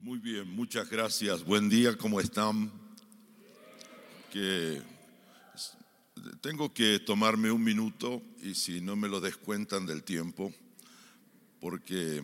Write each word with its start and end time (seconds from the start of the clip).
Muy 0.00 0.18
bien, 0.18 0.48
muchas 0.54 0.88
gracias. 0.90 1.42
Buen 1.42 1.68
día, 1.68 1.96
¿cómo 1.96 2.20
están? 2.20 2.70
Que 4.30 4.82
tengo 6.42 6.72
que 6.72 7.00
tomarme 7.00 7.50
un 7.50 7.64
minuto 7.64 8.22
y 8.42 8.54
si 8.54 8.80
no 8.80 8.94
me 8.94 9.08
lo 9.08 9.20
descuentan 9.20 9.86
del 9.86 10.04
tiempo, 10.04 10.52
porque 11.60 12.22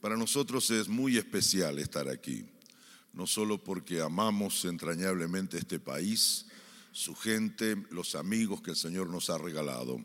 para 0.00 0.16
nosotros 0.16 0.70
es 0.70 0.88
muy 0.88 1.18
especial 1.18 1.78
estar 1.78 2.08
aquí, 2.08 2.46
no 3.12 3.26
solo 3.26 3.62
porque 3.62 4.00
amamos 4.00 4.64
entrañablemente 4.64 5.58
este 5.58 5.78
país, 5.78 6.46
su 6.90 7.14
gente, 7.14 7.76
los 7.90 8.14
amigos 8.14 8.62
que 8.62 8.70
el 8.70 8.76
Señor 8.76 9.08
nos 9.10 9.28
ha 9.28 9.36
regalado, 9.36 10.04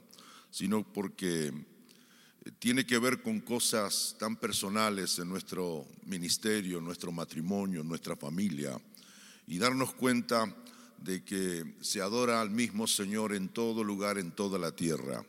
sino 0.51 0.83
porque 0.83 1.53
tiene 2.59 2.85
que 2.85 2.99
ver 2.99 3.21
con 3.21 3.39
cosas 3.39 4.15
tan 4.19 4.35
personales 4.35 5.17
en 5.19 5.29
nuestro 5.29 5.85
ministerio, 6.05 6.77
en 6.77 6.85
nuestro 6.85 7.11
matrimonio, 7.11 7.81
en 7.81 7.87
nuestra 7.87 8.15
familia, 8.15 8.79
y 9.47 9.57
darnos 9.57 9.93
cuenta 9.93 10.53
de 10.97 11.23
que 11.23 11.75
se 11.81 12.01
adora 12.01 12.41
al 12.41 12.51
mismo 12.51 12.87
Señor 12.87 13.33
en 13.33 13.49
todo 13.49 13.83
lugar, 13.83 14.17
en 14.17 14.31
toda 14.31 14.59
la 14.59 14.71
tierra, 14.71 15.25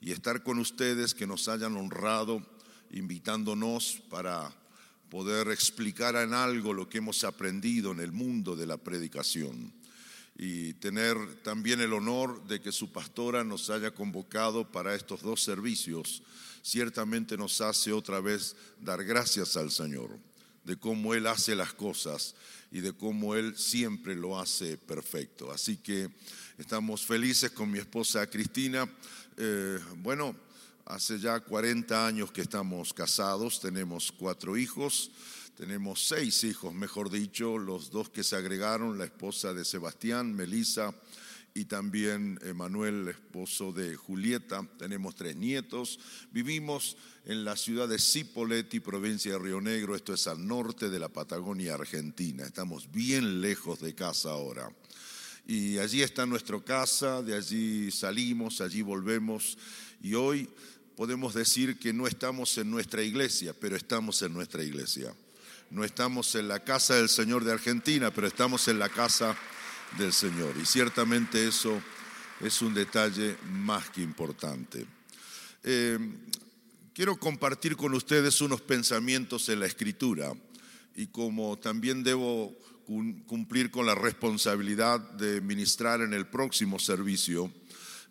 y 0.00 0.12
estar 0.12 0.42
con 0.42 0.58
ustedes 0.58 1.14
que 1.14 1.26
nos 1.26 1.48
hayan 1.48 1.76
honrado, 1.76 2.44
invitándonos 2.90 4.02
para 4.10 4.54
poder 5.08 5.48
explicar 5.48 6.16
en 6.16 6.34
algo 6.34 6.72
lo 6.72 6.88
que 6.88 6.98
hemos 6.98 7.24
aprendido 7.24 7.92
en 7.92 8.00
el 8.00 8.12
mundo 8.12 8.56
de 8.56 8.66
la 8.66 8.78
predicación. 8.78 9.72
Y 10.36 10.72
tener 10.74 11.42
también 11.42 11.80
el 11.80 11.92
honor 11.92 12.46
de 12.46 12.60
que 12.60 12.72
su 12.72 12.90
pastora 12.90 13.44
nos 13.44 13.68
haya 13.68 13.90
convocado 13.90 14.72
para 14.72 14.94
estos 14.94 15.20
dos 15.20 15.42
servicios, 15.42 16.22
ciertamente 16.62 17.36
nos 17.36 17.60
hace 17.60 17.92
otra 17.92 18.20
vez 18.20 18.56
dar 18.80 19.04
gracias 19.04 19.56
al 19.56 19.70
Señor, 19.70 20.18
de 20.64 20.76
cómo 20.76 21.14
Él 21.14 21.26
hace 21.26 21.54
las 21.54 21.72
cosas 21.72 22.34
y 22.70 22.80
de 22.80 22.92
cómo 22.92 23.34
Él 23.34 23.56
siempre 23.56 24.14
lo 24.14 24.38
hace 24.38 24.78
perfecto. 24.78 25.50
Así 25.50 25.76
que 25.76 26.08
estamos 26.56 27.04
felices 27.04 27.50
con 27.50 27.70
mi 27.70 27.78
esposa 27.78 28.26
Cristina. 28.28 28.88
Eh, 29.36 29.78
bueno, 29.98 30.36
hace 30.86 31.18
ya 31.18 31.40
40 31.40 32.06
años 32.06 32.30
que 32.30 32.42
estamos 32.42 32.94
casados, 32.94 33.60
tenemos 33.60 34.12
cuatro 34.12 34.56
hijos. 34.56 35.10
Tenemos 35.56 36.08
seis 36.08 36.44
hijos, 36.44 36.72
mejor 36.72 37.10
dicho, 37.10 37.58
los 37.58 37.90
dos 37.90 38.08
que 38.08 38.24
se 38.24 38.36
agregaron, 38.36 38.96
la 38.96 39.04
esposa 39.04 39.52
de 39.52 39.66
Sebastián, 39.66 40.34
Melissa, 40.34 40.94
y 41.54 41.66
también 41.66 42.38
Emanuel, 42.42 43.08
esposo 43.08 43.72
de 43.72 43.94
Julieta. 43.94 44.66
Tenemos 44.78 45.14
tres 45.14 45.36
nietos. 45.36 45.98
Vivimos 46.30 46.96
en 47.26 47.44
la 47.44 47.56
ciudad 47.56 47.88
de 47.88 47.98
Cipolletti, 47.98 48.80
provincia 48.80 49.32
de 49.32 49.38
Río 49.38 49.60
Negro. 49.60 49.94
Esto 49.94 50.14
es 50.14 50.26
al 50.26 50.46
norte 50.46 50.88
de 50.88 50.98
la 50.98 51.08
Patagonia 51.08 51.74
Argentina. 51.74 52.44
Estamos 52.44 52.90
bien 52.90 53.40
lejos 53.40 53.80
de 53.80 53.94
casa 53.94 54.30
ahora. 54.30 54.72
Y 55.46 55.78
allí 55.78 56.02
está 56.02 56.24
nuestra 56.24 56.58
casa, 56.60 57.22
de 57.22 57.36
allí 57.36 57.90
salimos, 57.90 58.60
allí 58.60 58.80
volvemos. 58.80 59.58
Y 60.00 60.14
hoy 60.14 60.48
podemos 60.96 61.34
decir 61.34 61.78
que 61.78 61.92
no 61.92 62.06
estamos 62.06 62.56
en 62.58 62.70
nuestra 62.70 63.02
iglesia, 63.02 63.54
pero 63.58 63.76
estamos 63.76 64.22
en 64.22 64.32
nuestra 64.32 64.62
iglesia. 64.62 65.14
No 65.70 65.84
estamos 65.84 66.34
en 66.34 66.48
la 66.48 66.60
casa 66.60 66.94
del 66.94 67.08
Señor 67.08 67.44
de 67.44 67.52
Argentina, 67.52 68.10
pero 68.10 68.26
estamos 68.26 68.68
en 68.68 68.78
la 68.78 68.88
casa 68.88 69.36
del 69.98 70.12
Señor. 70.12 70.54
Y 70.60 70.66
ciertamente 70.66 71.46
eso 71.46 71.80
es 72.40 72.62
un 72.62 72.74
detalle 72.74 73.36
más 73.50 73.90
que 73.90 74.02
importante. 74.02 74.86
Eh, 75.62 75.98
quiero 76.92 77.16
compartir 77.16 77.76
con 77.76 77.94
ustedes 77.94 78.40
unos 78.40 78.60
pensamientos 78.60 79.48
en 79.48 79.60
la 79.60 79.66
escritura 79.66 80.32
y 80.96 81.06
como 81.06 81.58
también 81.58 82.02
debo 82.02 82.56
cumplir 83.26 83.70
con 83.70 83.86
la 83.86 83.94
responsabilidad 83.94 85.00
de 85.00 85.40
ministrar 85.40 86.00
en 86.00 86.12
el 86.12 86.26
próximo 86.26 86.78
servicio, 86.78 87.50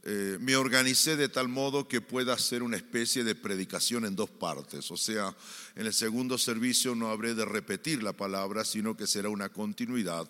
eh, 0.04 0.38
me 0.40 0.56
organicé 0.56 1.16
de 1.16 1.30
tal 1.30 1.48
modo 1.48 1.88
que 1.88 2.02
pueda 2.02 2.34
hacer 2.34 2.64
una 2.64 2.78
especie 2.78 3.24
de 3.24 3.36
predicación 3.36 4.06
en 4.06 4.16
dos 4.16 4.30
partes. 4.30 4.90
O 4.90 4.98
sea, 4.98 5.36
en 5.76 5.86
el 5.86 5.94
segundo 5.94 6.40
servicio 6.40 6.96
no 6.96 7.12
habré 7.12 7.36
de 7.36 7.46
repetir 7.46 8.02
la 8.02 8.14
palabra, 8.14 8.66
sino 8.66 8.98
que 8.98 9.06
será 9.06 9.30
una 9.30 9.50
continuidad. 9.50 10.28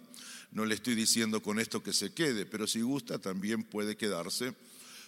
No 0.52 0.66
le 0.66 0.76
estoy 0.76 0.96
diciendo 0.96 1.42
con 1.42 1.60
esto 1.60 1.82
que 1.82 1.94
se 1.94 2.14
quede, 2.14 2.46
pero 2.46 2.68
si 2.68 2.82
gusta 2.82 3.20
también 3.20 3.64
puede 3.64 3.96
quedarse 3.96 4.54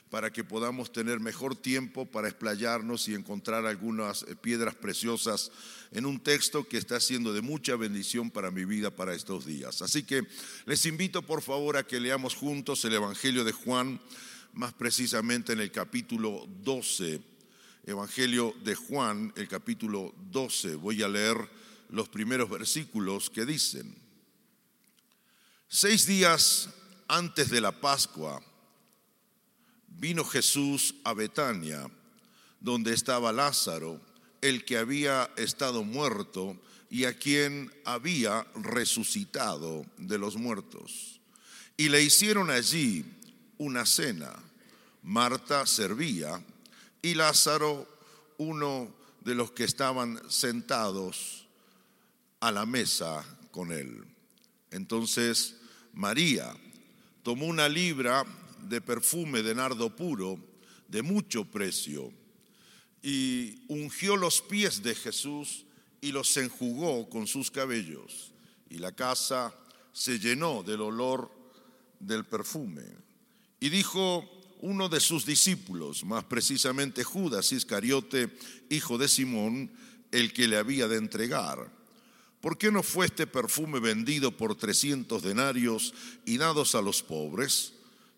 para 0.09 0.31
que 0.31 0.43
podamos 0.43 0.91
tener 0.91 1.19
mejor 1.19 1.55
tiempo 1.55 2.05
para 2.05 2.27
explayarnos 2.27 3.07
y 3.07 3.15
encontrar 3.15 3.65
algunas 3.65 4.21
eh, 4.23 4.35
piedras 4.35 4.75
preciosas 4.75 5.51
en 5.91 6.05
un 6.05 6.19
texto 6.19 6.67
que 6.67 6.77
está 6.77 6.99
siendo 6.99 7.33
de 7.33 7.41
mucha 7.41 7.75
bendición 7.75 8.29
para 8.29 8.51
mi 8.51 8.63
vida 8.63 8.91
para 8.91 9.15
estos 9.15 9.45
días. 9.45 9.81
Así 9.81 10.03
que 10.03 10.21
les 10.65 10.85
invito 10.85 11.23
por 11.23 11.41
favor 11.41 11.77
a 11.77 11.87
que 11.87 11.99
leamos 11.99 12.35
juntos 12.35 12.85
el 12.85 12.93
Evangelio 12.93 13.43
de 13.43 13.53
Juan 13.53 13.99
más 14.53 14.71
precisamente 14.73 15.53
en 15.53 15.61
el 15.61 15.71
capítulo 15.71 16.47
12, 16.63 17.19
Evangelio 17.85 18.53
de 18.63 18.75
Juan, 18.75 19.33
el 19.35 19.47
capítulo 19.47 20.13
12. 20.31 20.75
Voy 20.75 21.01
a 21.01 21.09
leer 21.09 21.37
los 21.89 22.07
primeros 22.07 22.51
versículos 22.51 23.31
que 23.31 23.45
dicen, 23.45 24.03
seis 25.75 26.06
días 26.06 26.69
antes 27.07 27.50
de 27.50 27.59
la 27.59 27.72
Pascua, 27.72 28.39
vino 29.88 30.23
Jesús 30.23 30.94
a 31.03 31.16
Betania, 31.16 31.89
donde 32.59 32.94
estaba 32.94 33.34
Lázaro, 33.34 34.00
el 34.41 34.66
que 34.66 34.78
había 34.78 35.31
estado 35.35 35.84
muerto 35.84 36.61
y 36.91 37.06
a 37.06 37.17
quien 37.17 37.73
había 37.85 38.45
resucitado 38.53 39.84
de 39.97 40.19
los 40.19 40.35
muertos. 40.35 41.19
Y 41.75 41.90
le 41.90 42.03
hicieron 42.03 42.51
allí 42.51 43.03
una 43.57 43.88
cena. 43.88 44.31
Marta 45.01 45.66
servía 45.66 46.40
y 47.01 47.16
Lázaro, 47.16 47.88
uno 48.38 48.95
de 49.22 49.34
los 49.34 49.50
que 49.53 49.63
estaban 49.63 50.22
sentados 50.29 51.47
a 52.41 52.51
la 52.51 52.67
mesa 52.67 53.25
con 53.50 53.72
él. 53.72 54.05
Entonces 54.69 55.55
María 55.93 56.53
tomó 57.21 57.45
una 57.45 57.69
libra 57.69 58.25
de 58.67 58.81
perfume 58.81 59.43
de 59.43 59.55
nardo 59.55 59.95
puro 59.95 60.39
de 60.87 61.01
mucho 61.01 61.45
precio 61.45 62.11
y 63.01 63.63
ungió 63.67 64.15
los 64.17 64.41
pies 64.41 64.81
de 64.81 64.95
Jesús 64.95 65.65
y 66.01 66.11
los 66.11 66.35
enjugó 66.37 67.09
con 67.09 67.27
sus 67.27 67.51
cabellos. 67.51 68.33
Y 68.69 68.77
la 68.77 68.93
casa 68.93 69.53
se 69.91 70.19
llenó 70.19 70.63
del 70.63 70.81
olor 70.81 71.31
del 71.99 72.25
perfume. 72.25 72.83
Y 73.59 73.69
dijo 73.69 74.29
uno 74.61 74.89
de 74.89 74.99
sus 74.99 75.25
discípulos, 75.25 76.05
más 76.05 76.23
precisamente 76.23 77.03
Judas 77.03 77.51
Iscariote, 77.51 78.35
hijo 78.69 78.97
de 78.97 79.07
Simón, 79.07 79.71
el 80.11 80.31
que 80.33 80.47
le 80.47 80.57
había 80.57 80.87
de 80.87 80.97
entregar. 80.97 81.71
¿Por 82.43 82.57
qué 82.57 82.73
no 82.73 82.83
fue 82.83 83.05
este 83.05 83.25
perfume 83.25 83.79
vendido 83.79 84.35
por 84.35 84.57
trescientos 84.57 85.23
denarios 85.23 85.93
y 86.25 86.37
dados 86.37 86.75
a 86.75 86.81
los 86.81 87.01
pobres? 87.01 87.71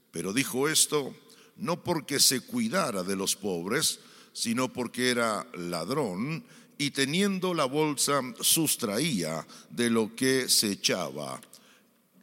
Pero 0.09 0.33
dijo 0.33 0.67
esto 0.67 1.15
no 1.57 1.83
porque 1.83 2.19
se 2.19 2.39
cuidara 2.39 3.03
de 3.03 3.15
los 3.15 3.35
pobres, 3.35 3.99
sino 4.33 4.73
porque 4.73 5.11
era 5.11 5.47
ladrón 5.53 6.43
y 6.79 6.89
teniendo 6.89 7.53
la 7.53 7.65
bolsa 7.65 8.19
sustraía 8.41 9.45
de 9.69 9.91
lo 9.91 10.15
que 10.15 10.49
se 10.49 10.71
echaba 10.71 11.39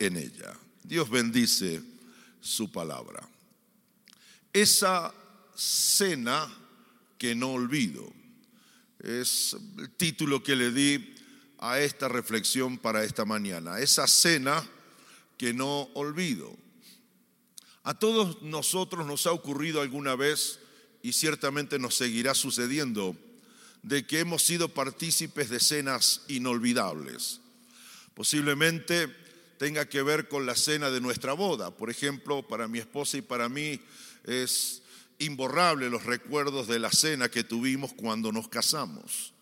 en 0.01 0.17
ella. 0.17 0.59
Dios 0.83 1.09
bendice 1.09 1.81
su 2.41 2.73
palabra. 2.73 3.23
Esa 4.53 5.15
cena 5.55 6.53
que 7.17 7.37
no 7.37 7.53
olvido 7.53 8.13
es 8.99 9.57
el 9.79 9.91
título 9.91 10.43
que 10.43 10.57
le 10.57 10.73
di 10.73 11.13
a 11.63 11.79
esta 11.79 12.09
reflexión 12.09 12.77
para 12.77 13.05
esta 13.05 13.25
mañana. 13.25 13.79
Esa 13.79 14.09
cena 14.09 14.69
que 15.39 15.55
no 15.55 15.83
olvido. 15.95 16.55
A 17.85 17.95
todos 17.97 18.43
nosotros 18.43 19.07
nos 19.07 19.27
ha 19.27 19.33
ocurrido 19.33 19.81
alguna 19.81 20.17
vez, 20.17 20.59
y 21.03 21.13
ciertamente 21.13 21.79
nos 21.79 21.95
seguirá 21.95 22.35
sucediendo, 22.35 23.17
de 23.83 24.05
que 24.07 24.21
hemos 24.21 24.43
sido 24.43 24.69
partícipes 24.69 25.51
de 25.51 25.61
cenas 25.61 26.23
inolvidables. 26.27 27.41
Posiblemente 28.15 29.09
tenga 29.59 29.89
que 29.89 30.03
ver 30.03 30.27
con 30.29 30.47
la 30.47 30.57
cena 30.57 30.91
de 30.91 31.01
nuestra 31.01 31.33
boda. 31.33 31.71
Por 31.71 31.91
ejemplo, 31.91 32.47
para 32.47 32.67
mi 32.67 32.81
esposa 32.81 33.19
y 33.19 33.23
para 33.23 33.49
mí 33.49 33.81
es 34.25 34.83
imborrable 35.21 35.91
los 35.91 36.05
recuerdos 36.05 36.67
de 36.67 36.81
la 36.81 36.91
cena 36.91 37.29
que 37.29 37.45
tuvimos 37.45 37.93
cuando 37.93 38.33
nos 38.33 38.49
casamos. 38.49 39.33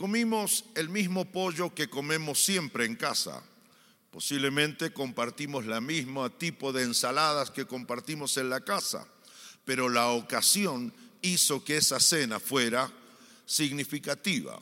Comimos 0.00 0.64
el 0.76 0.88
mismo 0.88 1.26
pollo 1.26 1.74
que 1.74 1.90
comemos 1.90 2.42
siempre 2.42 2.86
en 2.86 2.96
casa. 2.96 3.42
Posiblemente 4.10 4.94
compartimos 4.94 5.66
la 5.66 5.82
misma 5.82 6.30
tipo 6.38 6.72
de 6.72 6.84
ensaladas 6.84 7.50
que 7.50 7.66
compartimos 7.66 8.38
en 8.38 8.48
la 8.48 8.62
casa, 8.62 9.06
pero 9.66 9.90
la 9.90 10.08
ocasión 10.08 10.90
hizo 11.20 11.62
que 11.62 11.76
esa 11.76 12.00
cena 12.00 12.40
fuera 12.40 12.90
significativa. 13.44 14.58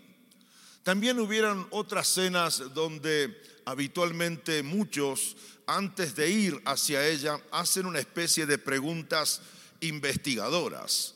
También 0.83 1.21
hubieran 1.21 1.69
otras 1.71 2.09
cenas 2.09 2.75
donde 2.75 3.41
habitualmente 3.65 4.65
muchos, 4.65 5.37
antes 5.69 6.17
de 6.17 6.29
ir 6.33 6.61
hacia 6.65 7.07
ella, 7.07 7.41
hacen 7.53 7.87
una 7.87 8.01
especie 8.01 8.45
de 8.45 8.59
preguntas 8.59 9.41
investigadoras. 9.83 11.15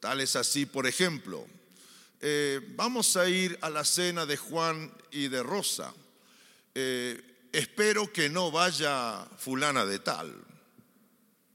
Tal 0.00 0.20
es 0.20 0.34
así, 0.34 0.66
por 0.66 0.88
ejemplo, 0.88 1.46
eh, 2.20 2.60
vamos 2.76 3.16
a 3.16 3.28
ir 3.28 3.58
a 3.62 3.70
la 3.70 3.84
cena 3.84 4.26
de 4.26 4.36
Juan 4.36 4.92
y 5.10 5.28
de 5.28 5.42
Rosa. 5.42 5.94
Eh, 6.74 7.48
espero 7.52 8.12
que 8.12 8.28
no 8.28 8.50
vaya 8.50 9.26
fulana 9.38 9.86
de 9.86 9.98
tal. 10.00 10.34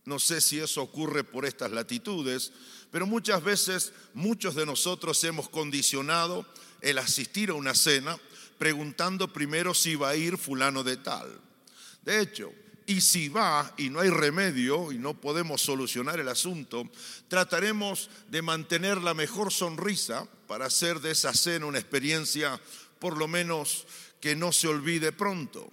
No 0.06 0.20
sé 0.20 0.42
si 0.42 0.60
eso 0.60 0.82
ocurre 0.82 1.24
por 1.24 1.46
estas 1.46 1.72
latitudes, 1.72 2.52
pero 2.92 3.06
muchas 3.06 3.44
veces 3.44 3.94
muchos 4.14 4.56
de 4.56 4.66
nosotros 4.66 5.24
hemos 5.24 5.50
condicionado 5.50 6.46
el 6.82 6.98
asistir 6.98 7.52
a 7.52 7.56
una 7.56 7.76
cena 7.76 8.18
preguntando 8.58 9.32
primero 9.32 9.74
si 9.74 9.96
va 9.96 10.10
a 10.10 10.16
ir 10.16 10.38
fulano 10.38 10.84
de 10.84 10.98
tal. 10.98 11.40
De 12.04 12.22
hecho, 12.22 12.52
y 12.88 13.02
si 13.02 13.30
va 13.30 13.74
y 13.78 13.90
no 13.90 14.00
hay 14.00 14.10
remedio 14.10 14.92
y 14.92 14.98
no 14.98 15.20
podemos 15.20 15.62
solucionar 15.62 16.20
el 16.20 16.30
asunto, 16.30 16.90
trataremos 17.28 18.10
de 18.30 18.42
mantener 18.42 19.00
la 19.00 19.14
mejor 19.14 19.52
sonrisa 19.52 20.28
para 20.48 20.66
hacer 20.66 21.00
de 21.00 21.12
esa 21.12 21.34
cena 21.34 21.66
una 21.66 21.80
experiencia 21.80 22.60
por 23.00 23.18
lo 23.18 23.28
menos 23.28 23.86
que 24.20 24.36
no 24.36 24.52
se 24.52 24.68
olvide 24.68 25.12
pronto. 25.12 25.70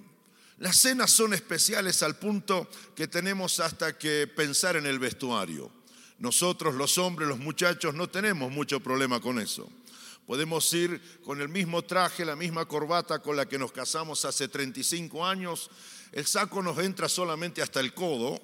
Las 0.58 0.76
cenas 0.76 1.10
son 1.10 1.34
especiales 1.34 2.02
al 2.02 2.16
punto 2.16 2.68
que 2.94 3.08
tenemos 3.08 3.58
hasta 3.60 3.98
que 3.98 4.26
pensar 4.26 4.76
en 4.76 4.86
el 4.86 4.98
vestuario. 4.98 5.72
Nosotros 6.18 6.74
los 6.74 6.98
hombres, 6.98 7.28
los 7.28 7.38
muchachos, 7.38 7.94
no 7.94 8.08
tenemos 8.08 8.52
mucho 8.52 8.78
problema 8.78 9.20
con 9.20 9.40
eso. 9.40 9.68
Podemos 10.26 10.72
ir 10.72 11.00
con 11.24 11.40
el 11.40 11.48
mismo 11.48 11.82
traje, 11.82 12.24
la 12.24 12.36
misma 12.36 12.66
corbata 12.66 13.20
con 13.20 13.36
la 13.36 13.46
que 13.46 13.58
nos 13.58 13.72
casamos 13.72 14.24
hace 14.24 14.46
35 14.46 15.26
años. 15.26 15.68
El 16.12 16.26
saco 16.26 16.62
nos 16.62 16.78
entra 16.78 17.08
solamente 17.08 17.60
hasta 17.60 17.80
el 17.80 17.92
codo, 17.92 18.40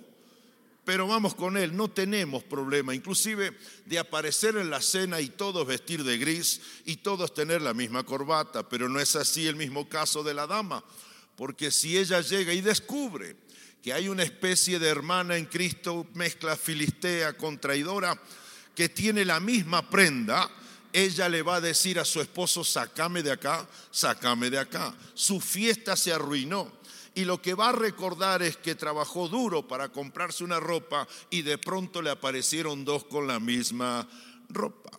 pero 0.89 1.07
vamos 1.07 1.35
con 1.35 1.59
él, 1.59 1.77
no 1.77 1.91
tenemos 1.91 2.43
problema, 2.45 2.95
inclusive 2.95 3.55
de 3.85 3.99
aparecer 3.99 4.57
en 4.57 4.71
la 4.71 4.81
cena 4.81 5.21
y 5.21 5.29
todos 5.29 5.67
vestir 5.67 6.03
de 6.03 6.17
gris 6.17 6.63
y 6.87 6.97
todos 6.97 7.35
tener 7.35 7.61
la 7.61 7.75
misma 7.75 8.05
corbata, 8.05 8.67
pero 8.67 8.89
no 8.89 8.99
es 8.99 9.15
así 9.15 9.47
el 9.47 9.57
mismo 9.57 9.87
caso 9.87 10.23
de 10.23 10.33
la 10.33 10.47
dama, 10.47 10.83
porque 11.37 11.71
si 11.71 11.99
ella 11.99 12.23
llega 12.23 12.55
y 12.55 12.63
descubre 12.63 13.37
que 13.83 13.93
hay 13.93 14.09
una 14.09 14.23
especie 14.23 14.79
de 14.79 14.89
hermana 14.89 15.37
en 15.37 15.45
Cristo, 15.45 16.07
mezcla 16.15 16.57
filistea 16.57 17.37
con 17.37 17.61
traidora, 17.61 18.19
que 18.75 18.89
tiene 18.89 19.27
la 19.27 19.41
misma 19.41 19.91
prenda, 19.91 20.51
ella 20.91 21.29
le 21.29 21.43
va 21.43 21.57
a 21.57 21.61
decir 21.61 21.99
a 21.99 22.05
su 22.07 22.23
esposo, 22.23 22.65
sácame 22.65 23.23
de 23.23 23.33
acá, 23.33 23.69
sácame 23.91 24.49
de 24.49 24.59
acá. 24.59 24.95
Su 25.13 25.39
fiesta 25.39 25.97
se 25.97 26.15
arruinó. 26.15 26.78
Y 27.19 27.25
lo 27.25 27.43
que 27.43 27.55
va 27.55 27.71
a 27.71 27.73
recordar 27.73 28.43
es 28.43 28.59
que 28.59 28.77
trabajó 28.77 29.29
duro 29.29 29.67
para 29.67 29.89
comprarse 29.89 30.45
una 30.45 30.61
ropa 30.61 31.09
y 31.31 31.43
de 31.43 31.59
pronto 31.59 32.01
le 32.01 32.11
aparecieron 32.11 32.85
dos 32.85 33.07
con 33.07 33.27
la 33.27 33.41
misma 33.41 34.09
ropa. 34.49 34.93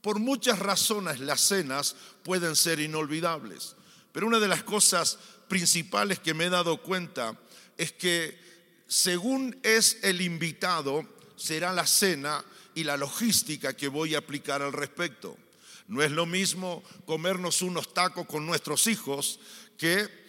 Por 0.00 0.18
muchas 0.18 0.58
razones 0.58 1.20
las 1.20 1.40
cenas 1.40 1.94
pueden 2.24 2.56
ser 2.56 2.80
inolvidables, 2.80 3.76
pero 4.10 4.26
una 4.26 4.40
de 4.40 4.48
las 4.48 4.64
cosas 4.64 5.20
principales 5.46 6.18
que 6.18 6.34
me 6.34 6.46
he 6.46 6.50
dado 6.50 6.82
cuenta 6.82 7.38
es 7.78 7.92
que 7.92 8.36
según 8.88 9.56
es 9.62 10.00
el 10.02 10.20
invitado, 10.20 11.06
será 11.36 11.72
la 11.72 11.86
cena 11.86 12.44
y 12.74 12.82
la 12.82 12.96
logística 12.96 13.76
que 13.76 13.86
voy 13.86 14.16
a 14.16 14.18
aplicar 14.18 14.62
al 14.62 14.72
respecto. 14.72 15.36
No 15.86 16.02
es 16.02 16.10
lo 16.10 16.26
mismo 16.26 16.82
comernos 17.06 17.62
unos 17.62 17.94
tacos 17.94 18.26
con 18.26 18.46
nuestros 18.46 18.88
hijos 18.88 19.38
que 19.78 20.21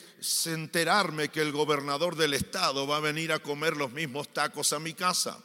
enterarme 0.47 1.29
que 1.29 1.41
el 1.41 1.51
gobernador 1.51 2.15
del 2.15 2.33
estado 2.33 2.87
va 2.87 2.97
a 2.97 3.01
venir 3.01 3.31
a 3.31 3.39
comer 3.39 3.75
los 3.75 3.91
mismos 3.91 4.31
tacos 4.33 4.71
a 4.71 4.79
mi 4.79 4.93
casa. 4.93 5.37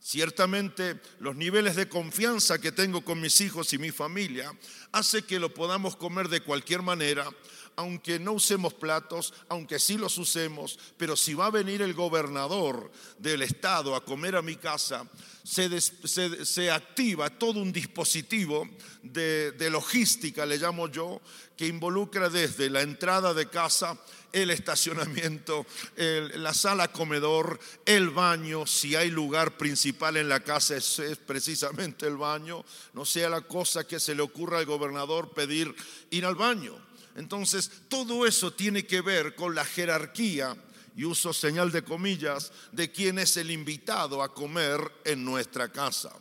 Ciertamente 0.00 1.00
los 1.20 1.36
niveles 1.36 1.76
de 1.76 1.88
confianza 1.88 2.60
que 2.60 2.72
tengo 2.72 3.02
con 3.04 3.20
mis 3.20 3.40
hijos 3.40 3.72
y 3.72 3.78
mi 3.78 3.90
familia 3.90 4.52
hace 4.92 5.22
que 5.22 5.38
lo 5.38 5.52
podamos 5.52 5.96
comer 5.96 6.28
de 6.28 6.40
cualquier 6.40 6.82
manera, 6.82 7.28
aunque 7.78 8.18
no 8.18 8.32
usemos 8.32 8.74
platos, 8.74 9.32
aunque 9.48 9.78
sí 9.78 9.96
los 9.96 10.18
usemos, 10.18 10.76
pero 10.96 11.16
si 11.16 11.34
va 11.34 11.46
a 11.46 11.50
venir 11.50 11.80
el 11.80 11.94
gobernador 11.94 12.90
del 13.18 13.42
estado 13.42 13.94
a 13.94 14.04
comer 14.04 14.34
a 14.34 14.42
mi 14.42 14.56
casa, 14.56 15.08
se, 15.44 16.70
activa 16.72 17.30
todo 17.30 17.60
un 17.60 17.72
dispositivo 17.72 18.68
de, 19.04 19.52
de 19.52 19.70
logística, 19.70 20.44
le 20.44 20.58
llamo 20.58 20.88
yo, 20.88 21.20
que 21.56 21.68
involucra 21.68 22.28
desde 22.28 22.68
la 22.68 22.82
entrada 22.82 23.32
de 23.32 23.48
casa, 23.48 23.96
el 24.32 24.50
estacionamiento, 24.50 25.64
la 25.96 26.54
sala 26.54 26.88
comedor, 26.88 27.60
el 27.86 28.10
baño, 28.10 28.66
si 28.66 28.96
hay 28.96 29.08
lugar 29.08 29.56
principal 29.56 30.16
en 30.16 30.28
la 30.28 30.40
casa 30.40 30.76
es, 30.76 30.98
es, 30.98 31.16
precisamente 31.16 32.08
el 32.08 32.16
baño, 32.16 32.64
no 32.92 33.04
sea 33.04 33.30
la 33.30 33.42
cosa 33.42 33.86
que 33.86 34.00
se 34.00 34.16
le 34.16 34.22
ocurra 34.22 34.58
al 34.58 34.66
gobernador 34.66 35.30
pedir 35.32 35.72
ir 36.10 36.26
al 36.26 36.34
baño. 36.34 36.87
Entonces, 37.18 37.70
todo 37.88 38.26
eso 38.26 38.52
tiene 38.52 38.86
que 38.86 39.00
ver 39.00 39.34
con 39.34 39.54
la 39.54 39.64
jerarquía, 39.64 40.56
y 40.96 41.04
uso 41.04 41.32
señal 41.32 41.70
de 41.70 41.82
comillas, 41.82 42.52
de 42.72 42.90
quién 42.90 43.18
es 43.18 43.36
el 43.36 43.50
invitado 43.50 44.22
a 44.22 44.32
comer 44.32 44.80
en 45.04 45.24
nuestra 45.24 45.68
casa. 45.68 46.12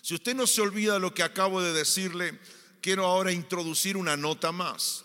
Si 0.00 0.14
usted 0.14 0.34
no 0.34 0.46
se 0.46 0.62
olvida 0.62 0.98
lo 0.98 1.14
que 1.14 1.22
acabo 1.22 1.62
de 1.62 1.72
decirle, 1.72 2.38
quiero 2.80 3.06
ahora 3.06 3.32
introducir 3.32 3.96
una 3.96 4.16
nota 4.16 4.50
más. 4.50 5.04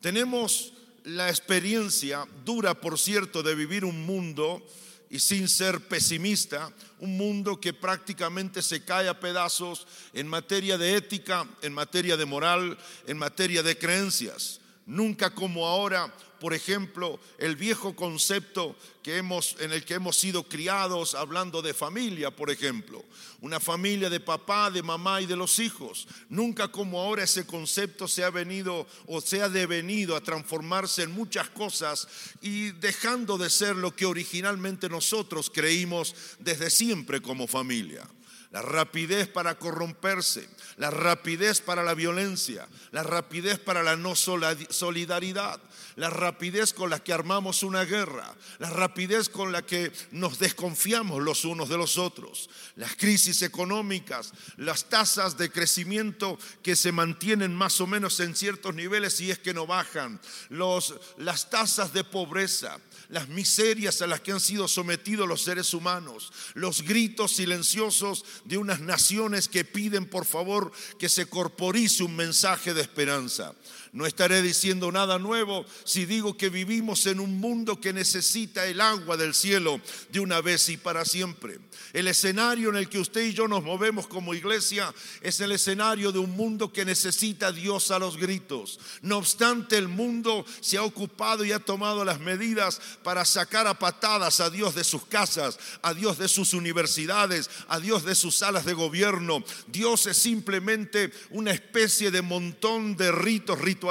Tenemos 0.00 0.72
la 1.04 1.28
experiencia 1.28 2.26
dura, 2.44 2.74
por 2.74 2.98
cierto, 2.98 3.42
de 3.42 3.54
vivir 3.54 3.84
un 3.84 4.04
mundo 4.06 4.66
y 5.14 5.20
sin 5.20 5.48
ser 5.48 5.78
pesimista, 5.78 6.72
un 6.98 7.16
mundo 7.16 7.60
que 7.60 7.72
prácticamente 7.72 8.60
se 8.62 8.84
cae 8.84 9.08
a 9.08 9.20
pedazos 9.20 9.86
en 10.12 10.26
materia 10.26 10.76
de 10.76 10.96
ética, 10.96 11.46
en 11.62 11.72
materia 11.72 12.16
de 12.16 12.24
moral, 12.24 12.76
en 13.06 13.16
materia 13.16 13.62
de 13.62 13.78
creencias. 13.78 14.58
Nunca 14.86 15.34
como 15.34 15.66
ahora 15.66 16.12
por 16.44 16.52
ejemplo, 16.52 17.18
el 17.38 17.56
viejo 17.56 17.96
concepto 17.96 18.76
que 19.02 19.16
hemos, 19.16 19.56
en 19.60 19.72
el 19.72 19.82
que 19.82 19.94
hemos 19.94 20.14
sido 20.14 20.46
criados 20.46 21.14
hablando 21.14 21.62
de 21.62 21.72
familia, 21.72 22.30
por 22.30 22.50
ejemplo. 22.50 23.02
Una 23.40 23.60
familia 23.60 24.10
de 24.10 24.20
papá, 24.20 24.70
de 24.70 24.82
mamá 24.82 25.22
y 25.22 25.26
de 25.26 25.36
los 25.36 25.58
hijos. 25.58 26.06
Nunca 26.28 26.68
como 26.68 27.00
ahora 27.00 27.22
ese 27.24 27.46
concepto 27.46 28.06
se 28.08 28.24
ha 28.24 28.28
venido 28.28 28.86
o 29.06 29.22
se 29.22 29.40
ha 29.40 29.48
devenido 29.48 30.16
a 30.16 30.20
transformarse 30.20 31.04
en 31.04 31.12
muchas 31.12 31.48
cosas 31.48 32.06
y 32.42 32.72
dejando 32.72 33.38
de 33.38 33.48
ser 33.48 33.76
lo 33.76 33.96
que 33.96 34.04
originalmente 34.04 34.90
nosotros 34.90 35.48
creímos 35.48 36.14
desde 36.40 36.68
siempre 36.68 37.22
como 37.22 37.46
familia 37.46 38.06
la 38.54 38.62
rapidez 38.62 39.26
para 39.26 39.58
corromperse, 39.58 40.48
la 40.76 40.88
rapidez 40.88 41.60
para 41.60 41.82
la 41.82 41.92
violencia, 41.92 42.68
la 42.92 43.02
rapidez 43.02 43.58
para 43.58 43.82
la 43.82 43.96
no 43.96 44.14
solidaridad, 44.14 45.60
la 45.96 46.08
rapidez 46.08 46.72
con 46.72 46.88
la 46.88 47.02
que 47.02 47.12
armamos 47.12 47.64
una 47.64 47.84
guerra, 47.84 48.32
la 48.60 48.70
rapidez 48.70 49.28
con 49.28 49.50
la 49.50 49.62
que 49.62 49.92
nos 50.12 50.38
desconfiamos 50.38 51.20
los 51.20 51.44
unos 51.44 51.68
de 51.68 51.76
los 51.76 51.98
otros, 51.98 52.48
las 52.76 52.94
crisis 52.94 53.42
económicas, 53.42 54.32
las 54.56 54.84
tasas 54.84 55.36
de 55.36 55.50
crecimiento 55.50 56.38
que 56.62 56.76
se 56.76 56.92
mantienen 56.92 57.52
más 57.56 57.80
o 57.80 57.88
menos 57.88 58.20
en 58.20 58.36
ciertos 58.36 58.72
niveles 58.72 59.20
y 59.20 59.32
es 59.32 59.40
que 59.40 59.52
no 59.52 59.66
bajan, 59.66 60.20
los, 60.48 60.94
las 61.18 61.50
tasas 61.50 61.92
de 61.92 62.04
pobreza, 62.04 62.78
las 63.08 63.28
miserias 63.28 64.02
a 64.02 64.06
las 64.06 64.20
que 64.20 64.32
han 64.32 64.40
sido 64.40 64.68
sometidos 64.68 65.28
los 65.28 65.42
seres 65.42 65.74
humanos, 65.74 66.32
los 66.54 66.82
gritos 66.82 67.36
silenciosos 67.36 68.24
de 68.44 68.58
unas 68.58 68.80
naciones 68.80 69.48
que 69.48 69.64
piden 69.64 70.06
por 70.06 70.24
favor 70.24 70.72
que 70.98 71.08
se 71.08 71.26
corporice 71.26 72.02
un 72.02 72.16
mensaje 72.16 72.74
de 72.74 72.82
esperanza. 72.82 73.54
No 73.94 74.06
estaré 74.06 74.42
diciendo 74.42 74.90
nada 74.90 75.20
nuevo 75.20 75.64
si 75.84 76.04
digo 76.04 76.36
que 76.36 76.48
vivimos 76.48 77.06
en 77.06 77.20
un 77.20 77.38
mundo 77.38 77.80
que 77.80 77.92
necesita 77.92 78.66
el 78.66 78.80
agua 78.80 79.16
del 79.16 79.34
cielo 79.34 79.80
de 80.10 80.18
una 80.18 80.40
vez 80.40 80.68
y 80.68 80.76
para 80.76 81.04
siempre. 81.04 81.60
El 81.92 82.08
escenario 82.08 82.70
en 82.70 82.76
el 82.76 82.88
que 82.88 82.98
usted 82.98 83.22
y 83.22 83.34
yo 83.34 83.46
nos 83.46 83.62
movemos 83.62 84.08
como 84.08 84.34
iglesia 84.34 84.92
es 85.20 85.38
el 85.38 85.52
escenario 85.52 86.10
de 86.10 86.18
un 86.18 86.32
mundo 86.32 86.72
que 86.72 86.84
necesita 86.84 87.46
a 87.46 87.52
Dios 87.52 87.92
a 87.92 88.00
los 88.00 88.16
gritos. 88.16 88.80
No 89.00 89.18
obstante, 89.18 89.78
el 89.78 89.86
mundo 89.86 90.44
se 90.60 90.76
ha 90.76 90.82
ocupado 90.82 91.44
y 91.44 91.52
ha 91.52 91.60
tomado 91.60 92.04
las 92.04 92.18
medidas 92.18 92.80
para 93.04 93.24
sacar 93.24 93.68
a 93.68 93.78
patadas 93.78 94.40
a 94.40 94.50
Dios 94.50 94.74
de 94.74 94.82
sus 94.82 95.06
casas, 95.06 95.56
a 95.82 95.94
Dios 95.94 96.18
de 96.18 96.26
sus 96.26 96.52
universidades, 96.52 97.48
a 97.68 97.78
Dios 97.78 98.04
de 98.04 98.16
sus 98.16 98.34
salas 98.34 98.64
de 98.64 98.72
gobierno. 98.72 99.44
Dios 99.68 100.06
es 100.06 100.16
simplemente 100.16 101.12
una 101.30 101.52
especie 101.52 102.10
de 102.10 102.22
montón 102.22 102.96
de 102.96 103.12
ritos, 103.12 103.60
ritos 103.60 103.83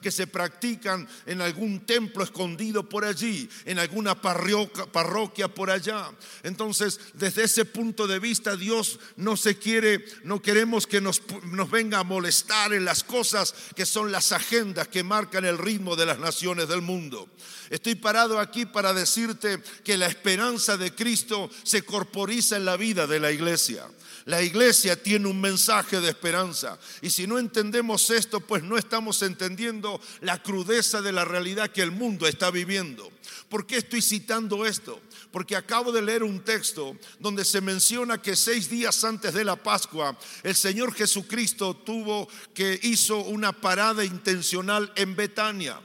que 0.00 0.10
se 0.10 0.26
practican 0.26 1.08
en 1.26 1.40
algún 1.40 1.80
templo 1.86 2.22
escondido 2.22 2.88
por 2.88 3.04
allí, 3.04 3.48
en 3.64 3.78
alguna 3.78 4.20
parroquia, 4.20 4.86
parroquia 4.86 5.48
por 5.48 5.70
allá. 5.70 6.10
Entonces, 6.42 7.00
desde 7.14 7.44
ese 7.44 7.64
punto 7.64 8.06
de 8.06 8.18
vista, 8.18 8.56
Dios 8.56 8.98
no 9.16 9.36
se 9.36 9.58
quiere, 9.58 10.04
no 10.24 10.40
queremos 10.42 10.86
que 10.86 11.00
nos, 11.00 11.22
nos 11.44 11.70
venga 11.70 11.98
a 11.98 12.04
molestar 12.04 12.72
en 12.72 12.84
las 12.84 13.02
cosas 13.02 13.54
que 13.74 13.86
son 13.86 14.12
las 14.12 14.32
agendas 14.32 14.88
que 14.88 15.02
marcan 15.02 15.44
el 15.44 15.58
ritmo 15.58 15.96
de 15.96 16.06
las 16.06 16.18
naciones 16.18 16.68
del 16.68 16.82
mundo. 16.82 17.28
Estoy 17.70 17.94
parado 17.94 18.38
aquí 18.38 18.66
para 18.66 18.94
decirte 18.94 19.62
que 19.84 19.96
la 19.96 20.06
esperanza 20.06 20.76
de 20.76 20.94
Cristo 20.94 21.50
se 21.62 21.82
corporiza 21.82 22.56
en 22.56 22.64
la 22.64 22.76
vida 22.76 23.06
de 23.06 23.20
la 23.20 23.30
iglesia. 23.30 23.86
La 24.28 24.42
iglesia 24.42 25.02
tiene 25.02 25.26
un 25.26 25.40
mensaje 25.40 26.02
de 26.02 26.10
esperanza. 26.10 26.78
Y 27.00 27.08
si 27.08 27.26
no 27.26 27.38
entendemos 27.38 28.10
esto, 28.10 28.40
pues 28.40 28.62
no 28.62 28.76
estamos 28.76 29.22
entendiendo 29.22 30.02
la 30.20 30.42
crudeza 30.42 31.00
de 31.00 31.12
la 31.12 31.24
realidad 31.24 31.70
que 31.70 31.80
el 31.80 31.92
mundo 31.92 32.26
está 32.26 32.50
viviendo. 32.50 33.10
¿Por 33.48 33.66
qué 33.66 33.78
estoy 33.78 34.02
citando 34.02 34.66
esto? 34.66 35.00
Porque 35.30 35.56
acabo 35.56 35.92
de 35.92 36.02
leer 36.02 36.22
un 36.24 36.44
texto 36.44 36.94
donde 37.18 37.42
se 37.42 37.62
menciona 37.62 38.20
que 38.20 38.36
seis 38.36 38.68
días 38.68 39.02
antes 39.02 39.32
de 39.32 39.46
la 39.46 39.56
Pascua, 39.56 40.18
el 40.42 40.54
Señor 40.54 40.92
Jesucristo 40.92 41.74
tuvo 41.74 42.28
que 42.52 42.78
hizo 42.82 43.20
una 43.20 43.52
parada 43.52 44.04
intencional 44.04 44.92
en 44.96 45.16
Betania. 45.16 45.80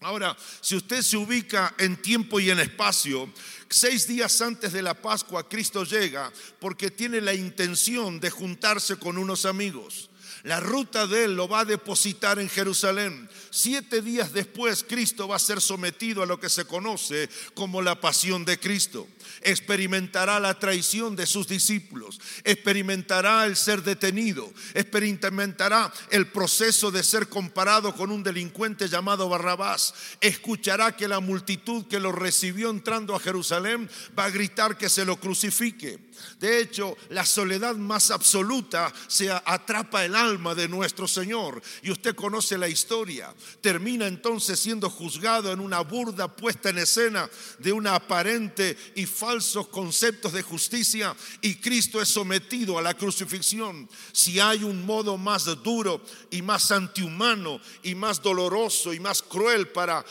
Ahora, 0.00 0.36
si 0.60 0.76
usted 0.76 1.02
se 1.02 1.16
ubica 1.16 1.74
en 1.78 2.00
tiempo 2.00 2.38
y 2.38 2.50
en 2.50 2.60
espacio, 2.60 3.30
seis 3.68 4.06
días 4.06 4.40
antes 4.40 4.72
de 4.72 4.82
la 4.82 4.94
Pascua 4.94 5.48
Cristo 5.48 5.84
llega 5.84 6.32
porque 6.60 6.90
tiene 6.90 7.20
la 7.20 7.34
intención 7.34 8.20
de 8.20 8.30
juntarse 8.30 8.96
con 8.96 9.18
unos 9.18 9.44
amigos. 9.44 10.10
La 10.46 10.60
ruta 10.60 11.08
de 11.08 11.24
él 11.24 11.34
lo 11.34 11.48
va 11.48 11.60
a 11.60 11.64
depositar 11.64 12.38
en 12.38 12.48
Jerusalén. 12.48 13.28
Siete 13.50 14.00
días 14.00 14.32
después, 14.32 14.84
Cristo 14.88 15.26
va 15.26 15.34
a 15.34 15.40
ser 15.40 15.60
sometido 15.60 16.22
a 16.22 16.26
lo 16.26 16.38
que 16.38 16.48
se 16.48 16.66
conoce 16.66 17.28
como 17.54 17.82
la 17.82 18.00
pasión 18.00 18.44
de 18.44 18.60
Cristo. 18.60 19.08
Experimentará 19.42 20.38
la 20.38 20.56
traición 20.56 21.16
de 21.16 21.26
sus 21.26 21.48
discípulos, 21.48 22.20
experimentará 22.44 23.44
el 23.44 23.56
ser 23.56 23.82
detenido, 23.82 24.48
experimentará 24.74 25.92
el 26.10 26.28
proceso 26.28 26.92
de 26.92 27.02
ser 27.02 27.28
comparado 27.28 27.92
con 27.92 28.12
un 28.12 28.22
delincuente 28.22 28.88
llamado 28.88 29.28
Barrabás, 29.28 29.94
escuchará 30.20 30.96
que 30.96 31.08
la 31.08 31.18
multitud 31.18 31.86
que 31.88 31.98
lo 31.98 32.12
recibió 32.12 32.70
entrando 32.70 33.16
a 33.16 33.20
Jerusalén 33.20 33.90
va 34.16 34.26
a 34.26 34.30
gritar 34.30 34.78
que 34.78 34.88
se 34.88 35.04
lo 35.04 35.18
crucifique. 35.18 35.98
De 36.38 36.60
hecho, 36.60 36.96
la 37.08 37.26
soledad 37.26 37.74
más 37.74 38.12
absoluta 38.12 38.92
se 39.08 39.28
atrapa 39.30 40.04
el 40.04 40.14
alma 40.14 40.35
de 40.54 40.68
nuestro 40.68 41.06
Señor. 41.08 41.62
Y 41.82 41.90
usted 41.90 42.14
conoce 42.14 42.58
la 42.58 42.68
historia. 42.68 43.34
Termina 43.60 44.06
entonces 44.06 44.58
siendo 44.58 44.90
juzgado 44.90 45.52
en 45.52 45.60
una 45.60 45.80
burda 45.80 46.34
puesta 46.34 46.70
en 46.70 46.78
escena 46.78 47.28
de 47.58 47.72
una 47.72 47.94
aparente 47.94 48.76
y 48.94 49.06
falsos 49.06 49.68
conceptos 49.68 50.32
de 50.32 50.42
justicia. 50.42 51.14
Y 51.40 51.56
Cristo 51.56 52.00
es 52.00 52.08
sometido 52.08 52.78
a 52.78 52.82
la 52.82 52.94
crucifixión. 52.94 53.88
Si 54.12 54.40
hay 54.40 54.64
un 54.64 54.84
modo 54.84 55.16
más 55.16 55.44
duro 55.62 56.00
y 56.30 56.42
más 56.42 56.70
antihumano 56.70 57.60
y 57.82 57.94
más 57.94 58.22
doloroso 58.22 58.92
y 58.92 59.00
más 59.00 59.22
cruel 59.22 59.68
para, 59.68 60.04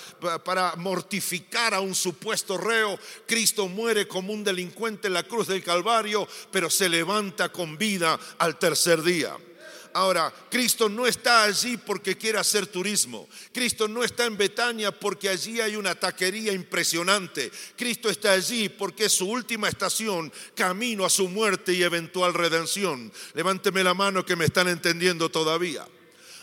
para 0.43 0.75
mortificar 0.75 1.73
a 1.73 1.79
un 1.79 1.95
supuesto 1.95 2.57
reo, 2.57 2.99
Cristo 3.25 3.67
muere 3.67 4.07
como 4.07 4.33
un 4.33 4.43
delincuente 4.43 5.07
en 5.07 5.13
la 5.13 5.23
cruz 5.23 5.47
del 5.47 5.63
Calvario 5.63 6.27
pero 6.51 6.69
se 6.69 6.89
levanta 6.89 7.49
con 7.49 7.77
vida 7.77 8.19
al 8.37 8.57
tercer 8.57 9.01
día. 9.01 9.35
Ahora, 9.95 10.29
Cristo 10.49 10.89
no 10.89 11.07
está 11.07 11.43
allí 11.43 11.77
porque 11.77 12.17
quiere 12.17 12.37
hacer 12.37 12.67
turismo. 12.67 13.29
Cristo 13.53 13.87
no 13.87 14.03
está 14.03 14.25
en 14.25 14.35
Betania 14.35 14.91
porque 14.91 15.29
allí 15.29 15.61
hay 15.61 15.77
una 15.77 15.95
taquería 15.95 16.51
impresionante. 16.51 17.49
Cristo 17.77 18.09
está 18.09 18.33
allí 18.33 18.67
porque 18.67 19.05
es 19.05 19.13
su 19.13 19.25
última 19.25 19.69
estación, 19.69 20.33
camino 20.53 21.05
a 21.05 21.09
su 21.09 21.29
muerte 21.29 21.71
y 21.71 21.81
eventual 21.81 22.33
redención. 22.33 23.09
Levánteme 23.35 23.85
la 23.85 23.93
mano 23.93 24.25
que 24.25 24.35
me 24.35 24.43
están 24.43 24.67
entendiendo 24.67 25.31
todavía. 25.31 25.87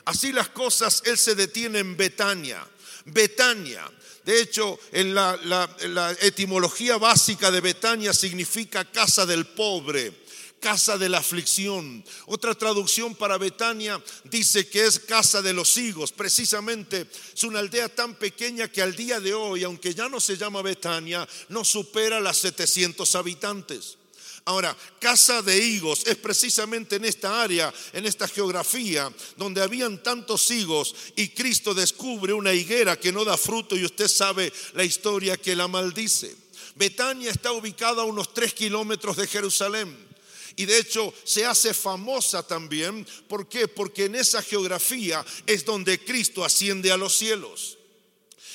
Así 0.07 0.33
las 0.33 0.49
cosas, 0.49 1.03
Él 1.05 1.19
se 1.19 1.35
detiene 1.35 1.81
en 1.81 1.95
Betania. 1.95 2.67
Betania 3.05 3.87
de 4.25 4.41
hecho, 4.41 4.79
en 4.93 5.15
la, 5.15 6.17
etimología 6.21 6.97
básica 6.97 7.51
de 7.51 7.61
Betania 7.61 8.13
significa 8.13 8.85
casa 8.85 9.27
del 9.27 9.47
pobre 9.47 10.22
casa 10.63 10.97
de 10.97 11.09
la 11.09 11.19
aflicción. 11.19 12.05
Otra 12.27 12.55
traducción 12.55 13.17
para 13.17 13.37
Betania 13.37 14.03
dice 14.25 14.69
que 14.69 14.87
es 14.87 15.01
casa 15.01 15.43
de 15.43 15.53
los 15.53 15.77
higos. 15.77 16.13
Precisamente 16.13 17.09
es 17.35 17.43
una 17.43 17.59
aldea 17.59 17.89
tan 17.89 18.15
pequeña 18.15 18.69
que 18.69 18.81
al 18.81 18.95
día 18.95 19.19
de 19.19 19.35
hoy, 19.35 19.65
aunque 19.65 19.93
ya 19.93 20.09
no 20.09 20.21
se 20.21 20.37
llama 20.37 20.63
Betania, 20.63 21.29
no 21.49 21.65
supera 21.65 22.21
las 22.21 22.39
700 22.39 23.15
habitantes. 23.17 23.99
Ahora, 24.45 24.77
casa 25.01 25.43
de 25.43 25.59
higos 25.59 26.05
es 26.07 26.17
precisamente 26.17 26.97
en 26.97 27.05
esta 27.05 27.43
área, 27.43 27.73
en 27.93 28.07
esta 28.07 28.27
geografía, 28.29 29.13
donde 29.37 29.63
habían 29.63 30.03
tantos 30.03 30.51
higos 30.51 30.95
y 31.17 31.29
Cristo 31.29 31.75
descubre 31.75 32.33
una 32.33 32.53
higuera 32.53 32.99
que 32.99 33.13
no 33.13 33.25
da 33.25 33.37
fruto 33.37 33.77
y 33.77 33.85
usted 33.85 34.09
sabe 34.09 34.53
la 34.75 34.85
historia 34.85 35.37
que 35.37 35.57
la 35.57 35.69
maldice. 35.69 36.35
Betania 36.77 37.31
está 37.31 37.53
ubicada 37.53 38.03
a 38.03 38.07
unos 38.07 38.33
tres 38.33 38.55
kilómetros 38.55 39.17
de 39.17 39.27
Jerusalén. 39.27 40.12
Y 40.57 40.67
de 40.67 40.79
hecho 40.79 41.13
se 41.25 41.47
hace 41.47 41.75
famosa 41.75 42.47
también. 42.47 43.07
¿Por 43.29 43.49
qué? 43.49 43.69
Porque 43.69 44.07
en 44.07 44.15
esa 44.15 44.43
geografía 44.43 45.25
es 45.47 45.65
donde 45.65 46.03
Cristo 46.05 46.45
asciende 46.45 46.93
a 46.93 46.97
los 46.97 47.17
cielos. 47.17 47.79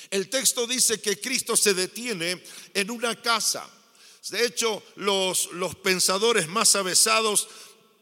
El 0.10 0.30
texto 0.30 0.68
dice 0.68 1.02
que 1.02 1.20
Cristo 1.20 1.58
se 1.58 1.74
detiene 1.74 2.42
en 2.74 2.92
una 2.92 3.20
casa. 3.22 3.70
De 4.30 4.46
hecho, 4.46 4.84
los, 4.96 5.52
los 5.54 5.76
pensadores 5.76 6.48
más 6.48 6.76
avesados 6.76 7.48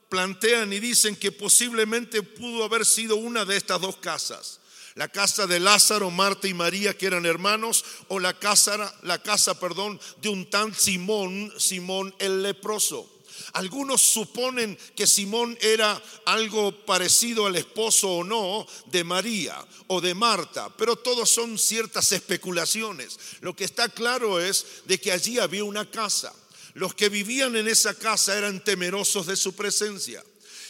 plantean 0.10 0.72
y 0.74 0.80
dicen 0.80 1.16
que 1.16 1.32
posiblemente 1.32 2.24
pudo 2.24 2.64
haber 2.64 2.86
sido 2.86 3.16
una 3.16 3.46
de 3.46 3.58
estas 3.58 3.82
dos 3.82 3.98
casas. 3.98 4.60
La 4.96 5.10
casa 5.10 5.46
de 5.46 5.60
Lázaro, 5.60 6.10
Marta 6.10 6.48
y 6.48 6.54
María, 6.54 6.98
que 6.98 7.06
eran 7.06 7.26
hermanos, 7.26 7.84
o 8.08 8.20
la 8.20 8.40
casa, 8.40 8.96
la 9.04 9.22
casa, 9.22 9.60
perdón, 9.60 10.00
de 10.22 10.30
un 10.30 10.50
tal 10.50 10.74
Simón, 10.74 11.54
Simón 11.58 12.16
el 12.18 12.42
leproso. 12.42 13.15
Algunos 13.54 14.02
suponen 14.02 14.78
que 14.96 15.08
Simón 15.08 15.58
era 15.62 16.02
algo 16.26 16.86
parecido 16.86 17.46
al 17.46 17.56
esposo 17.56 18.10
o 18.10 18.24
no 18.24 18.68
de 18.88 19.04
María 19.04 19.66
o 19.88 20.02
de 20.02 20.14
Marta, 20.14 20.70
pero 20.78 20.96
todos 20.96 21.30
son 21.30 21.58
ciertas 21.58 22.12
especulaciones. 22.12 23.18
Lo 23.42 23.56
que 23.56 23.64
está 23.64 23.90
claro 23.90 24.40
es 24.40 24.66
de 24.86 25.00
que 25.00 25.12
allí 25.12 25.40
había 25.40 25.64
una 25.64 25.90
casa. 25.90 26.34
Los 26.74 26.94
que 26.94 27.10
vivían 27.10 27.56
en 27.56 27.68
esa 27.68 27.94
casa 27.94 28.38
eran 28.38 28.64
temerosos 28.64 29.26
de 29.28 29.36
su 29.36 29.54
presencia. 29.56 30.24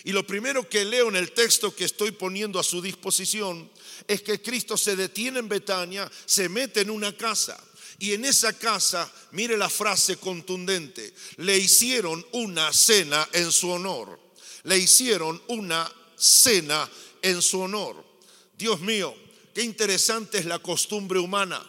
Y 0.03 0.11
lo 0.11 0.25
primero 0.25 0.69
que 0.69 0.85
leo 0.85 1.09
en 1.09 1.15
el 1.15 1.31
texto 1.31 1.75
que 1.75 1.85
estoy 1.85 2.11
poniendo 2.11 2.59
a 2.59 2.63
su 2.63 2.79
disposición 2.79 3.71
es 4.07 4.21
que 4.21 4.39
Cristo 4.39 4.77
se 4.77 4.95
detiene 4.95 5.39
en 5.39 5.49
Betania, 5.49 6.09
se 6.27 6.47
mete 6.47 6.81
en 6.81 6.91
una 6.91 7.17
casa. 7.17 7.61
Y 7.99 8.13
en 8.13 8.25
esa 8.25 8.53
casa, 8.53 9.11
mire 9.31 9.57
la 9.57 9.69
frase 9.69 10.17
contundente, 10.17 11.13
le 11.37 11.57
hicieron 11.57 12.25
una 12.33 12.73
cena 12.73 13.27
en 13.31 13.51
su 13.51 13.69
honor. 13.69 14.19
Le 14.63 14.77
hicieron 14.77 15.41
una 15.47 15.91
cena 16.17 16.89
en 17.21 17.41
su 17.41 17.61
honor. 17.61 18.03
Dios 18.57 18.81
mío, 18.81 19.15
qué 19.53 19.61
interesante 19.63 20.37
es 20.37 20.45
la 20.45 20.59
costumbre 20.59 21.19
humana, 21.19 21.63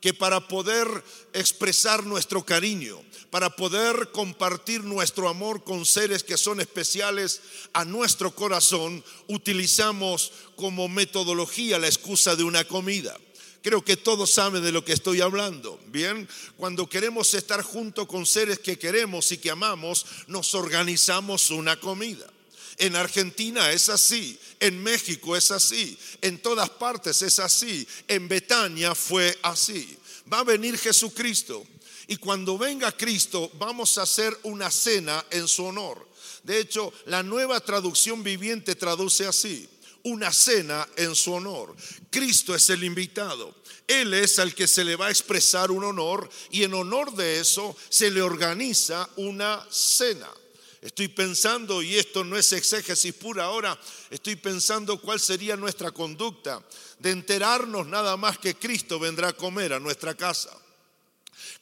que 0.00 0.14
para 0.14 0.46
poder 0.48 0.88
expresar 1.32 2.04
nuestro 2.04 2.44
cariño, 2.44 3.02
para 3.30 3.50
poder 3.50 4.10
compartir 4.12 4.84
nuestro 4.84 5.28
amor 5.28 5.64
con 5.64 5.84
seres 5.84 6.22
que 6.22 6.36
son 6.36 6.60
especiales 6.60 7.40
a 7.72 7.84
nuestro 7.84 8.34
corazón, 8.34 9.04
utilizamos 9.26 10.32
como 10.54 10.88
metodología 10.88 11.78
la 11.78 11.88
excusa 11.88 12.36
de 12.36 12.44
una 12.44 12.64
comida. 12.64 13.18
Creo 13.66 13.84
que 13.84 13.96
todos 13.96 14.30
saben 14.30 14.62
de 14.62 14.70
lo 14.70 14.84
que 14.84 14.92
estoy 14.92 15.20
hablando. 15.20 15.80
Bien, 15.88 16.28
cuando 16.56 16.88
queremos 16.88 17.34
estar 17.34 17.62
junto 17.62 18.06
con 18.06 18.24
seres 18.24 18.60
que 18.60 18.78
queremos 18.78 19.32
y 19.32 19.38
que 19.38 19.50
amamos, 19.50 20.06
nos 20.28 20.54
organizamos 20.54 21.50
una 21.50 21.74
comida. 21.80 22.32
En 22.78 22.94
Argentina 22.94 23.72
es 23.72 23.88
así, 23.88 24.38
en 24.60 24.80
México 24.80 25.36
es 25.36 25.50
así, 25.50 25.98
en 26.22 26.38
todas 26.38 26.70
partes 26.70 27.22
es 27.22 27.40
así, 27.40 27.84
en 28.06 28.28
Betania 28.28 28.94
fue 28.94 29.36
así. 29.42 29.98
Va 30.32 30.38
a 30.38 30.44
venir 30.44 30.78
Jesucristo 30.78 31.66
y 32.06 32.18
cuando 32.18 32.56
venga 32.56 32.92
Cristo 32.92 33.50
vamos 33.58 33.98
a 33.98 34.02
hacer 34.02 34.38
una 34.44 34.70
cena 34.70 35.26
en 35.28 35.48
su 35.48 35.64
honor. 35.64 36.06
De 36.44 36.60
hecho, 36.60 36.92
la 37.06 37.24
nueva 37.24 37.58
traducción 37.58 38.22
viviente 38.22 38.76
traduce 38.76 39.26
así 39.26 39.68
una 40.06 40.32
cena 40.32 40.88
en 40.96 41.16
su 41.16 41.32
honor. 41.32 41.74
Cristo 42.10 42.54
es 42.54 42.70
el 42.70 42.84
invitado. 42.84 43.54
Él 43.88 44.14
es 44.14 44.38
al 44.38 44.54
que 44.54 44.68
se 44.68 44.84
le 44.84 44.94
va 44.94 45.06
a 45.06 45.10
expresar 45.10 45.70
un 45.70 45.82
honor 45.82 46.28
y 46.50 46.62
en 46.62 46.74
honor 46.74 47.12
de 47.12 47.40
eso 47.40 47.76
se 47.88 48.10
le 48.10 48.22
organiza 48.22 49.08
una 49.16 49.66
cena. 49.70 50.28
Estoy 50.80 51.08
pensando, 51.08 51.82
y 51.82 51.96
esto 51.96 52.22
no 52.22 52.36
es 52.36 52.52
exégesis 52.52 53.14
pura 53.14 53.46
ahora, 53.46 53.76
estoy 54.08 54.36
pensando 54.36 55.00
cuál 55.00 55.18
sería 55.18 55.56
nuestra 55.56 55.90
conducta 55.90 56.64
de 57.00 57.10
enterarnos 57.10 57.88
nada 57.88 58.16
más 58.16 58.38
que 58.38 58.54
Cristo 58.54 59.00
vendrá 59.00 59.28
a 59.28 59.36
comer 59.36 59.72
a 59.72 59.80
nuestra 59.80 60.14
casa, 60.14 60.56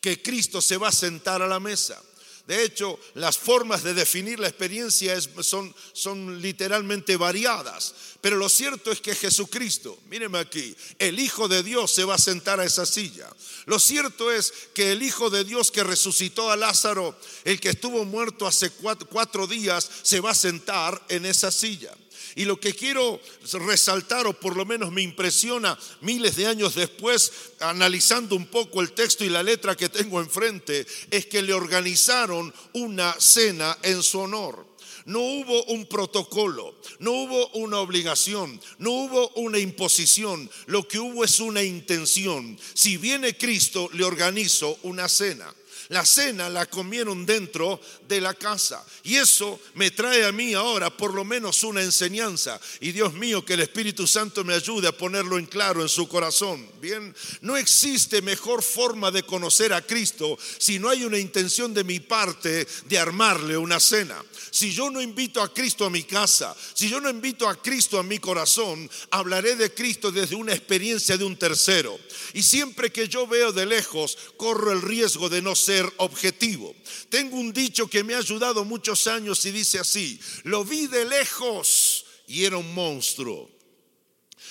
que 0.03 0.21
Cristo 0.21 0.61
se 0.61 0.77
va 0.77 0.89
a 0.89 0.93
sentar 0.93 1.41
a 1.41 1.47
la 1.47 1.61
mesa 1.61 2.03
de 2.47 2.63
hecho, 2.63 2.99
las 3.15 3.39
formas 3.39 3.83
de 3.83 3.95
definir 3.95 4.39
la 4.39 4.49
experiencia 4.49 5.17
son, 5.41 6.43
literalmente 6.43 7.17
variadas. 7.17 7.95
Pero 8.21 8.37
lo 8.37 8.51
cierto 8.51 8.93
es 8.93 9.01
que 9.01 9.15
Jesucristo, 9.15 9.99
míreme 10.11 10.39
aquí, 10.39 10.77
el 10.99 11.19
Hijo 11.19 11.49
de 11.49 11.63
Dios 11.63 11.91
se 11.91 12.05
va 12.05 12.17
a 12.17 12.19
sentar 12.19 12.61
a 12.61 12.65
esa 12.65 12.85
silla. 12.85 13.31
Lo 13.65 13.79
cierto 13.79 14.31
es 14.31 14.53
que 14.75 14.93
el 14.93 15.03
Hijo 15.03 15.31
de 15.31 15.45
Dios 15.45 15.71
que 15.71 15.85
resucitó 15.85 16.51
a 16.51 16.57
Lázaro, 16.57 17.19
el 17.45 17.59
que 17.61 17.71
estuvo 17.71 18.05
muerto 18.05 18.47
hace 18.47 18.71
cuatro 18.71 19.47
días, 19.47 19.89
se 20.03 20.21
va 20.21 20.33
a 20.33 20.35
sentar 20.35 21.03
en 21.09 21.25
esa 21.25 21.51
silla. 21.51 21.95
Y 22.37 22.45
lo 22.45 22.59
que 22.59 22.75
quiero 22.75 23.21
resaltar, 23.53 24.27
o 24.27 24.33
por 24.33 24.57
lo 24.57 24.65
menos 24.65 24.91
me 24.91 25.03
impresiona 25.03 25.79
miles 26.01 26.37
de 26.37 26.47
años 26.47 26.75
después, 26.75 27.33
analizando 27.61 28.35
un 28.35 28.47
poco 28.47 28.81
el 28.81 28.93
texto 28.93 29.25
y 29.25 29.29
la 29.29 29.43
letra 29.43 29.77
que 29.77 29.89
tengo 29.89 30.21
enfrente, 30.21 30.87
es 31.11 31.27
que 31.27 31.43
le 31.43 31.55
organizaron 31.55 32.53
una 32.73 33.15
cena 33.21 33.79
en 33.83 34.03
su 34.03 34.19
honor. 34.19 34.67
No 35.07 35.21
hubo 35.21 35.65
un 35.65 35.87
protocolo, 35.87 36.75
no 36.99 37.13
hubo 37.13 37.49
una 37.51 37.79
obligación, 37.79 38.59
no 38.79 38.91
hubo 38.91 39.29
una 39.35 39.59
imposición, 39.59 40.51
lo 40.67 40.89
que 40.89 40.99
hubo 40.99 41.25
es 41.25 41.41
una 41.41 41.63
intención. 41.63 42.59
Si 42.73 42.97
viene 42.97 43.37
Cristo, 43.37 43.91
le 43.93 44.05
organizo 44.05 44.79
una 44.83 45.09
cena. 45.09 45.55
La 45.95 46.05
cena 46.05 46.51
la 46.51 46.67
comieron 46.67 47.25
dentro 47.25 47.81
de 48.09 48.21
la 48.21 48.35
casa. 48.35 48.85
Y 49.05 49.15
eso 49.15 49.61
me 49.75 49.93
trae 49.93 50.25
a 50.25 50.33
mí 50.33 50.53
ahora 50.53 50.91
por 50.91 51.15
lo 51.15 51.25
menos 51.25 51.63
una 51.63 51.85
enseñanza. 51.85 52.61
Y 52.81 52.91
Dios 52.91 53.13
mío, 53.13 53.45
que 53.45 53.55
el 53.55 53.61
Espíritu 53.61 54.05
Santo 54.05 54.43
me 54.43 54.55
ayude 54.55 54.89
a 54.89 54.99
ponerlo 54.99 55.39
en 55.39 55.47
claro 55.47 55.83
en 55.83 55.89
su 55.89 56.09
corazón. 56.09 56.69
Bien, 56.81 57.15
no 57.43 57.57
existe 57.57 58.23
mejor 58.23 58.65
forma 58.65 59.13
de 59.13 59.23
conocer 59.23 59.73
a 59.73 59.83
Cristo 59.83 60.37
si 60.59 60.81
no 60.81 60.89
hay 60.89 61.05
una 61.05 61.17
intención 61.17 61.73
de 61.73 61.85
mi 61.85 62.01
parte 62.01 62.67
de 62.87 62.99
armarle 62.99 63.57
una 63.57 63.79
cena. 63.79 64.21
Si 64.51 64.73
yo 64.73 64.91
no 64.91 65.01
invito 65.01 65.41
a 65.41 65.55
Cristo 65.55 65.85
a 65.85 65.91
mi 65.91 66.03
casa, 66.03 66.57
si 66.75 66.89
yo 66.89 67.01
no 67.01 67.09
invito 67.09 67.49
a 67.49 67.63
Cristo 67.63 68.01
a 68.01 68.03
mi 68.03 68.19
corazón, 68.19 68.91
hablaré 69.11 69.55
de 69.55 69.73
Cristo 69.73 70.11
desde 70.11 70.35
una 70.35 70.55
experiencia 70.55 71.17
de 71.17 71.25
un 71.25 71.37
tercero. 71.37 71.97
Y 72.33 72.43
siempre 72.43 72.91
que 72.91 73.09
yo 73.09 73.29
veo 73.29 73.53
de 73.53 73.67
lejos, 73.67 74.19
corro 74.37 74.73
el 74.73 74.83
riesgo 74.83 75.29
de 75.29 75.41
no 75.41 75.55
ser 75.55 75.84
objetivo. 75.99 76.75
Tengo 77.09 77.37
un 77.37 77.53
dicho 77.53 77.89
que 77.89 78.05
me 78.05 78.15
ha 78.15 78.19
ayudado 78.19 78.65
muchos 78.65 79.07
años 79.07 79.45
y 79.47 79.51
dice 79.51 79.79
así, 79.79 80.19
lo 80.45 80.65
vi 80.65 80.87
de 80.87 81.05
lejos 81.05 82.05
y 82.27 82.45
era 82.45 82.57
un 82.57 82.75
monstruo. 82.75 83.51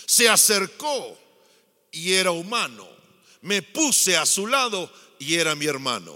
Se 0.06 0.30
acercó 0.30 1.18
y 1.92 2.13
era 2.13 2.32
humano. 2.32 2.88
Me 3.42 3.62
puse 3.62 4.18
a 4.18 4.25
su 4.25 4.48
lado 4.48 4.92
y 5.20 5.36
era 5.36 5.56
mi 5.56 5.66
hermano. 5.66 6.13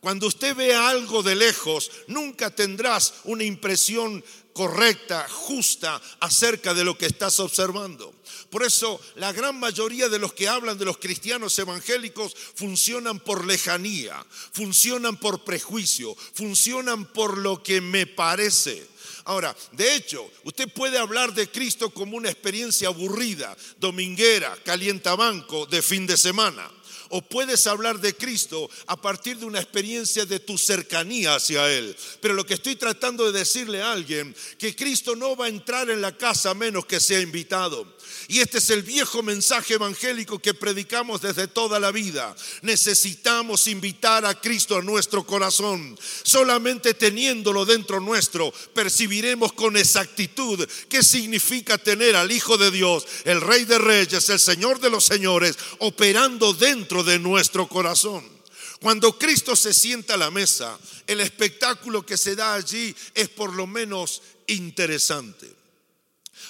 Cuando 0.00 0.28
usted 0.28 0.54
vea 0.54 0.88
algo 0.88 1.22
de 1.22 1.34
lejos, 1.34 1.90
nunca 2.06 2.54
tendrás 2.54 3.14
una 3.24 3.44
impresión 3.44 4.24
correcta, 4.52 5.26
justa 5.28 6.00
acerca 6.20 6.72
de 6.74 6.84
lo 6.84 6.96
que 6.96 7.06
estás 7.06 7.40
observando. 7.40 8.14
Por 8.56 8.64
eso 8.64 8.98
la 9.16 9.34
gran 9.34 9.60
mayoría 9.60 10.08
de 10.08 10.18
los 10.18 10.32
que 10.32 10.48
hablan 10.48 10.78
de 10.78 10.86
los 10.86 10.96
cristianos 10.96 11.58
evangélicos 11.58 12.34
funcionan 12.54 13.20
por 13.20 13.44
lejanía, 13.44 14.24
funcionan 14.52 15.18
por 15.18 15.44
prejuicio, 15.44 16.16
funcionan 16.32 17.04
por 17.04 17.36
lo 17.36 17.62
que 17.62 17.82
me 17.82 18.06
parece. 18.06 18.82
Ahora, 19.24 19.54
de 19.72 19.94
hecho, 19.94 20.30
usted 20.44 20.72
puede 20.72 20.96
hablar 20.96 21.34
de 21.34 21.50
Cristo 21.50 21.90
como 21.90 22.16
una 22.16 22.30
experiencia 22.30 22.88
aburrida, 22.88 23.54
dominguera, 23.78 24.56
calientabanco 24.64 25.66
de 25.66 25.82
fin 25.82 26.06
de 26.06 26.16
semana 26.16 26.66
o 27.10 27.22
puedes 27.22 27.66
hablar 27.66 28.00
de 28.00 28.14
Cristo 28.14 28.68
a 28.86 29.00
partir 29.00 29.38
de 29.38 29.46
una 29.46 29.60
experiencia 29.60 30.26
de 30.26 30.40
tu 30.40 30.58
cercanía 30.58 31.34
hacia 31.34 31.70
Él. 31.70 31.96
Pero 32.20 32.34
lo 32.34 32.44
que 32.44 32.54
estoy 32.54 32.76
tratando 32.76 33.30
de 33.30 33.38
decirle 33.38 33.82
a 33.82 33.92
alguien, 33.92 34.34
que 34.58 34.74
Cristo 34.74 35.16
no 35.16 35.36
va 35.36 35.46
a 35.46 35.48
entrar 35.48 35.90
en 35.90 36.00
la 36.00 36.16
casa 36.16 36.50
a 36.50 36.54
menos 36.54 36.86
que 36.86 37.00
sea 37.00 37.20
invitado. 37.20 37.96
Y 38.28 38.40
este 38.40 38.58
es 38.58 38.70
el 38.70 38.82
viejo 38.82 39.22
mensaje 39.22 39.74
evangélico 39.74 40.38
que 40.38 40.54
predicamos 40.54 41.20
desde 41.20 41.46
toda 41.46 41.78
la 41.78 41.92
vida. 41.92 42.34
Necesitamos 42.62 43.66
invitar 43.68 44.24
a 44.24 44.40
Cristo 44.40 44.76
a 44.76 44.82
nuestro 44.82 45.24
corazón. 45.24 45.96
Solamente 46.22 46.94
teniéndolo 46.94 47.64
dentro 47.64 48.00
nuestro, 48.00 48.52
percibiremos 48.74 49.52
con 49.52 49.76
exactitud 49.76 50.66
qué 50.88 51.02
significa 51.02 51.78
tener 51.78 52.16
al 52.16 52.32
Hijo 52.32 52.56
de 52.56 52.70
Dios, 52.70 53.06
el 53.24 53.40
Rey 53.40 53.64
de 53.64 53.78
Reyes, 53.78 54.28
el 54.28 54.40
Señor 54.40 54.80
de 54.80 54.90
los 54.90 55.04
Señores, 55.04 55.56
operando 55.78 56.52
dentro 56.52 57.04
de 57.06 57.18
nuestro 57.18 57.66
corazón. 57.66 58.36
Cuando 58.80 59.18
Cristo 59.18 59.56
se 59.56 59.72
sienta 59.72 60.14
a 60.14 60.18
la 60.18 60.30
mesa, 60.30 60.78
el 61.06 61.20
espectáculo 61.20 62.04
que 62.04 62.18
se 62.18 62.36
da 62.36 62.54
allí 62.54 62.94
es 63.14 63.28
por 63.30 63.54
lo 63.54 63.66
menos 63.66 64.20
interesante. 64.46 65.50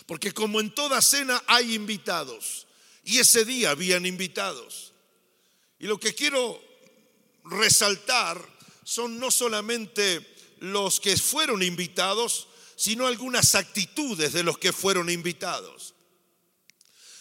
Porque 0.07 0.33
como 0.33 0.61
en 0.61 0.75
toda 0.75 1.01
cena 1.01 1.43
hay 1.47 1.75
invitados, 1.75 2.67
y 3.05 3.19
ese 3.19 3.45
día 3.45 3.71
habían 3.71 4.05
invitados. 4.05 4.93
Y 5.79 5.87
lo 5.87 6.01
que 6.01 6.15
quiero 6.15 6.61
resaltar 7.45 8.45
son 8.85 9.19
no 9.21 9.31
solamente 9.31 10.35
los 10.59 10.99
que 10.99 11.17
fueron 11.17 11.63
invitados, 11.63 12.49
sino 12.77 13.07
algunas 13.07 13.55
actitudes 13.55 14.33
de 14.33 14.43
los 14.43 14.59
que 14.59 14.73
fueron 14.73 15.09
invitados. 15.11 15.95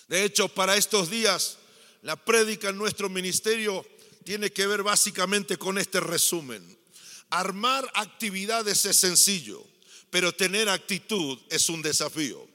De 0.07 0.23
hecho, 0.23 0.49
para 0.49 0.75
estos 0.75 1.09
días, 1.09 1.57
la 2.05 2.15
prédica 2.15 2.69
en 2.69 2.77
nuestro 2.77 3.09
ministerio 3.09 3.83
tiene 4.23 4.51
que 4.51 4.67
ver 4.67 4.83
básicamente 4.83 5.57
con 5.57 5.79
este 5.79 5.99
resumen. 5.99 6.77
Armar 7.31 7.91
actividades 7.95 8.85
es 8.85 8.97
sencillo, 8.97 9.65
pero 10.11 10.31
tener 10.31 10.69
actitud 10.69 11.39
es 11.49 11.67
un 11.67 11.81
desafío. 11.81 12.47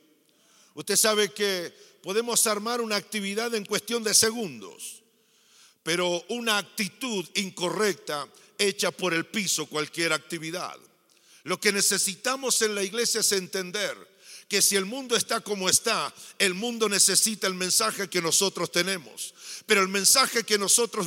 Usted 0.74 0.94
sabe 0.94 1.32
que 1.32 1.74
podemos 2.00 2.46
armar 2.46 2.80
una 2.80 2.94
actividad 2.94 3.52
en 3.56 3.64
cuestión 3.64 4.04
de 4.04 4.14
segundos, 4.14 5.02
pero 5.82 6.24
una 6.28 6.56
actitud 6.56 7.26
incorrecta 7.34 8.28
echa 8.56 8.92
por 8.92 9.12
el 9.12 9.26
piso 9.26 9.66
cualquier 9.66 10.12
actividad. 10.12 10.78
Lo 11.42 11.58
que 11.58 11.72
necesitamos 11.72 12.62
en 12.62 12.76
la 12.76 12.84
iglesia 12.84 13.18
es 13.18 13.32
entender 13.32 13.96
que 14.50 14.60
si 14.60 14.74
el 14.74 14.84
mundo 14.84 15.14
está 15.14 15.40
como 15.40 15.68
está, 15.68 16.12
el 16.36 16.54
mundo 16.54 16.88
necesita 16.88 17.46
el 17.46 17.54
mensaje 17.54 18.10
que 18.10 18.20
nosotros 18.20 18.72
tenemos. 18.72 19.32
Pero 19.70 19.82
el 19.82 19.88
mensaje 19.88 20.42
que 20.42 20.58
nosotros, 20.58 21.06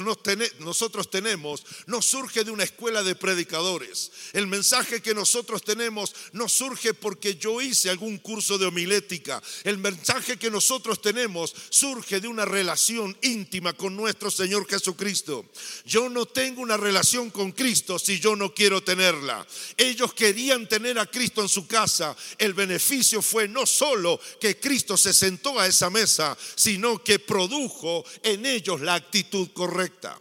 nosotros 0.60 1.10
tenemos 1.10 1.66
no 1.86 2.02
surge 2.02 2.46
de 2.46 2.52
una 2.52 2.64
escuela 2.64 3.04
de 3.04 3.14
predicadores. 3.14 4.10
El 4.32 4.48
mensaje 4.48 5.02
que 5.02 5.14
nosotros 5.14 5.64
tenemos 5.64 6.16
no 6.32 6.48
surge 6.48 6.94
porque 6.94 7.36
yo 7.36 7.60
hice 7.62 7.90
algún 7.90 8.20
curso 8.20 8.58
de 8.58 8.66
homilética. 8.66 9.44
El 9.66 9.80
mensaje 9.80 10.38
que 10.38 10.50
nosotros 10.50 11.02
tenemos 11.02 11.54
surge 11.72 12.22
de 12.22 12.30
una 12.30 12.46
relación 12.46 13.18
íntima 13.22 13.74
con 13.74 13.98
nuestro 13.98 14.32
Señor 14.32 14.66
Jesucristo. 14.66 15.44
Yo 15.84 16.08
no 16.08 16.26
tengo 16.26 16.62
una 16.62 16.78
relación 16.78 17.32
con 17.32 17.52
Cristo 17.52 18.00
si 18.00 18.22
yo 18.22 18.38
no 18.38 18.54
quiero 18.54 18.82
tenerla. 18.82 19.46
Ellos 19.76 20.14
querían 20.14 20.70
tener 20.70 20.98
a 21.00 21.06
Cristo 21.06 21.42
en 21.42 21.50
su 21.50 21.68
casa. 21.68 22.16
El 22.38 22.54
beneficio 22.54 23.22
fue 23.22 23.50
no 23.50 23.66
solo 23.66 24.22
que 24.40 24.58
Cristo 24.58 24.96
se 24.96 25.14
sentó 25.14 25.60
a 25.60 25.68
esa 25.68 25.90
mesa, 25.90 26.38
sino 26.56 27.04
que 27.04 27.20
produjo 27.20 28.06
en 28.24 28.53
ellos 28.56 28.82
la 28.82 28.96
actitud 28.96 29.50
correcta. 29.54 30.20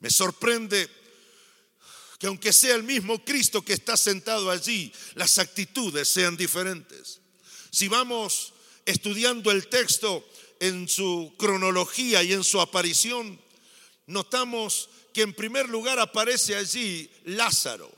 Me 0.00 0.10
sorprende 0.10 0.88
que 2.18 2.26
aunque 2.26 2.52
sea 2.52 2.74
el 2.74 2.82
mismo 2.82 3.24
Cristo 3.24 3.62
que 3.62 3.72
está 3.72 3.96
sentado 3.96 4.50
allí, 4.50 4.92
las 5.14 5.38
actitudes 5.38 6.08
sean 6.08 6.36
diferentes. 6.36 7.20
Si 7.70 7.88
vamos 7.88 8.52
estudiando 8.84 9.50
el 9.50 9.68
texto 9.68 10.28
en 10.58 10.88
su 10.88 11.34
cronología 11.38 12.22
y 12.22 12.32
en 12.32 12.44
su 12.44 12.60
aparición, 12.60 13.40
notamos 14.06 14.90
que 15.14 15.22
en 15.22 15.32
primer 15.32 15.68
lugar 15.68 15.98
aparece 15.98 16.56
allí 16.56 17.10
Lázaro. 17.24 17.90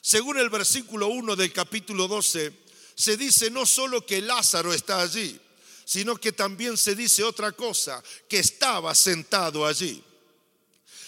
Según 0.00 0.38
el 0.38 0.50
versículo 0.50 1.08
1 1.08 1.36
del 1.36 1.52
capítulo 1.52 2.08
12, 2.08 2.52
se 2.94 3.16
dice 3.16 3.50
no 3.50 3.64
solo 3.66 4.04
que 4.04 4.20
Lázaro 4.20 4.74
está 4.74 5.00
allí, 5.00 5.38
sino 5.88 6.18
que 6.18 6.32
también 6.32 6.76
se 6.76 6.94
dice 6.94 7.24
otra 7.24 7.52
cosa, 7.52 8.02
que 8.28 8.38
estaba 8.38 8.94
sentado 8.94 9.64
allí. 9.64 10.04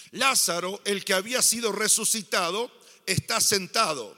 Lázaro, 0.09 0.81
el 0.85 1.05
que 1.05 1.13
había 1.13 1.43
sido 1.43 1.71
resucitado, 1.71 2.71
está 3.05 3.39
sentado. 3.39 4.17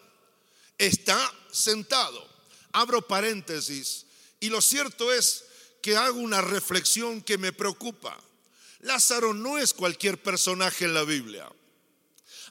Está 0.78 1.20
sentado. 1.52 2.26
Abro 2.72 3.06
paréntesis. 3.06 4.06
Y 4.40 4.48
lo 4.48 4.62
cierto 4.62 5.12
es 5.12 5.44
que 5.82 5.98
hago 5.98 6.22
una 6.22 6.40
reflexión 6.40 7.22
que 7.22 7.38
me 7.38 7.52
preocupa. 7.52 8.18
Lázaro 8.80 9.34
no 9.34 9.58
es 9.58 9.74
cualquier 9.74 10.24
personaje 10.24 10.86
en 10.86 10.94
la 10.94 11.04
Biblia. 11.04 11.52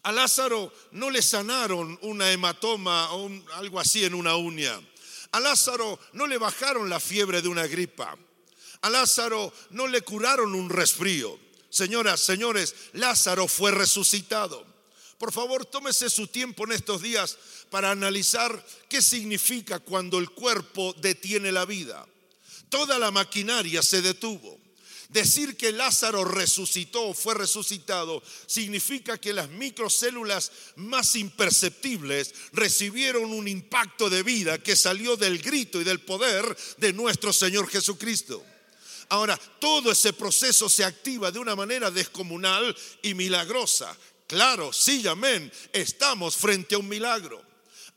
A 0.02 0.12
Lázaro 0.12 0.70
no 0.90 1.08
le 1.08 1.22
sanaron 1.22 1.98
una 2.02 2.30
hematoma 2.30 3.10
o 3.14 3.30
algo 3.54 3.80
así 3.80 4.04
en 4.04 4.12
una 4.12 4.36
uña. 4.36 4.78
A 5.32 5.40
Lázaro 5.40 5.98
no 6.12 6.26
le 6.26 6.38
bajaron 6.38 6.88
la 6.88 7.00
fiebre 7.00 7.42
de 7.42 7.48
una 7.48 7.66
gripa. 7.66 8.16
A 8.82 8.90
Lázaro 8.90 9.52
no 9.70 9.86
le 9.86 10.02
curaron 10.02 10.54
un 10.54 10.68
resfrío. 10.68 11.38
Señoras, 11.70 12.20
señores, 12.20 12.74
Lázaro 12.92 13.48
fue 13.48 13.70
resucitado. 13.70 14.66
Por 15.16 15.32
favor, 15.32 15.64
tómese 15.64 16.10
su 16.10 16.26
tiempo 16.26 16.64
en 16.64 16.72
estos 16.72 17.00
días 17.00 17.38
para 17.70 17.90
analizar 17.90 18.66
qué 18.88 19.00
significa 19.00 19.78
cuando 19.78 20.18
el 20.18 20.30
cuerpo 20.30 20.94
detiene 20.98 21.50
la 21.50 21.64
vida. 21.64 22.06
Toda 22.68 22.98
la 22.98 23.10
maquinaria 23.10 23.82
se 23.82 24.02
detuvo. 24.02 24.61
Decir 25.12 25.58
que 25.58 25.72
Lázaro 25.72 26.24
resucitó 26.24 27.12
fue 27.12 27.34
resucitado 27.34 28.22
significa 28.46 29.18
que 29.18 29.34
las 29.34 29.50
microcélulas 29.50 30.50
más 30.76 31.16
imperceptibles 31.16 32.34
recibieron 32.52 33.30
un 33.30 33.46
impacto 33.46 34.08
de 34.08 34.22
vida 34.22 34.62
que 34.62 34.74
salió 34.74 35.18
del 35.18 35.38
grito 35.42 35.82
y 35.82 35.84
del 35.84 36.00
poder 36.00 36.56
de 36.78 36.94
nuestro 36.94 37.30
Señor 37.30 37.68
Jesucristo. 37.68 38.42
Ahora, 39.10 39.38
todo 39.60 39.92
ese 39.92 40.14
proceso 40.14 40.70
se 40.70 40.82
activa 40.82 41.30
de 41.30 41.38
una 41.38 41.54
manera 41.54 41.90
descomunal 41.90 42.74
y 43.02 43.12
milagrosa. 43.12 43.94
Claro, 44.26 44.72
sí, 44.72 45.06
amén. 45.06 45.52
Estamos 45.74 46.36
frente 46.36 46.74
a 46.74 46.78
un 46.78 46.88
milagro. 46.88 47.42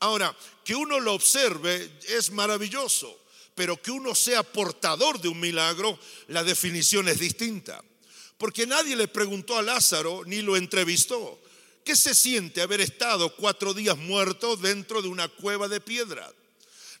Ahora, 0.00 0.36
que 0.62 0.74
uno 0.74 1.00
lo 1.00 1.14
observe 1.14 1.98
es 2.08 2.30
maravilloso 2.30 3.25
pero 3.56 3.80
que 3.80 3.90
uno 3.90 4.14
sea 4.14 4.44
portador 4.44 5.20
de 5.20 5.28
un 5.28 5.40
milagro, 5.40 5.98
la 6.28 6.44
definición 6.44 7.08
es 7.08 7.18
distinta. 7.18 7.82
Porque 8.38 8.66
nadie 8.66 8.94
le 8.94 9.08
preguntó 9.08 9.56
a 9.56 9.62
Lázaro 9.62 10.22
ni 10.26 10.42
lo 10.42 10.56
entrevistó. 10.56 11.40
¿Qué 11.82 11.96
se 11.96 12.14
siente 12.14 12.60
haber 12.60 12.80
estado 12.80 13.34
cuatro 13.34 13.72
días 13.72 13.96
muerto 13.96 14.56
dentro 14.56 15.00
de 15.00 15.08
una 15.08 15.28
cueva 15.28 15.68
de 15.68 15.80
piedra? 15.80 16.30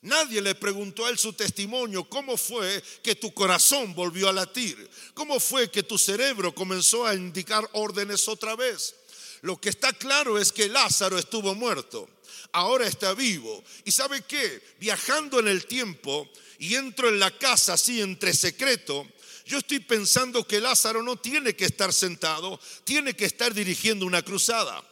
Nadie 0.00 0.40
le 0.40 0.54
preguntó 0.54 1.04
a 1.04 1.10
él 1.10 1.18
su 1.18 1.32
testimonio, 1.32 2.04
cómo 2.04 2.36
fue 2.36 2.82
que 3.02 3.16
tu 3.16 3.34
corazón 3.34 3.94
volvió 3.94 4.28
a 4.28 4.32
latir, 4.32 4.88
cómo 5.14 5.40
fue 5.40 5.70
que 5.70 5.82
tu 5.82 5.98
cerebro 5.98 6.54
comenzó 6.54 7.04
a 7.04 7.14
indicar 7.14 7.68
órdenes 7.72 8.28
otra 8.28 8.56
vez. 8.56 8.94
Lo 9.42 9.60
que 9.60 9.68
está 9.68 9.92
claro 9.92 10.38
es 10.38 10.52
que 10.52 10.68
Lázaro 10.68 11.18
estuvo 11.18 11.54
muerto, 11.54 12.08
ahora 12.52 12.86
está 12.86 13.14
vivo. 13.14 13.62
¿Y 13.84 13.90
sabe 13.90 14.22
qué? 14.22 14.62
Viajando 14.78 15.40
en 15.40 15.48
el 15.48 15.66
tiempo, 15.66 16.30
y 16.58 16.74
entro 16.74 17.08
en 17.08 17.18
la 17.18 17.30
casa 17.30 17.74
así 17.74 18.00
entre 18.00 18.34
secreto, 18.34 19.06
yo 19.46 19.58
estoy 19.58 19.78
pensando 19.78 20.46
que 20.46 20.60
Lázaro 20.60 21.02
no 21.02 21.16
tiene 21.16 21.54
que 21.54 21.66
estar 21.66 21.92
sentado, 21.92 22.58
tiene 22.84 23.14
que 23.14 23.26
estar 23.26 23.54
dirigiendo 23.54 24.04
una 24.04 24.22
cruzada. 24.22 24.84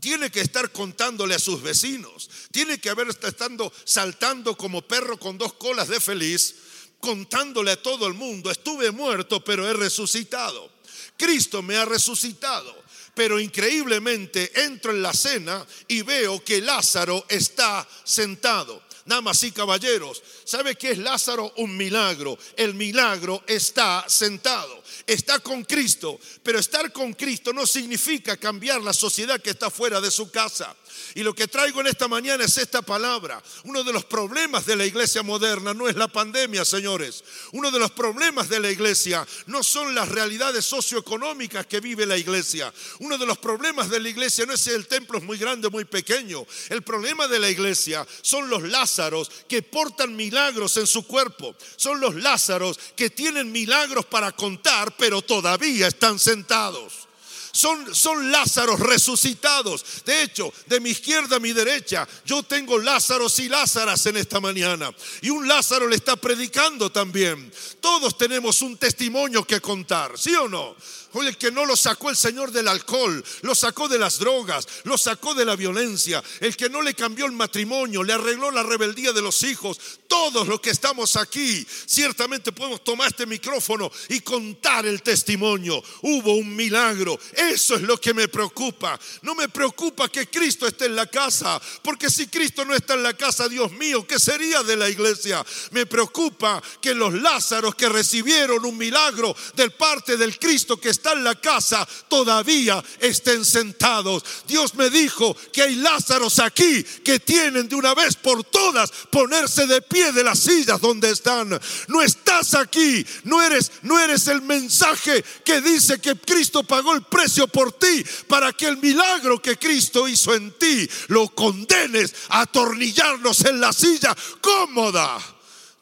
Tiene 0.00 0.30
que 0.30 0.40
estar 0.40 0.72
contándole 0.72 1.34
a 1.34 1.38
sus 1.38 1.60
vecinos. 1.60 2.30
Tiene 2.50 2.80
que 2.80 2.88
haber 2.88 3.08
estando 3.08 3.70
saltando 3.84 4.56
como 4.56 4.80
perro 4.80 5.18
con 5.18 5.36
dos 5.36 5.52
colas 5.52 5.88
de 5.88 6.00
feliz, 6.00 6.54
contándole 7.00 7.72
a 7.72 7.82
todo 7.82 8.06
el 8.06 8.14
mundo, 8.14 8.50
estuve 8.50 8.90
muerto, 8.90 9.44
pero 9.44 9.68
he 9.68 9.74
resucitado. 9.74 10.72
Cristo 11.18 11.60
me 11.60 11.76
ha 11.76 11.84
resucitado. 11.84 12.79
Pero 13.20 13.38
increíblemente 13.38 14.50
entro 14.64 14.92
en 14.92 15.02
la 15.02 15.12
cena 15.12 15.66
y 15.88 16.00
veo 16.00 16.42
que 16.42 16.62
Lázaro 16.62 17.26
está 17.28 17.86
sentado 18.02 18.82
damas 19.04 19.42
y 19.42 19.50
caballeros, 19.50 20.22
¿sabe 20.44 20.76
qué 20.76 20.92
es 20.92 20.98
Lázaro? 20.98 21.52
Un 21.56 21.76
milagro. 21.76 22.38
El 22.56 22.74
milagro 22.74 23.42
está 23.46 24.04
sentado, 24.08 24.82
está 25.06 25.40
con 25.40 25.64
Cristo, 25.64 26.18
pero 26.42 26.58
estar 26.58 26.92
con 26.92 27.12
Cristo 27.14 27.52
no 27.52 27.66
significa 27.66 28.36
cambiar 28.36 28.80
la 28.80 28.92
sociedad 28.92 29.40
que 29.40 29.50
está 29.50 29.68
fuera 29.68 30.00
de 30.00 30.10
su 30.10 30.30
casa. 30.30 30.74
Y 31.14 31.22
lo 31.22 31.34
que 31.34 31.48
traigo 31.48 31.80
en 31.80 31.86
esta 31.86 32.08
mañana 32.08 32.44
es 32.44 32.56
esta 32.56 32.82
palabra. 32.82 33.42
Uno 33.64 33.84
de 33.84 33.92
los 33.92 34.04
problemas 34.04 34.66
de 34.66 34.76
la 34.76 34.86
iglesia 34.86 35.22
moderna 35.22 35.74
no 35.74 35.88
es 35.88 35.96
la 35.96 36.08
pandemia, 36.08 36.64
señores. 36.64 37.24
Uno 37.52 37.70
de 37.70 37.78
los 37.78 37.90
problemas 37.90 38.48
de 38.48 38.60
la 38.60 38.70
iglesia 38.70 39.26
no 39.46 39.62
son 39.62 39.94
las 39.94 40.08
realidades 40.08 40.64
socioeconómicas 40.64 41.66
que 41.66 41.80
vive 41.80 42.06
la 42.06 42.16
iglesia. 42.16 42.72
Uno 43.00 43.18
de 43.18 43.26
los 43.26 43.38
problemas 43.38 43.90
de 43.90 44.00
la 44.00 44.08
iglesia 44.08 44.46
no 44.46 44.52
es 44.52 44.60
si 44.60 44.70
el 44.70 44.86
templo 44.86 45.18
es 45.18 45.24
muy 45.24 45.38
grande 45.38 45.68
o 45.68 45.70
muy 45.70 45.84
pequeño. 45.84 46.46
El 46.68 46.82
problema 46.82 47.28
de 47.28 47.38
la 47.38 47.50
iglesia 47.50 48.06
son 48.22 48.48
los 48.48 48.62
Lázaros 48.62 49.30
que 49.48 49.62
portan 49.62 50.14
milagros 50.14 50.76
en 50.76 50.86
su 50.86 51.06
cuerpo. 51.06 51.54
Son 51.76 52.00
los 52.00 52.14
Lázaros 52.14 52.78
que 52.96 53.10
tienen 53.10 53.50
milagros 53.52 54.06
para 54.06 54.32
contar, 54.32 54.96
pero 54.96 55.22
todavía 55.22 55.88
están 55.88 56.18
sentados 56.18 57.09
son, 57.52 57.94
son 57.94 58.30
Lázaros 58.30 58.80
resucitados. 58.80 59.84
De 60.04 60.22
hecho, 60.22 60.52
de 60.66 60.80
mi 60.80 60.90
izquierda 60.90 61.36
a 61.36 61.40
mi 61.40 61.52
derecha, 61.52 62.06
yo 62.24 62.42
tengo 62.42 62.78
Lázaros 62.78 63.38
y 63.38 63.48
Lázaras 63.48 64.04
en 64.06 64.16
esta 64.16 64.40
mañana. 64.40 64.92
Y 65.22 65.30
un 65.30 65.46
Lázaro 65.46 65.88
le 65.88 65.96
está 65.96 66.16
predicando 66.16 66.90
también. 66.90 67.52
Todos 67.80 68.16
tenemos 68.16 68.62
un 68.62 68.76
testimonio 68.76 69.44
que 69.44 69.60
contar, 69.60 70.18
¿sí 70.18 70.34
o 70.34 70.48
no? 70.48 70.76
El 71.14 71.36
que 71.36 71.50
no 71.50 71.64
lo 71.64 71.76
sacó 71.76 72.10
el 72.10 72.16
Señor 72.16 72.52
del 72.52 72.68
alcohol, 72.68 73.24
lo 73.42 73.54
sacó 73.54 73.88
de 73.88 73.98
las 73.98 74.18
drogas, 74.18 74.66
lo 74.84 74.96
sacó 74.96 75.34
de 75.34 75.44
la 75.44 75.56
violencia, 75.56 76.22
el 76.40 76.56
que 76.56 76.68
no 76.68 76.82
le 76.82 76.94
cambió 76.94 77.26
el 77.26 77.32
matrimonio, 77.32 78.02
le 78.02 78.12
arregló 78.12 78.50
la 78.50 78.62
rebeldía 78.62 79.12
de 79.12 79.22
los 79.22 79.42
hijos. 79.42 79.78
Todos 80.06 80.48
los 80.48 80.60
que 80.60 80.70
estamos 80.70 81.16
aquí, 81.16 81.66
ciertamente 81.86 82.52
podemos 82.52 82.82
tomar 82.82 83.08
este 83.08 83.26
micrófono 83.26 83.90
y 84.08 84.20
contar 84.20 84.86
el 84.86 85.02
testimonio. 85.02 85.82
Hubo 86.02 86.34
un 86.34 86.54
milagro. 86.54 87.18
Eso 87.32 87.76
es 87.76 87.82
lo 87.82 87.98
que 88.00 88.14
me 88.14 88.28
preocupa. 88.28 88.98
No 89.22 89.34
me 89.34 89.48
preocupa 89.48 90.08
que 90.08 90.28
Cristo 90.28 90.66
esté 90.66 90.86
en 90.86 90.96
la 90.96 91.06
casa, 91.06 91.60
porque 91.82 92.10
si 92.10 92.26
Cristo 92.26 92.64
no 92.64 92.74
está 92.74 92.94
en 92.94 93.02
la 93.02 93.14
casa, 93.14 93.48
Dios 93.48 93.72
mío, 93.72 94.06
¿qué 94.06 94.18
sería 94.18 94.62
de 94.62 94.76
la 94.76 94.88
iglesia? 94.88 95.44
Me 95.70 95.86
preocupa 95.86 96.62
que 96.80 96.94
los 96.94 97.14
Lázaros 97.14 97.74
que 97.74 97.88
recibieron 97.88 98.64
un 98.64 98.76
milagro 98.76 99.34
del 99.54 99.72
parte 99.72 100.16
del 100.16 100.38
Cristo 100.38 100.78
que 100.78 100.90
está 100.90 100.99
en 101.08 101.24
la 101.24 101.34
casa 101.34 101.86
todavía 102.08 102.82
estén 103.00 103.44
sentados. 103.44 104.22
Dios 104.46 104.74
me 104.74 104.90
dijo 104.90 105.36
que 105.52 105.62
hay 105.62 105.76
Lázaros 105.76 106.38
aquí 106.38 106.82
que 106.82 107.18
tienen 107.18 107.68
de 107.68 107.74
una 107.74 107.94
vez 107.94 108.16
por 108.16 108.44
todas 108.44 108.90
ponerse 109.10 109.66
de 109.66 109.82
pie 109.82 110.12
de 110.12 110.24
las 110.24 110.38
sillas 110.38 110.80
donde 110.80 111.10
están. 111.10 111.58
No 111.88 112.02
estás 112.02 112.54
aquí, 112.54 113.04
no 113.24 113.42
eres 113.42 113.72
no 113.82 113.98
eres 113.98 114.28
el 114.28 114.42
mensaje 114.42 115.24
que 115.44 115.60
dice 115.60 116.00
que 116.00 116.16
Cristo 116.16 116.62
pagó 116.62 116.94
el 116.94 117.02
precio 117.02 117.48
por 117.48 117.72
ti 117.72 118.04
para 118.28 118.52
que 118.52 118.66
el 118.66 118.76
milagro 118.76 119.40
que 119.40 119.56
Cristo 119.56 120.06
hizo 120.08 120.34
en 120.34 120.52
ti 120.58 120.88
lo 121.08 121.28
condenes 121.28 122.14
a 122.28 122.42
atornillarnos 122.42 123.44
en 123.44 123.60
la 123.60 123.72
silla 123.72 124.14
cómoda 124.40 125.18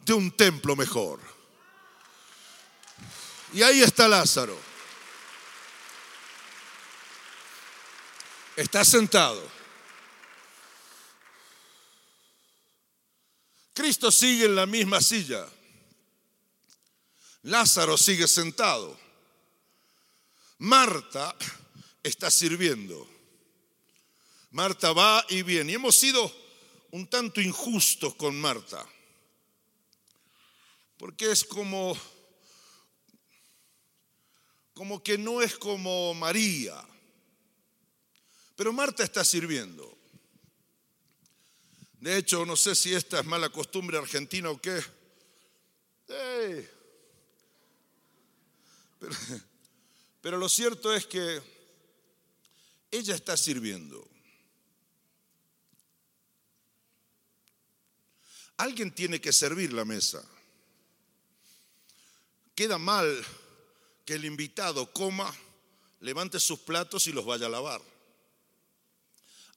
de 0.04 0.12
un 0.12 0.30
templo 0.30 0.76
mejor. 0.76 1.20
Y 3.52 3.62
ahí 3.62 3.82
está 3.82 4.08
Lázaro. 4.08 4.67
Está 8.58 8.84
sentado. 8.84 9.40
Cristo 13.72 14.10
sigue 14.10 14.46
en 14.46 14.56
la 14.56 14.66
misma 14.66 15.00
silla. 15.00 15.48
Lázaro 17.42 17.96
sigue 17.96 18.26
sentado. 18.26 18.98
Marta 20.58 21.36
está 22.02 22.32
sirviendo. 22.32 23.08
Marta 24.50 24.92
va 24.92 25.24
y 25.28 25.42
viene. 25.44 25.72
Y 25.72 25.74
hemos 25.76 25.94
sido 25.94 26.34
un 26.90 27.06
tanto 27.06 27.40
injustos 27.40 28.16
con 28.16 28.40
Marta. 28.40 28.84
Porque 30.96 31.30
es 31.30 31.44
como 31.44 31.96
como 34.74 35.02
que 35.02 35.16
no 35.16 35.42
es 35.42 35.56
como 35.56 36.12
María. 36.14 36.84
Pero 38.58 38.72
Marta 38.72 39.04
está 39.04 39.22
sirviendo. 39.24 39.96
De 42.00 42.16
hecho, 42.16 42.44
no 42.44 42.56
sé 42.56 42.74
si 42.74 42.92
esta 42.92 43.20
es 43.20 43.24
mala 43.24 43.50
costumbre 43.50 43.96
argentina 43.96 44.50
o 44.50 44.60
qué. 44.60 44.82
Pero, 50.20 50.38
lo 50.38 50.48
cierto 50.48 50.92
es 50.92 51.06
que 51.06 51.40
ella 52.90 53.14
está 53.14 53.36
sirviendo. 53.36 54.04
Alguien 58.56 58.92
tiene 58.92 59.20
que 59.20 59.32
servir 59.32 59.72
la 59.72 59.84
mesa. 59.84 60.28
Queda 62.56 62.76
mal 62.76 63.24
que 64.04 64.14
el 64.14 64.24
invitado 64.24 64.92
coma, 64.92 65.32
levante 66.00 66.40
sus 66.40 66.58
platos 66.58 67.06
y 67.06 67.12
los 67.12 67.24
vaya 67.24 67.46
a 67.46 67.50
lavar. 67.50 67.97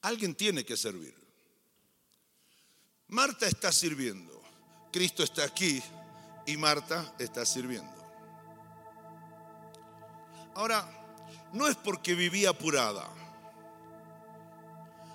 Alguien 0.01 0.35
tiene 0.35 0.65
que 0.65 0.75
servir. 0.75 1.15
Marta 3.07 3.47
está 3.47 3.71
sirviendo. 3.71 4.41
Cristo 4.91 5.23
está 5.23 5.43
aquí 5.43 5.81
y 6.45 6.57
Marta 6.57 7.13
está 7.19 7.45
sirviendo. 7.45 7.95
Ahora, 10.55 10.85
no 11.53 11.67
es 11.67 11.75
porque 11.75 12.15
vivía 12.15 12.49
apurada. 12.49 13.09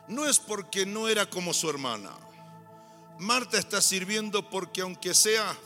no 0.09 0.25
es 0.27 0.39
porque 0.39 0.87
no 0.87 1.09
era 1.09 1.29
como 1.29 1.53
su 1.53 1.69
hermana. 1.69 2.11
Marta 3.19 3.59
está 3.59 3.81
sirviendo 3.81 4.49
porque 4.49 4.83
aunque 4.83 5.15
sea 5.15 5.57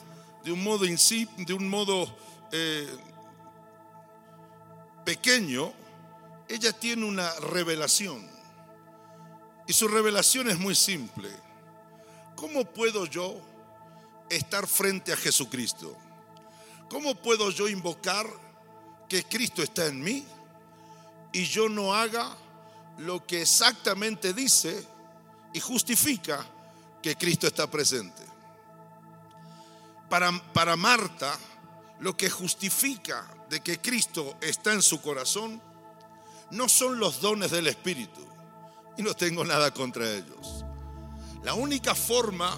de 0.45 0.53
un 0.53 0.63
modo, 0.63 0.87
de 0.87 1.53
un 1.53 1.69
modo 1.69 2.17
eh, 2.53 2.89
pequeño, 5.05 5.73
ella 6.49 6.73
tiene 6.73 7.05
una 7.05 7.31
revelación. 7.41 8.29
Y 9.71 9.73
su 9.73 9.87
revelación 9.87 10.51
es 10.51 10.59
muy 10.59 10.75
simple. 10.75 11.31
¿Cómo 12.35 12.65
puedo 12.65 13.07
yo 13.07 13.41
estar 14.29 14.67
frente 14.67 15.13
a 15.13 15.17
Jesucristo? 15.17 15.97
¿Cómo 16.89 17.15
puedo 17.15 17.53
yo 17.53 17.69
invocar 17.69 18.27
que 19.09 19.23
Cristo 19.23 19.63
está 19.63 19.87
en 19.87 20.03
mí 20.03 20.27
y 21.33 21.45
yo 21.45 21.69
no 21.69 21.95
haga 21.95 22.37
lo 22.99 23.25
que 23.25 23.43
exactamente 23.43 24.35
dice 24.35 24.85
y 25.53 25.61
justifica 25.61 26.45
que 27.01 27.15
Cristo 27.15 27.47
está 27.47 27.71
presente? 27.71 28.25
Para, 30.09 30.33
para 30.53 30.75
Marta, 30.75 31.39
lo 32.01 32.17
que 32.17 32.29
justifica 32.29 33.25
de 33.49 33.61
que 33.61 33.81
Cristo 33.81 34.37
está 34.41 34.73
en 34.73 34.83
su 34.83 35.01
corazón 35.01 35.63
no 36.51 36.69
son 36.69 36.99
los 36.99 37.21
dones 37.21 37.53
del 37.53 37.69
Espíritu. 37.69 38.30
Y 38.97 39.03
no 39.03 39.15
tengo 39.15 39.45
nada 39.45 39.73
contra 39.73 40.11
ellos. 40.11 40.65
La 41.43 41.55
única 41.55 41.95
forma 41.95 42.57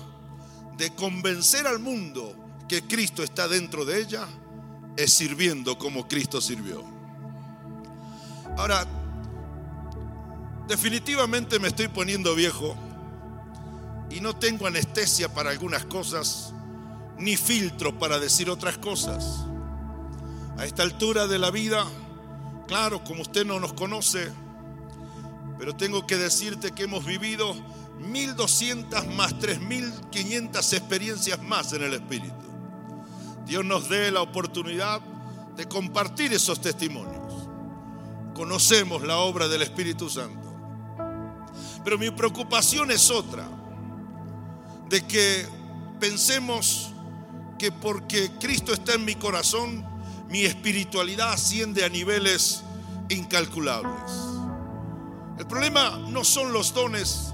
de 0.76 0.94
convencer 0.94 1.66
al 1.66 1.78
mundo 1.78 2.34
que 2.68 2.82
Cristo 2.82 3.22
está 3.22 3.46
dentro 3.46 3.84
de 3.84 4.00
ella 4.00 4.26
es 4.96 5.12
sirviendo 5.12 5.78
como 5.78 6.08
Cristo 6.08 6.40
sirvió. 6.40 6.82
Ahora, 8.56 8.86
definitivamente 10.68 11.58
me 11.58 11.68
estoy 11.68 11.88
poniendo 11.88 12.34
viejo 12.34 12.76
y 14.10 14.20
no 14.20 14.36
tengo 14.36 14.66
anestesia 14.66 15.32
para 15.32 15.50
algunas 15.50 15.84
cosas, 15.86 16.52
ni 17.18 17.36
filtro 17.36 17.98
para 17.98 18.18
decir 18.18 18.50
otras 18.50 18.78
cosas. 18.78 19.44
A 20.58 20.66
esta 20.66 20.82
altura 20.82 21.26
de 21.26 21.38
la 21.38 21.50
vida, 21.50 21.86
claro, 22.68 23.02
como 23.04 23.22
usted 23.22 23.46
no 23.46 23.58
nos 23.58 23.72
conoce, 23.72 24.30
pero 25.62 25.76
tengo 25.76 26.04
que 26.08 26.16
decirte 26.16 26.72
que 26.72 26.82
hemos 26.82 27.04
vivido 27.04 27.54
1200 28.00 29.06
más 29.14 29.38
3500 29.38 30.72
experiencias 30.72 31.40
más 31.40 31.72
en 31.72 31.84
el 31.84 31.94
Espíritu. 31.94 32.34
Dios 33.46 33.64
nos 33.64 33.88
dé 33.88 34.10
la 34.10 34.22
oportunidad 34.22 35.00
de 35.56 35.68
compartir 35.68 36.32
esos 36.32 36.60
testimonios. 36.60 37.48
Conocemos 38.34 39.02
la 39.02 39.18
obra 39.18 39.46
del 39.46 39.62
Espíritu 39.62 40.10
Santo. 40.10 40.52
Pero 41.84 41.96
mi 41.96 42.10
preocupación 42.10 42.90
es 42.90 43.08
otra, 43.08 43.48
de 44.88 45.06
que 45.06 45.46
pensemos 46.00 46.90
que 47.56 47.70
porque 47.70 48.32
Cristo 48.40 48.72
está 48.72 48.94
en 48.94 49.04
mi 49.04 49.14
corazón, 49.14 49.86
mi 50.28 50.40
espiritualidad 50.40 51.34
asciende 51.34 51.84
a 51.84 51.88
niveles 51.88 52.64
incalculables. 53.10 54.31
El 55.42 55.48
problema 55.48 55.98
no 56.08 56.22
son 56.22 56.52
los 56.52 56.72
dones, 56.72 57.32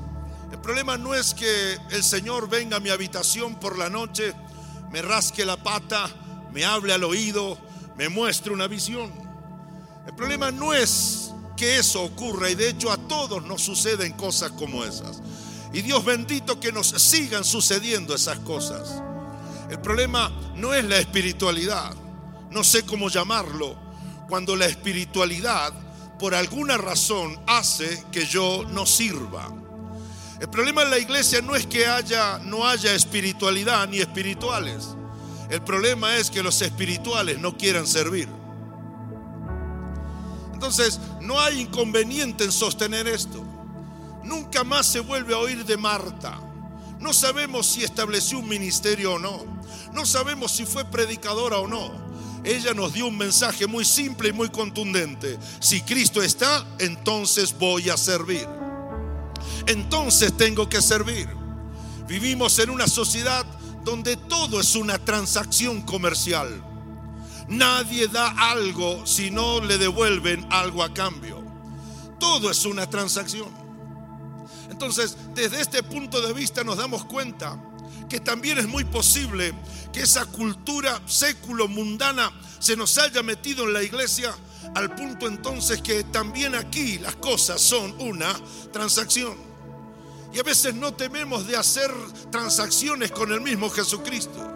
el 0.50 0.58
problema 0.60 0.96
no 0.96 1.14
es 1.14 1.34
que 1.34 1.76
el 1.90 2.02
Señor 2.02 2.48
venga 2.48 2.78
a 2.78 2.80
mi 2.80 2.88
habitación 2.88 3.60
por 3.60 3.76
la 3.76 3.90
noche 3.90 4.34
me 4.90 5.02
rasque 5.02 5.44
la 5.44 5.62
pata, 5.62 6.08
me 6.50 6.64
hable 6.64 6.94
al 6.94 7.04
oído, 7.04 7.58
me 7.98 8.08
muestre 8.08 8.50
una 8.50 8.66
visión. 8.66 9.12
El 10.06 10.14
problema 10.14 10.50
no 10.50 10.72
es 10.72 11.32
que 11.54 11.76
eso 11.76 12.02
ocurra 12.02 12.48
y 12.48 12.54
de 12.54 12.70
hecho 12.70 12.90
a 12.90 12.96
todos 12.96 13.44
nos 13.44 13.60
suceden 13.60 14.14
cosas 14.14 14.52
como 14.52 14.84
esas. 14.84 15.20
Y 15.74 15.82
Dios 15.82 16.02
bendito 16.02 16.58
que 16.58 16.72
nos 16.72 16.88
sigan 16.88 17.44
sucediendo 17.44 18.14
esas 18.14 18.38
cosas. 18.38 19.02
El 19.68 19.80
problema 19.80 20.32
no 20.54 20.72
es 20.72 20.82
la 20.86 20.96
espiritualidad, 20.96 21.94
no 22.50 22.64
sé 22.64 22.86
cómo 22.86 23.10
llamarlo, 23.10 23.76
cuando 24.30 24.56
la 24.56 24.64
espiritualidad 24.64 25.74
por 26.18 26.34
alguna 26.34 26.76
razón 26.76 27.38
hace 27.46 28.04
que 28.10 28.26
yo 28.26 28.64
no 28.70 28.86
sirva. 28.86 29.48
El 30.40 30.48
problema 30.48 30.82
en 30.82 30.90
la 30.90 30.98
iglesia 30.98 31.40
no 31.42 31.56
es 31.56 31.66
que 31.66 31.86
haya, 31.86 32.38
no 32.38 32.66
haya 32.66 32.94
espiritualidad 32.94 33.88
ni 33.88 33.98
espirituales. 33.98 34.96
El 35.50 35.62
problema 35.62 36.16
es 36.16 36.30
que 36.30 36.42
los 36.42 36.60
espirituales 36.62 37.38
no 37.38 37.56
quieran 37.56 37.86
servir. 37.86 38.28
Entonces, 40.52 41.00
no 41.20 41.40
hay 41.40 41.60
inconveniente 41.60 42.44
en 42.44 42.52
sostener 42.52 43.08
esto. 43.08 43.44
Nunca 44.24 44.64
más 44.64 44.86
se 44.86 45.00
vuelve 45.00 45.34
a 45.34 45.38
oír 45.38 45.64
de 45.64 45.76
Marta. 45.76 46.38
No 47.00 47.12
sabemos 47.12 47.66
si 47.66 47.84
estableció 47.84 48.40
un 48.40 48.48
ministerio 48.48 49.14
o 49.14 49.18
no. 49.18 49.44
No 49.92 50.04
sabemos 50.04 50.52
si 50.52 50.66
fue 50.66 50.84
predicadora 50.84 51.58
o 51.58 51.66
no. 51.66 52.07
Ella 52.48 52.74
nos 52.74 52.94
dio 52.94 53.06
un 53.06 53.16
mensaje 53.16 53.66
muy 53.66 53.84
simple 53.84 54.30
y 54.30 54.32
muy 54.32 54.48
contundente. 54.48 55.38
Si 55.60 55.82
Cristo 55.82 56.22
está, 56.22 56.66
entonces 56.78 57.56
voy 57.56 57.90
a 57.90 57.96
servir 57.96 58.46
entonces 59.68 60.36
tengo 60.36 60.68
que 60.68 60.80
servir. 60.80 61.28
Vivimos 62.06 62.58
en 62.58 62.70
una 62.70 62.88
sociedad 62.88 63.44
donde 63.84 64.16
todo 64.16 64.60
es 64.60 64.74
una 64.74 64.98
transacción 64.98 65.82
comercial. 65.82 66.64
Nadie 67.48 68.08
da 68.08 68.50
algo 68.50 69.06
si 69.06 69.30
no 69.30 69.60
le 69.60 69.78
devuelven 69.78 70.46
algo 70.50 70.82
a 70.82 70.92
cambio. 70.92 71.42
Todo 72.18 72.50
es 72.50 72.64
una 72.64 72.88
transacción. 72.88 73.48
Entonces, 74.70 75.16
desde 75.34 75.60
este 75.60 75.82
punto 75.82 76.20
de 76.20 76.32
vista 76.32 76.64
nos 76.64 76.78
damos 76.78 77.04
cuenta 77.04 77.58
que 78.08 78.20
también 78.20 78.58
es 78.58 78.66
muy 78.66 78.84
posible 78.84 79.54
que 79.92 80.00
esa 80.00 80.26
cultura 80.26 81.00
século 81.06 81.68
mundana 81.68 82.32
se 82.58 82.76
nos 82.76 82.98
haya 82.98 83.22
metido 83.22 83.64
en 83.64 83.72
la 83.72 83.82
iglesia 83.82 84.34
al 84.74 84.94
punto 84.94 85.26
entonces 85.26 85.80
que 85.82 86.04
también 86.04 86.54
aquí 86.54 86.98
las 86.98 87.16
cosas 87.16 87.60
son 87.60 87.94
una 88.00 88.32
transacción. 88.72 89.36
Y 90.32 90.38
a 90.38 90.42
veces 90.42 90.74
no 90.74 90.92
tememos 90.92 91.46
de 91.46 91.56
hacer 91.56 91.90
transacciones 92.30 93.10
con 93.10 93.32
el 93.32 93.40
mismo 93.40 93.70
Jesucristo. 93.70 94.46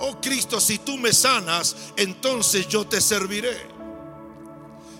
Oh 0.00 0.18
Cristo, 0.20 0.60
si 0.60 0.78
tú 0.78 0.96
me 0.96 1.12
sanas, 1.12 1.76
entonces 1.96 2.66
yo 2.68 2.86
te 2.86 3.00
serviré. 3.00 3.69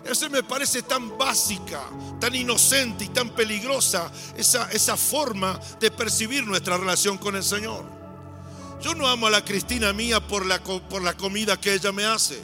Eso 0.04 0.30
me 0.30 0.42
parece 0.42 0.82
tan 0.82 1.16
básica, 1.18 1.82
tan 2.20 2.34
inocente 2.34 3.04
y 3.04 3.08
tan 3.08 3.30
peligrosa 3.30 4.10
esa, 4.36 4.70
esa 4.72 4.96
forma 4.96 5.58
de 5.78 5.90
percibir 5.90 6.46
nuestra 6.46 6.76
relación 6.76 7.18
con 7.18 7.36
el 7.36 7.44
Señor. 7.44 7.84
Yo 8.80 8.94
no 8.94 9.06
amo 9.06 9.26
a 9.26 9.30
la 9.30 9.44
Cristina 9.44 9.92
mía 9.92 10.26
por 10.26 10.46
la, 10.46 10.58
por 10.62 11.02
la 11.02 11.14
comida 11.14 11.60
que 11.60 11.74
ella 11.74 11.92
me 11.92 12.06
hace. 12.06 12.42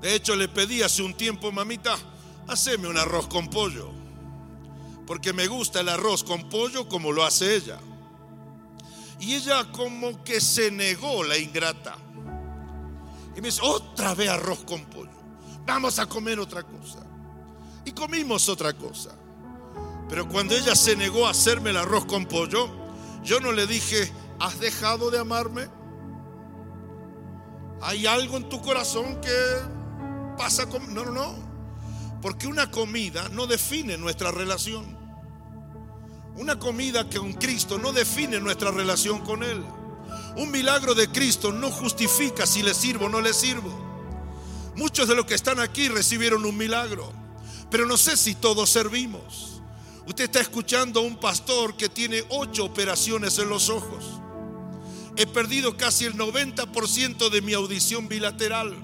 De 0.00 0.14
hecho, 0.14 0.34
le 0.36 0.48
pedí 0.48 0.82
hace 0.82 1.02
un 1.02 1.14
tiempo, 1.14 1.52
mamita, 1.52 1.96
haceme 2.46 2.88
un 2.88 2.96
arroz 2.96 3.26
con 3.26 3.48
pollo 3.50 3.98
porque 5.08 5.32
me 5.32 5.46
gusta 5.46 5.80
el 5.80 5.88
arroz 5.88 6.22
con 6.22 6.50
pollo 6.50 6.86
como 6.86 7.12
lo 7.12 7.24
hace 7.24 7.56
ella. 7.56 7.78
Y 9.18 9.36
ella 9.36 9.64
como 9.72 10.22
que 10.22 10.38
se 10.38 10.70
negó 10.70 11.24
la 11.24 11.38
ingrata. 11.38 11.96
Y 13.34 13.40
me 13.40 13.48
dice, 13.48 13.62
otra 13.62 14.14
vez 14.14 14.28
arroz 14.28 14.64
con 14.64 14.84
pollo. 14.84 15.07
Vamos 15.68 15.98
a 15.98 16.06
comer 16.06 16.40
otra 16.40 16.62
cosa. 16.62 17.00
Y 17.84 17.92
comimos 17.92 18.48
otra 18.48 18.72
cosa. 18.72 19.10
Pero 20.08 20.26
cuando 20.26 20.56
ella 20.56 20.74
se 20.74 20.96
negó 20.96 21.26
a 21.26 21.30
hacerme 21.30 21.70
el 21.70 21.76
arroz 21.76 22.06
con 22.06 22.24
pollo, 22.24 22.70
yo 23.22 23.38
no 23.38 23.52
le 23.52 23.66
dije, 23.66 24.10
¿has 24.40 24.58
dejado 24.58 25.10
de 25.10 25.18
amarme? 25.18 25.68
¿Hay 27.82 28.06
algo 28.06 28.38
en 28.38 28.48
tu 28.48 28.62
corazón 28.62 29.20
que 29.20 30.36
pasa 30.38 30.66
con... 30.66 30.94
No, 30.94 31.04
no, 31.04 31.12
no. 31.12 31.34
Porque 32.22 32.46
una 32.46 32.70
comida 32.70 33.28
no 33.28 33.46
define 33.46 33.98
nuestra 33.98 34.30
relación. 34.30 34.96
Una 36.36 36.58
comida 36.58 37.10
con 37.10 37.34
Cristo 37.34 37.76
no 37.76 37.92
define 37.92 38.40
nuestra 38.40 38.70
relación 38.70 39.20
con 39.20 39.42
Él. 39.42 39.62
Un 40.38 40.50
milagro 40.50 40.94
de 40.94 41.08
Cristo 41.08 41.52
no 41.52 41.70
justifica 41.70 42.46
si 42.46 42.62
le 42.62 42.72
sirvo 42.72 43.04
o 43.04 43.08
no 43.10 43.20
le 43.20 43.34
sirvo. 43.34 43.87
Muchos 44.78 45.08
de 45.08 45.16
los 45.16 45.26
que 45.26 45.34
están 45.34 45.58
aquí 45.58 45.88
recibieron 45.88 46.46
un 46.46 46.56
milagro, 46.56 47.12
pero 47.68 47.84
no 47.84 47.96
sé 47.96 48.16
si 48.16 48.36
todos 48.36 48.70
servimos. 48.70 49.60
Usted 50.06 50.24
está 50.26 50.40
escuchando 50.40 51.00
a 51.00 51.02
un 51.02 51.16
pastor 51.16 51.76
que 51.76 51.88
tiene 51.88 52.22
ocho 52.28 52.66
operaciones 52.66 53.36
en 53.40 53.48
los 53.48 53.70
ojos. 53.70 54.04
He 55.16 55.26
perdido 55.26 55.76
casi 55.76 56.04
el 56.04 56.14
90% 56.14 57.28
de 57.28 57.42
mi 57.42 57.54
audición 57.54 58.06
bilateral. 58.06 58.76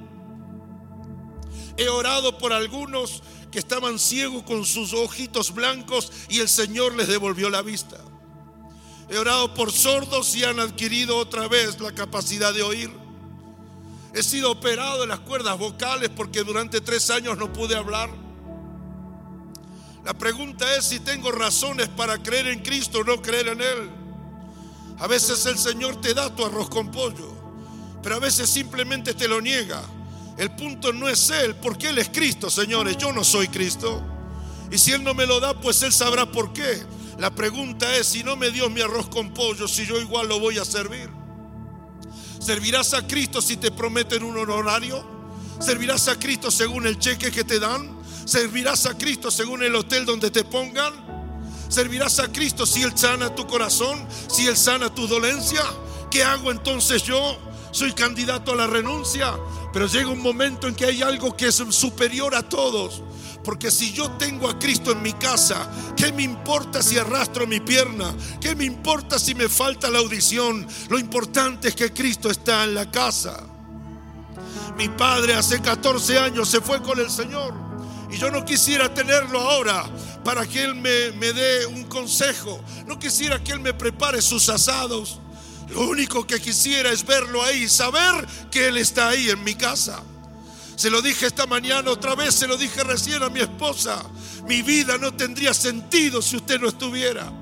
He 1.76 1.88
orado 1.88 2.38
por 2.38 2.52
algunos 2.52 3.22
que 3.52 3.61
estaban 3.61 4.00
ciegos 4.00 4.42
con 4.42 4.64
sus 4.64 4.94
ojitos 4.94 5.54
blancos 5.54 6.11
y 6.28 6.40
el 6.40 6.48
Señor 6.48 6.96
les 6.96 7.07
devolvió 7.07 7.50
la 7.50 7.62
vista. 7.62 7.98
He 9.09 9.16
orado 9.16 9.54
por 9.54 9.70
sordos 9.70 10.35
y 10.35 10.42
han 10.42 10.59
adquirido 10.59 11.18
otra 11.18 11.46
vez 11.46 11.78
la 11.78 11.94
capacidad 11.94 12.52
de 12.52 12.64
oír. 12.64 13.03
He 14.14 14.22
sido 14.22 14.53
operado 14.53 15.03
en 15.03 15.09
las 15.09 15.18
cuerdas 15.18 15.59
vocales 15.59 16.09
porque 16.09 16.44
durante 16.44 16.81
tres 16.81 17.11
años 17.11 17.37
no 17.37 17.53
pude 17.53 17.74
hablar. 17.74 18.09
La 20.05 20.14
pregunta 20.14 20.77
es 20.77 20.85
si 20.85 21.00
tengo 21.00 21.33
razones 21.33 21.88
para 21.88 22.22
creer 22.22 22.46
en 22.46 22.61
Cristo 22.61 23.00
o 23.00 23.05
no 23.05 23.20
creer 23.20 23.48
en 23.48 23.61
Él. 23.61 23.90
A 25.00 25.09
veces 25.09 25.44
el 25.46 25.59
Señor 25.59 26.00
te 26.00 26.14
da 26.14 26.33
tu 26.33 26.46
arroz 26.46 26.68
con 26.68 26.92
pollo, 26.92 27.35
pero 28.05 28.14
a 28.14 28.18
veces 28.20 28.48
simplemente 28.48 29.14
te 29.14 29.27
lo 29.27 29.40
niega. 29.40 29.83
El 30.38 30.55
punto 30.55 30.92
no 30.92 31.09
es 31.09 31.31
Él, 31.31 31.57
porque 31.57 31.88
Él 31.88 31.98
es 31.98 32.11
Cristo, 32.11 32.50
señores. 32.50 32.96
Yo 32.96 33.12
no 33.12 33.24
soy 33.24 33.48
Cristo. 33.48 34.00
Y 34.70 34.79
si 34.79 34.92
Él 34.92 35.03
no 35.03 35.14
me 35.14 35.27
lo 35.27 35.40
da, 35.40 35.61
pues 35.61 35.83
Él 35.83 35.92
sabrá 35.92 36.31
por 36.31 36.53
qué. 36.53 36.85
La 37.18 37.35
pregunta 37.35 37.96
es, 37.96 38.07
si 38.07 38.22
no 38.22 38.37
me 38.37 38.53
dio 38.53 38.70
mi 38.70 38.81
arroz 38.81 39.09
con 39.09 39.35
pollo, 39.35 39.66
si 39.66 39.87
yo 39.87 40.00
igual 40.00 40.29
lo 40.29 40.38
voy 40.38 40.59
a 40.59 40.64
servir. 40.64 41.23
¿Servirás 42.44 42.92
a 42.92 43.07
Cristo 43.07 43.40
si 43.40 43.57
te 43.57 43.70
prometen 43.70 44.22
un 44.22 44.37
honorario? 44.37 45.02
¿Servirás 45.61 46.09
a 46.09 46.18
Cristo 46.18 46.50
según 46.50 46.87
el 46.87 46.98
cheque 46.98 47.33
que 47.33 47.42
te 47.42 47.59
dan? 47.59 47.96
¿Servirás 48.26 48.85
a 48.85 48.98
Cristo 48.98 49.30
según 49.30 49.62
el 49.62 49.74
hotel 49.74 50.04
donde 50.04 50.30
te 50.30 50.44
pongan? 50.44 50.92
¿Servirás 51.70 52.18
a 52.18 52.30
Cristo 52.30 52.66
si 52.66 52.83
Él 52.83 52.92
sana 52.98 53.35
tu 53.35 53.46
corazón? 53.46 54.07
¿Si 54.28 54.46
Él 54.46 54.59
sana 54.59 54.94
tu 54.94 55.07
dolencia? 55.07 55.62
¿Qué 56.11 56.22
hago 56.22 56.50
entonces 56.50 57.02
yo? 57.02 57.38
Soy 57.70 57.94
candidato 57.94 58.52
a 58.52 58.57
la 58.57 58.66
renuncia, 58.66 59.35
pero 59.72 59.87
llega 59.87 60.11
un 60.11 60.20
momento 60.20 60.68
en 60.68 60.74
que 60.74 60.85
hay 60.85 61.00
algo 61.00 61.35
que 61.35 61.46
es 61.46 61.62
superior 61.70 62.35
a 62.35 62.46
todos. 62.46 63.02
Porque 63.44 63.70
si 63.70 63.92
yo 63.92 64.11
tengo 64.12 64.48
a 64.48 64.59
Cristo 64.59 64.90
en 64.90 65.02
mi 65.02 65.12
casa, 65.12 65.70
¿qué 65.94 66.12
me 66.12 66.22
importa 66.22 66.83
si 66.83 66.96
arrastro 66.96 67.46
mi 67.46 67.61
pierna? 67.61 68.14
¿Qué 68.40 68.57
me 68.57 68.64
importa 68.64 69.18
si 69.18 69.35
me 69.35 69.50
falta 69.50 69.90
la 69.90 69.98
audición? 69.98 70.66
Lo 70.88 70.98
importante 70.98 71.68
es 71.68 71.74
que 71.74 71.92
Cristo 71.92 72.30
está 72.30 72.64
en 72.64 72.74
la 72.74 72.90
casa. 72.90 73.46
Mi 74.78 74.88
padre 74.88 75.35
hace 75.35 75.61
14 75.61 76.18
años 76.18 76.48
se 76.48 76.61
fue 76.61 76.83
con 76.83 76.98
el 76.98 77.11
Señor. 77.11 77.54
Y 78.11 78.16
yo 78.16 78.30
no 78.30 78.44
quisiera 78.44 78.92
tenerlo 78.94 79.40
ahora 79.40 79.85
para 80.24 80.46
que 80.46 80.62
Él 80.62 80.74
me, 80.74 80.90
dé 80.90 81.66
un 81.66 81.85
consejo. 81.85 82.61
No 82.87 82.98
quisiera 82.98 83.42
que 83.42 83.52
Él 83.52 83.61
me 83.61 83.74
prepare 83.74 84.22
sus 84.22 84.48
asados. 84.48 85.20
Lo 85.68 85.88
único 85.88 86.26
que 86.26 86.40
quisiera 86.40 86.90
es 86.90 87.04
verlo 87.04 87.42
ahí, 87.42 87.68
saber 87.68 88.26
que 88.50 88.68
Él 88.68 88.78
está 88.78 89.09
ahí 89.09 89.28
en 89.28 89.42
mi 89.44 89.54
casa. 89.54 90.02
Se 90.76 90.90
lo 90.90 91.00
dije 91.02 91.26
esta 91.26 91.46
mañana 91.46 91.90
otra 91.90 92.14
vez, 92.14 92.34
se 92.34 92.48
lo 92.48 92.56
dije 92.56 92.82
recién 92.82 93.22
a 93.22 93.28
mi 93.28 93.40
esposa. 93.40 94.02
Mi 94.46 94.62
vida 94.62 94.98
no 94.98 95.14
tendría 95.14 95.54
sentido 95.54 96.20
si 96.20 96.37
usted 96.37 96.60
no 96.60 96.68
estuviera. 96.68 97.32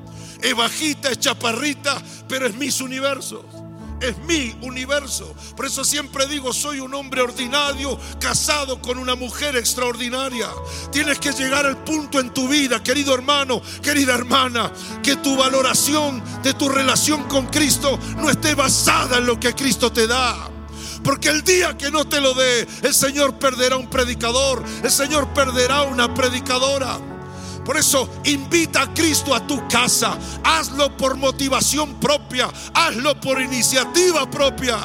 Es 0.43 0.55
bajita, 0.55 1.11
es 1.11 1.19
chaparrita, 1.21 2.03
pero 2.29 2.47
es 2.47 2.55
mis 2.55 2.81
universos. 2.81 3.45
Es 4.01 4.19
mi 4.19 4.53
universo. 4.63 5.33
Por 5.57 5.67
eso 5.67 5.85
siempre 5.85 6.27
digo, 6.27 6.53
soy 6.53 6.81
un 6.81 6.93
hombre 6.93 7.23
ordinario 7.23 7.99
casado 8.19 8.83
con 8.83 8.99
una 8.99 9.15
mujer 9.15 9.57
extraordinaria. 9.57 10.51
Tienes 10.91 11.21
que 11.21 11.31
llegar 11.31 11.65
al 11.67 11.85
punto 11.85 12.19
en 12.19 12.35
tu 12.35 12.49
vida, 12.49 12.83
querido 12.83 13.15
hermano, 13.15 13.63
querida 13.81 14.15
hermana, 14.15 14.73
que 15.05 15.17
tu 15.17 15.37
valoración 15.37 16.21
de 16.43 16.53
tu 16.55 16.69
relación 16.69 17.23
con 17.29 17.47
Cristo 17.47 17.97
no 18.17 18.29
esté 18.29 18.57
basada 18.57 19.19
en 19.19 19.27
lo 19.27 19.39
que 19.39 19.55
Cristo 19.55 19.93
te 19.93 20.09
da. 20.09 20.51
Porque 21.05 21.29
el 21.29 21.43
día 21.43 21.77
que 21.77 21.91
no 21.91 22.05
te 22.05 22.21
lo 22.21 22.35
dé, 22.35 22.67
el 22.83 22.95
Señor 22.95 23.39
perderá 23.39 23.77
un 23.77 23.89
predicador, 23.89 24.63
el 24.83 24.91
Señor 24.91 25.29
perderá 25.35 25.83
una 25.83 26.13
predicadora. 26.15 26.99
Por 27.65 27.77
eso 27.77 28.09
invita 28.25 28.83
a 28.83 28.95
Cristo 28.95 29.35
a 29.35 29.47
tu 29.47 29.67
casa. 29.69 30.19
Hazlo 30.43 30.97
por 30.97 31.17
motivación 31.17 31.95
propia. 31.95 32.51
Hazlo 32.75 33.21
por 33.21 33.41
iniciativa 33.41 34.29
propia. 34.29 34.79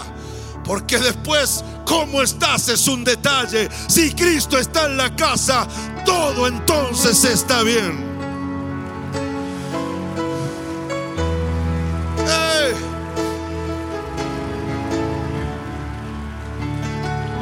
Porque 0.63 0.99
después, 0.99 1.63
cómo 1.85 2.21
estás 2.21 2.67
es 2.67 2.87
un 2.87 3.03
detalle. 3.03 3.69
Si 3.87 4.13
Cristo 4.13 4.57
está 4.57 4.85
en 4.85 4.97
la 4.97 5.15
casa, 5.15 5.67
todo 6.05 6.47
entonces 6.47 7.23
está 7.23 7.63
bien. 7.63 8.16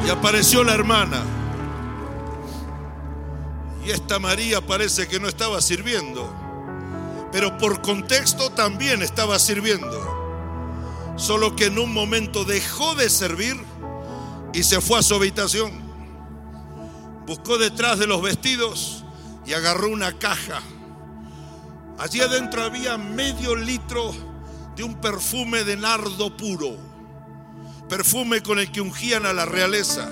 Y 0.05 0.09
apareció 0.09 0.63
la 0.63 0.73
hermana. 0.73 1.23
Y 3.83 3.89
esta 3.89 4.19
María 4.19 4.61
parece 4.61 5.07
que 5.07 5.19
no 5.19 5.27
estaba 5.27 5.61
sirviendo, 5.61 6.31
pero 7.31 7.57
por 7.57 7.81
contexto 7.81 8.51
también 8.51 9.01
estaba 9.01 9.39
sirviendo. 9.39 11.13
Solo 11.17 11.55
que 11.55 11.65
en 11.65 11.79
un 11.79 11.91
momento 11.91 12.43
dejó 12.43 12.93
de 12.93 13.09
servir 13.09 13.55
y 14.53 14.63
se 14.63 14.79
fue 14.79 14.99
a 14.99 15.03
su 15.03 15.15
habitación. 15.15 15.71
Buscó 17.25 17.57
detrás 17.57 17.97
de 17.97 18.05
los 18.05 18.21
vestidos 18.21 19.03
y 19.45 19.53
agarró 19.53 19.89
una 19.89 20.17
caja. 20.19 20.61
Allí 21.97 22.21
adentro 22.21 22.63
había 22.63 22.97
medio 22.97 23.55
litro 23.55 24.13
de 24.75 24.83
un 24.83 25.01
perfume 25.01 25.63
de 25.63 25.77
nardo 25.77 26.35
puro 26.37 26.94
perfume 27.89 28.41
con 28.41 28.59
el 28.59 28.71
que 28.71 28.81
ungían 28.81 29.25
a 29.25 29.33
la 29.33 29.45
realeza, 29.45 30.09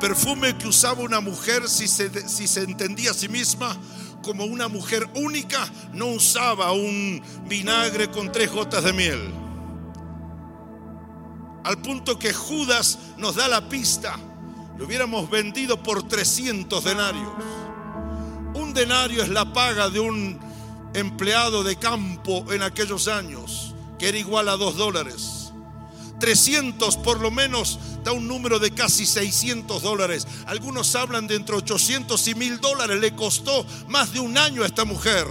perfume 0.00 0.56
que 0.56 0.68
usaba 0.68 1.02
una 1.02 1.20
mujer 1.20 1.68
si 1.68 1.88
se, 1.88 2.28
si 2.28 2.46
se 2.46 2.62
entendía 2.62 3.10
a 3.10 3.14
sí 3.14 3.28
misma 3.28 3.76
como 4.22 4.44
una 4.44 4.68
mujer 4.68 5.08
única, 5.14 5.68
no 5.92 6.06
usaba 6.06 6.72
un 6.72 7.22
vinagre 7.46 8.10
con 8.10 8.32
tres 8.32 8.50
gotas 8.50 8.84
de 8.84 8.92
miel. 8.92 9.32
Al 11.62 11.78
punto 11.78 12.18
que 12.18 12.32
Judas 12.32 12.98
nos 13.16 13.36
da 13.36 13.48
la 13.48 13.68
pista, 13.68 14.18
lo 14.78 14.86
hubiéramos 14.86 15.30
vendido 15.30 15.82
por 15.82 16.06
300 16.06 16.84
denarios. 16.84 17.32
Un 18.54 18.72
denario 18.74 19.22
es 19.22 19.28
la 19.28 19.52
paga 19.52 19.88
de 19.88 20.00
un 20.00 20.38
empleado 20.94 21.62
de 21.64 21.76
campo 21.76 22.52
en 22.52 22.62
aquellos 22.62 23.08
años, 23.08 23.74
que 23.98 24.08
era 24.08 24.18
igual 24.18 24.48
a 24.48 24.56
dos 24.56 24.76
dólares. 24.76 25.43
300 26.20 26.96
por 26.98 27.20
lo 27.20 27.30
menos 27.30 27.78
da 28.04 28.12
un 28.12 28.28
número 28.28 28.58
de 28.58 28.70
casi 28.72 29.06
600 29.06 29.82
dólares. 29.82 30.26
Algunos 30.46 30.94
hablan 30.94 31.26
de 31.26 31.36
entre 31.36 31.56
800 31.56 32.28
y 32.28 32.34
1000 32.34 32.60
dólares. 32.60 33.00
Le 33.00 33.14
costó 33.14 33.66
más 33.88 34.12
de 34.12 34.20
un 34.20 34.38
año 34.38 34.62
a 34.62 34.66
esta 34.66 34.84
mujer 34.84 35.26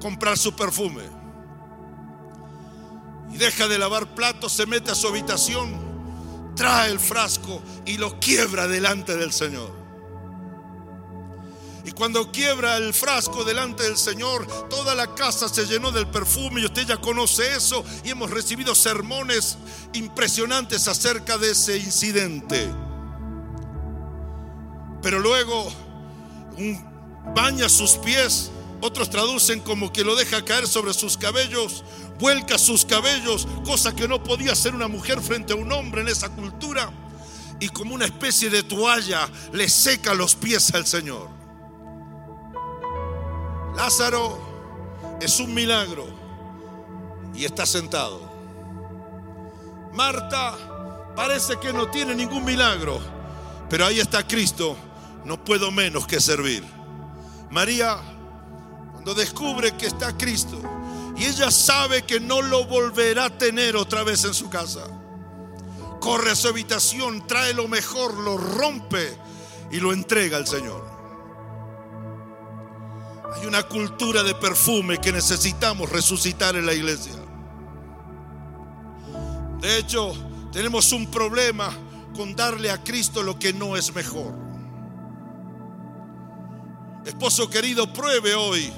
comprar 0.00 0.36
su 0.36 0.54
perfume. 0.54 1.04
Y 3.32 3.38
deja 3.38 3.66
de 3.68 3.78
lavar 3.78 4.14
platos, 4.14 4.52
se 4.52 4.66
mete 4.66 4.90
a 4.90 4.94
su 4.94 5.08
habitación, 5.08 5.74
trae 6.54 6.90
el 6.90 7.00
frasco 7.00 7.62
y 7.86 7.96
lo 7.96 8.18
quiebra 8.20 8.66
delante 8.66 9.16
del 9.16 9.32
Señor. 9.32 9.81
Y 11.84 11.90
cuando 11.92 12.30
quiebra 12.30 12.76
el 12.76 12.94
frasco 12.94 13.42
delante 13.44 13.82
del 13.82 13.96
Señor, 13.96 14.46
toda 14.68 14.94
la 14.94 15.14
casa 15.14 15.48
se 15.48 15.66
llenó 15.66 15.90
del 15.90 16.06
perfume 16.06 16.60
y 16.60 16.66
usted 16.66 16.86
ya 16.86 16.96
conoce 16.96 17.56
eso 17.56 17.84
y 18.04 18.10
hemos 18.10 18.30
recibido 18.30 18.74
sermones 18.74 19.58
impresionantes 19.92 20.86
acerca 20.86 21.38
de 21.38 21.50
ese 21.50 21.78
incidente. 21.78 22.68
Pero 25.02 25.18
luego 25.18 25.72
baña 27.34 27.68
sus 27.68 27.92
pies, 27.92 28.52
otros 28.80 29.10
traducen 29.10 29.60
como 29.60 29.92
que 29.92 30.04
lo 30.04 30.14
deja 30.14 30.44
caer 30.44 30.68
sobre 30.68 30.94
sus 30.94 31.16
cabellos, 31.16 31.84
vuelca 32.20 32.58
sus 32.58 32.84
cabellos, 32.84 33.48
cosa 33.64 33.94
que 33.96 34.06
no 34.06 34.22
podía 34.22 34.52
hacer 34.52 34.74
una 34.74 34.86
mujer 34.86 35.20
frente 35.20 35.52
a 35.52 35.56
un 35.56 35.72
hombre 35.72 36.02
en 36.02 36.08
esa 36.08 36.28
cultura, 36.28 36.92
y 37.58 37.68
como 37.68 37.94
una 37.94 38.04
especie 38.04 38.50
de 38.50 38.62
toalla 38.62 39.28
le 39.52 39.68
seca 39.68 40.14
los 40.14 40.36
pies 40.36 40.72
al 40.74 40.86
Señor. 40.86 41.41
Lázaro 43.76 44.38
es 45.20 45.40
un 45.40 45.54
milagro 45.54 46.06
y 47.34 47.44
está 47.44 47.64
sentado. 47.66 48.20
Marta 49.92 51.12
parece 51.16 51.58
que 51.58 51.72
no 51.72 51.90
tiene 51.90 52.14
ningún 52.14 52.44
milagro, 52.44 53.00
pero 53.68 53.86
ahí 53.86 54.00
está 54.00 54.26
Cristo, 54.26 54.76
no 55.24 55.42
puedo 55.42 55.70
menos 55.70 56.06
que 56.06 56.20
servir. 56.20 56.64
María, 57.50 57.96
cuando 58.92 59.14
descubre 59.14 59.76
que 59.76 59.86
está 59.86 60.16
Cristo 60.16 60.60
y 61.16 61.24
ella 61.24 61.50
sabe 61.50 62.02
que 62.02 62.20
no 62.20 62.40
lo 62.40 62.66
volverá 62.66 63.26
a 63.26 63.38
tener 63.38 63.76
otra 63.76 64.02
vez 64.02 64.24
en 64.24 64.34
su 64.34 64.48
casa, 64.48 64.82
corre 66.00 66.30
a 66.30 66.36
su 66.36 66.48
habitación, 66.48 67.26
trae 67.26 67.54
lo 67.54 67.68
mejor, 67.68 68.14
lo 68.14 68.36
rompe 68.36 69.16
y 69.70 69.80
lo 69.80 69.92
entrega 69.92 70.36
al 70.36 70.46
Señor. 70.46 70.91
Hay 73.34 73.46
una 73.46 73.62
cultura 73.62 74.22
de 74.22 74.34
perfume 74.34 74.98
que 74.98 75.12
necesitamos 75.12 75.90
resucitar 75.90 76.56
en 76.56 76.66
la 76.66 76.74
iglesia. 76.74 77.12
De 79.60 79.78
hecho, 79.78 80.12
tenemos 80.52 80.92
un 80.92 81.06
problema 81.06 81.70
con 82.14 82.34
darle 82.36 82.70
a 82.70 82.82
Cristo 82.82 83.22
lo 83.22 83.38
que 83.38 83.52
no 83.52 83.76
es 83.76 83.94
mejor. 83.94 84.34
Esposo 87.06 87.48
querido, 87.48 87.92
pruebe 87.92 88.34
hoy 88.34 88.72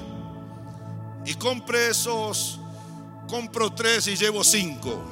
y 1.25 1.33
compre 1.35 1.89
esos, 1.89 2.59
compro 3.27 3.73
tres 3.73 4.07
y 4.07 4.15
llevo 4.15 4.43
cinco. 4.43 5.03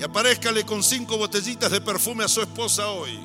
Y 0.00 0.04
aparezcale 0.04 0.64
con 0.64 0.82
cinco 0.82 1.16
botellitas 1.16 1.70
de 1.70 1.80
perfume 1.80 2.24
a 2.24 2.28
su 2.28 2.40
esposa 2.40 2.88
hoy. 2.88 3.20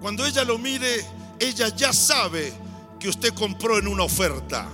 Cuando 0.00 0.24
ella 0.24 0.44
lo 0.44 0.58
mire, 0.58 1.04
ella 1.38 1.68
ya 1.74 1.92
sabe 1.92 2.52
que 3.00 3.08
usted 3.08 3.34
compró 3.34 3.78
en 3.78 3.88
una 3.88 4.04
oferta. 4.04 4.68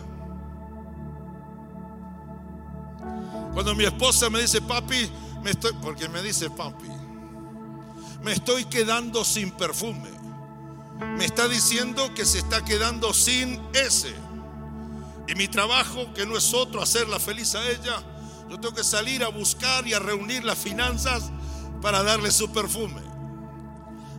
Cuando 3.54 3.74
mi 3.74 3.84
esposa 3.84 4.28
me 4.28 4.42
dice, 4.42 4.60
papi, 4.60 5.10
me 5.42 5.52
estoy, 5.52 5.72
porque 5.80 6.08
me 6.10 6.20
dice, 6.20 6.50
papi, 6.50 6.88
me 8.22 8.32
estoy 8.32 8.64
quedando 8.66 9.24
sin 9.24 9.52
perfume. 9.52 10.10
Me 11.16 11.24
está 11.24 11.48
diciendo 11.48 12.12
que 12.14 12.26
se 12.26 12.38
está 12.38 12.64
quedando 12.64 13.14
sin 13.14 13.62
ese. 13.72 14.14
Y 15.28 15.34
mi 15.36 15.48
trabajo, 15.48 16.12
que 16.12 16.26
no 16.26 16.36
es 16.36 16.52
otro, 16.52 16.82
hacerla 16.82 17.18
feliz 17.18 17.54
a 17.54 17.66
ella, 17.70 18.02
yo 18.50 18.60
tengo 18.60 18.74
que 18.74 18.84
salir 18.84 19.24
a 19.24 19.28
buscar 19.28 19.86
y 19.86 19.94
a 19.94 19.98
reunir 19.98 20.44
las 20.44 20.58
finanzas 20.58 21.30
para 21.80 22.02
darle 22.02 22.30
su 22.30 22.50
perfume. 22.50 23.02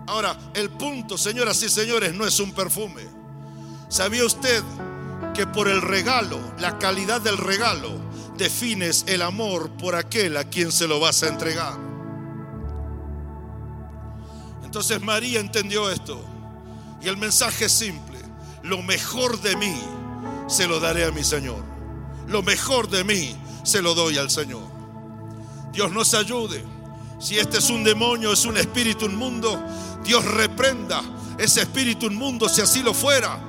Ahora, 0.07 0.37
el 0.53 0.69
punto, 0.69 1.17
señoras 1.17 1.61
y 1.61 1.69
señores, 1.69 2.13
no 2.13 2.25
es 2.25 2.39
un 2.39 2.53
perfume. 2.53 3.16
¿Sabía 3.89 4.25
usted 4.25 4.63
que 5.33 5.47
por 5.47 5.67
el 5.67 5.81
regalo, 5.81 6.39
la 6.59 6.77
calidad 6.77 7.21
del 7.21 7.37
regalo, 7.37 7.91
defines 8.37 9.05
el 9.07 9.21
amor 9.21 9.69
por 9.71 9.95
aquel 9.95 10.37
a 10.37 10.43
quien 10.43 10.71
se 10.71 10.87
lo 10.87 10.99
vas 10.99 11.23
a 11.23 11.27
entregar? 11.27 11.77
Entonces 14.63 15.01
María 15.01 15.39
entendió 15.39 15.89
esto. 15.89 16.23
Y 17.01 17.07
el 17.07 17.17
mensaje 17.17 17.65
es 17.65 17.71
simple. 17.71 18.19
Lo 18.63 18.81
mejor 18.81 19.39
de 19.39 19.55
mí 19.55 19.75
se 20.47 20.67
lo 20.67 20.79
daré 20.79 21.05
a 21.05 21.11
mi 21.11 21.23
Señor. 21.23 21.63
Lo 22.27 22.43
mejor 22.43 22.89
de 22.89 23.03
mí 23.03 23.35
se 23.63 23.81
lo 23.81 23.95
doy 23.95 24.17
al 24.17 24.29
Señor. 24.29 24.63
Dios 25.71 25.91
nos 25.91 26.13
ayude. 26.13 26.63
Si 27.19 27.39
este 27.39 27.59
es 27.59 27.69
un 27.69 27.83
demonio, 27.83 28.33
es 28.33 28.45
un 28.45 28.57
espíritu 28.57 29.05
inmundo, 29.05 29.63
Dios 30.03 30.23
reprenda 30.25 31.01
ese 31.37 31.61
espíritu 31.61 32.07
inmundo 32.07 32.47
si 32.49 32.61
así 32.61 32.83
lo 32.83 32.93
fuera, 32.93 33.39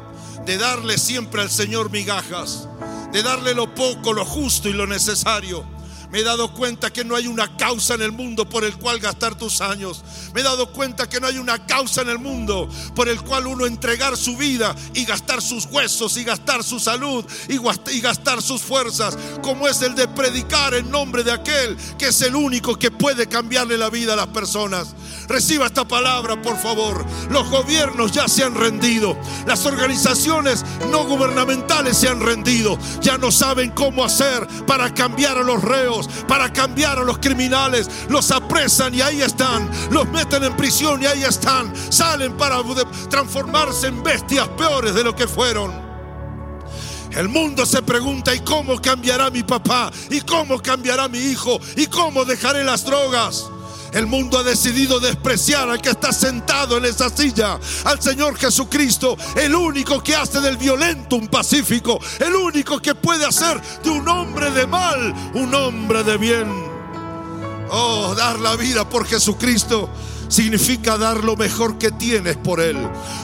de 0.44 0.58
darle 0.58 0.98
siempre 0.98 1.42
al 1.42 1.50
Señor 1.50 1.90
migajas, 1.90 2.68
de 3.12 3.22
darle 3.22 3.54
lo 3.54 3.74
poco, 3.74 4.12
lo 4.12 4.24
justo 4.24 4.68
y 4.68 4.72
lo 4.72 4.86
necesario 4.86 5.64
me 6.10 6.20
he 6.20 6.24
dado 6.24 6.52
cuenta 6.54 6.90
que 6.90 7.04
no 7.04 7.14
hay 7.14 7.26
una 7.26 7.54
causa 7.56 7.94
en 7.94 8.02
el 8.02 8.12
mundo 8.12 8.48
por 8.48 8.64
el 8.64 8.76
cual 8.76 8.98
gastar 8.98 9.34
tus 9.34 9.60
años. 9.60 10.02
Me 10.32 10.40
he 10.40 10.44
dado 10.44 10.72
cuenta 10.72 11.08
que 11.08 11.20
no 11.20 11.26
hay 11.26 11.36
una 11.36 11.66
causa 11.66 12.00
en 12.00 12.08
el 12.08 12.18
mundo 12.18 12.68
por 12.94 13.08
el 13.08 13.20
cual 13.20 13.46
uno 13.46 13.66
entregar 13.66 14.16
su 14.16 14.36
vida 14.36 14.74
y 14.94 15.04
gastar 15.04 15.42
sus 15.42 15.66
huesos 15.66 16.16
y 16.16 16.24
gastar 16.24 16.64
su 16.64 16.80
salud 16.80 17.24
y 17.48 18.00
gastar 18.00 18.40
sus 18.40 18.62
fuerzas, 18.62 19.18
como 19.42 19.68
es 19.68 19.82
el 19.82 19.94
de 19.94 20.08
predicar 20.08 20.72
en 20.74 20.90
nombre 20.90 21.22
de 21.24 21.32
aquel 21.32 21.76
que 21.98 22.08
es 22.08 22.22
el 22.22 22.34
único 22.34 22.78
que 22.78 22.90
puede 22.90 23.26
cambiarle 23.26 23.76
la 23.76 23.90
vida 23.90 24.14
a 24.14 24.16
las 24.16 24.28
personas. 24.28 24.94
Reciba 25.28 25.66
esta 25.66 25.86
palabra, 25.86 26.40
por 26.40 26.56
favor. 26.56 27.04
Los 27.30 27.50
gobiernos 27.50 28.12
ya 28.12 28.26
se 28.28 28.44
han 28.44 28.54
rendido. 28.54 29.14
Las 29.46 29.66
organizaciones 29.66 30.64
no 30.90 31.04
gubernamentales 31.04 31.98
se 31.98 32.08
han 32.08 32.20
rendido. 32.20 32.78
Ya 33.02 33.18
no 33.18 33.30
saben 33.30 33.70
cómo 33.72 34.04
hacer 34.04 34.48
para 34.66 34.92
cambiar 34.94 35.36
a 35.36 35.42
los 35.42 35.62
reos, 35.62 36.08
para 36.26 36.50
cambiar 36.50 36.98
a 36.98 37.04
los 37.04 37.18
criminales. 37.18 37.90
Los 38.08 38.30
apresan 38.30 38.94
y 38.94 39.02
ahí 39.02 39.20
están. 39.20 39.70
Los 39.90 40.08
meten 40.08 40.44
en 40.44 40.56
prisión 40.56 41.02
y 41.02 41.06
ahí 41.06 41.22
están. 41.22 41.74
Salen 41.92 42.34
para 42.38 42.62
transformarse 43.10 43.88
en 43.88 44.02
bestias 44.02 44.48
peores 44.48 44.94
de 44.94 45.04
lo 45.04 45.14
que 45.14 45.28
fueron. 45.28 45.88
El 47.10 47.28
mundo 47.28 47.66
se 47.66 47.82
pregunta, 47.82 48.34
¿y 48.34 48.40
cómo 48.40 48.80
cambiará 48.80 49.30
mi 49.30 49.42
papá? 49.42 49.90
¿Y 50.08 50.20
cómo 50.22 50.58
cambiará 50.58 51.08
mi 51.08 51.18
hijo? 51.18 51.58
¿Y 51.76 51.86
cómo 51.86 52.24
dejaré 52.24 52.64
las 52.64 52.84
drogas? 52.84 53.44
El 53.92 54.06
mundo 54.06 54.38
ha 54.38 54.42
decidido 54.42 55.00
despreciar 55.00 55.68
al 55.68 55.80
que 55.80 55.90
está 55.90 56.12
sentado 56.12 56.78
en 56.78 56.84
esa 56.84 57.08
silla, 57.08 57.58
al 57.84 58.00
Señor 58.00 58.36
Jesucristo, 58.36 59.16
el 59.36 59.54
único 59.54 60.02
que 60.02 60.14
hace 60.14 60.40
del 60.40 60.56
violento 60.56 61.16
un 61.16 61.28
pacífico, 61.28 61.98
el 62.18 62.34
único 62.34 62.80
que 62.80 62.94
puede 62.94 63.24
hacer 63.24 63.60
de 63.82 63.90
un 63.90 64.06
hombre 64.08 64.50
de 64.50 64.66
mal 64.66 65.14
un 65.34 65.54
hombre 65.54 66.02
de 66.04 66.16
bien. 66.16 66.48
Oh, 67.70 68.14
dar 68.16 68.38
la 68.38 68.56
vida 68.56 68.88
por 68.88 69.06
Jesucristo 69.06 69.90
significa 70.28 70.96
dar 70.96 71.24
lo 71.24 71.36
mejor 71.36 71.78
que 71.78 71.90
tienes 71.90 72.36
por 72.36 72.60
Él. 72.60 72.76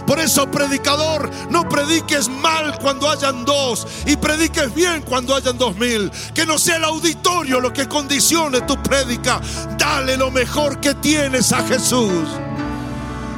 Por 0.07 0.19
eso, 0.19 0.51
predicador, 0.51 1.31
no 1.51 1.69
prediques 1.69 2.29
mal 2.29 2.79
cuando 2.81 3.11
hayan 3.11 3.45
dos 3.45 3.87
y 4.07 4.17
prediques 4.17 4.75
bien 4.75 5.03
cuando 5.03 5.37
hayan 5.37 5.57
dos 5.57 5.77
mil. 5.77 6.11
Que 6.35 6.47
no 6.47 6.59
sea 6.59 6.77
el 6.77 6.85
auditorio 6.85 7.61
lo 7.61 7.73
que 7.73 7.89
condicione 7.89 8.63
tu 8.63 8.83
prédica. 8.83 9.41
Dale 9.79 10.17
lo 10.17 10.31
mejor 10.31 10.81
que 10.81 10.95
tienes 10.95 11.53
a 11.53 11.67
Jesús. 11.67 12.29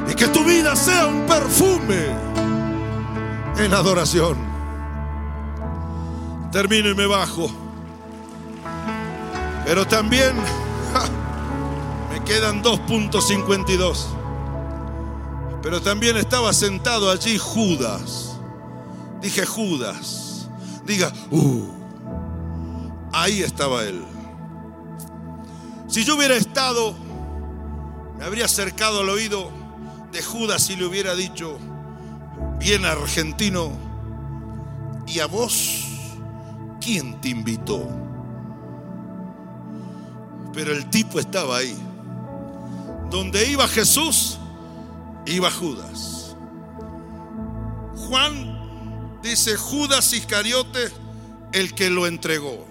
Y 0.09 0.13
que 0.15 0.27
tu 0.27 0.43
vida 0.43 0.75
sea 0.75 1.07
un 1.07 1.25
perfume 1.25 2.07
en 3.57 3.73
adoración. 3.73 4.37
Termino 6.51 6.89
y 6.89 6.95
me 6.95 7.05
bajo. 7.05 7.51
Pero 9.65 9.85
también 9.85 10.33
quedan 12.27 12.61
2.52. 12.61 14.05
Pero 15.63 15.81
también 15.81 16.17
estaba 16.17 16.51
sentado 16.53 17.09
allí 17.09 17.37
Judas. 17.37 18.37
Dije 19.21 19.45
Judas. 19.45 20.49
Diga, 20.85 21.11
uh, 21.31 21.67
ahí 23.13 23.41
estaba 23.41 23.83
él. 23.83 24.03
Si 25.87 26.03
yo 26.03 26.17
hubiera 26.17 26.35
estado, 26.35 26.93
me 28.17 28.25
habría 28.25 28.45
acercado 28.45 29.01
al 29.01 29.09
oído 29.09 29.49
de 30.11 30.21
Judas 30.21 30.69
y 30.69 30.75
le 30.75 30.85
hubiera 30.85 31.15
dicho, 31.15 31.57
bien 32.59 32.85
argentino, 32.85 33.71
¿y 35.07 35.19
a 35.19 35.27
vos 35.27 35.85
quién 36.81 37.19
te 37.21 37.29
invitó? 37.29 37.87
Pero 40.53 40.73
el 40.73 40.89
tipo 40.89 41.19
estaba 41.19 41.57
ahí. 41.57 41.86
Donde 43.09 43.49
iba 43.49 43.67
Jesús, 43.67 44.37
iba 45.25 45.49
Judas. 45.49 46.35
Juan 47.95 49.19
dice 49.21 49.55
Judas 49.55 50.13
Iscariote, 50.13 50.91
el 51.53 51.73
que 51.73 51.89
lo 51.89 52.07
entregó. 52.07 52.65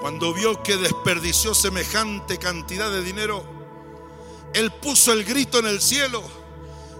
Cuando 0.00 0.32
vio 0.32 0.62
que 0.62 0.76
desperdició 0.76 1.54
semejante 1.54 2.38
cantidad 2.38 2.90
de 2.90 3.02
dinero, 3.02 3.44
él 4.54 4.70
puso 4.72 5.12
el 5.12 5.24
grito 5.24 5.58
en 5.58 5.66
el 5.66 5.80
cielo 5.80 6.22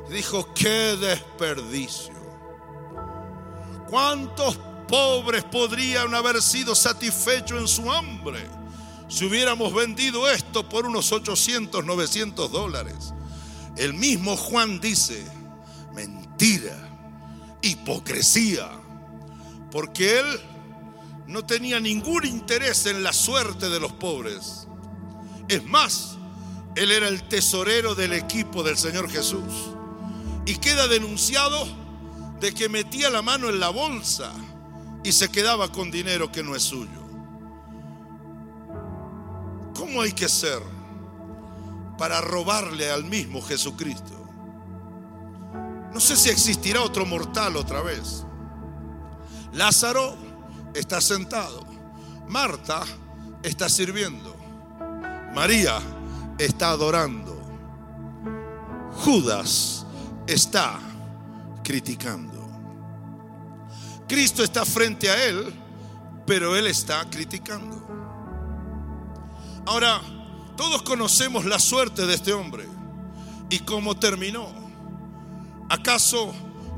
y 0.09 0.14
dijo, 0.14 0.53
qué 0.55 0.97
desperdicio. 0.97 2.14
¿Cuántos 3.89 4.59
pobres 4.87 5.45
podrían 5.45 6.14
haber 6.14 6.43
sido 6.43 6.74
satisfechos 6.74 7.59
en 7.59 7.68
su 7.68 7.91
hambre? 7.91 8.59
Si 9.11 9.24
hubiéramos 9.24 9.74
vendido 9.74 10.30
esto 10.30 10.68
por 10.68 10.86
unos 10.86 11.11
800, 11.11 11.84
900 11.84 12.50
dólares. 12.50 13.12
El 13.76 13.92
mismo 13.92 14.36
Juan 14.36 14.80
dice, 14.80 15.26
mentira, 15.94 16.78
hipocresía, 17.61 18.70
porque 19.72 20.20
él 20.20 20.26
no 21.26 21.44
tenía 21.44 21.80
ningún 21.80 22.24
interés 22.24 22.86
en 22.86 23.02
la 23.02 23.12
suerte 23.12 23.68
de 23.68 23.80
los 23.80 23.92
pobres. 23.92 24.68
Es 25.48 25.64
más, 25.64 26.16
él 26.76 26.92
era 26.92 27.08
el 27.08 27.24
tesorero 27.24 27.96
del 27.96 28.12
equipo 28.12 28.62
del 28.62 28.76
Señor 28.76 29.11
Jesús. 29.11 29.74
Y 30.46 30.56
queda 30.56 30.86
denunciado 30.86 31.66
de 32.40 32.54
que 32.54 32.68
metía 32.68 33.11
la 33.11 33.22
mano 33.22 33.48
en 33.48 33.58
la 33.58 33.70
bolsa 33.70 34.32
y 35.02 35.12
se 35.12 35.30
quedaba 35.30 35.70
con 35.72 35.90
dinero 35.90 36.30
que 36.30 36.42
no 36.42 36.54
es 36.54 36.62
suyo. 36.62 36.99
¿Cómo 39.91 40.03
hay 40.03 40.12
que 40.12 40.28
ser 40.28 40.62
para 41.99 42.20
robarle 42.20 42.93
al 42.93 43.03
mismo 43.03 43.43
Jesucristo? 43.43 44.24
No 45.93 45.99
sé 45.99 46.14
si 46.14 46.28
existirá 46.28 46.80
otro 46.80 47.05
mortal 47.05 47.57
otra 47.57 47.82
vez. 47.82 48.24
Lázaro 49.53 50.16
está 50.74 51.01
sentado. 51.01 51.66
Marta 52.28 52.84
está 53.43 53.68
sirviendo. 53.68 54.36
María 55.34 55.80
está 56.38 56.70
adorando. 56.70 57.36
Judas 58.93 59.84
está 60.28 60.78
criticando. 61.64 62.49
Cristo 64.07 64.45
está 64.45 64.64
frente 64.64 65.11
a 65.11 65.24
él, 65.24 65.53
pero 66.28 66.55
él 66.55 66.68
está 66.68 67.05
criticando. 67.11 67.80
Ahora, 69.66 70.00
todos 70.56 70.82
conocemos 70.82 71.44
la 71.44 71.58
suerte 71.58 72.06
de 72.06 72.14
este 72.14 72.32
hombre 72.32 72.66
y 73.48 73.61
cómo 73.61 73.96
terminó. 73.96 74.48
¿Acaso 75.68 76.34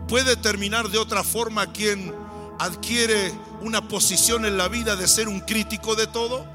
puede 0.08 0.36
terminar 0.36 0.88
de 0.88 0.98
otra 0.98 1.22
forma 1.24 1.66
quien 1.72 2.14
adquiere 2.58 3.32
una 3.60 3.88
posición 3.88 4.44
en 4.44 4.56
la 4.56 4.68
vida 4.68 4.96
de 4.96 5.08
ser 5.08 5.28
un 5.28 5.40
crítico 5.40 5.94
de 5.94 6.06
todo? 6.06 6.46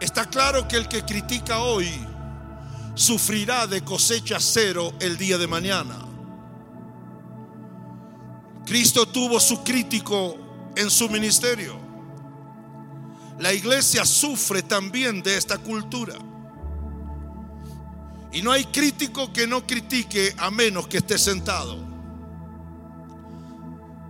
Está 0.00 0.26
claro 0.26 0.68
que 0.68 0.76
el 0.76 0.88
que 0.88 1.04
critica 1.04 1.60
hoy 1.60 1.88
sufrirá 2.94 3.66
de 3.66 3.82
cosecha 3.82 4.38
cero 4.40 4.92
el 5.00 5.16
día 5.16 5.38
de 5.38 5.46
mañana. 5.46 5.96
Cristo 8.66 9.06
tuvo 9.06 9.40
su 9.40 9.64
crítico 9.64 10.36
en 10.76 10.90
su 10.90 11.08
ministerio. 11.08 11.87
La 13.38 13.52
iglesia 13.52 14.04
sufre 14.04 14.62
también 14.62 15.22
de 15.22 15.36
esta 15.36 15.58
cultura. 15.58 16.14
Y 18.32 18.42
no 18.42 18.50
hay 18.50 18.64
crítico 18.64 19.32
que 19.32 19.46
no 19.46 19.66
critique 19.66 20.34
a 20.38 20.50
menos 20.50 20.88
que 20.88 20.98
esté 20.98 21.18
sentado. 21.18 21.78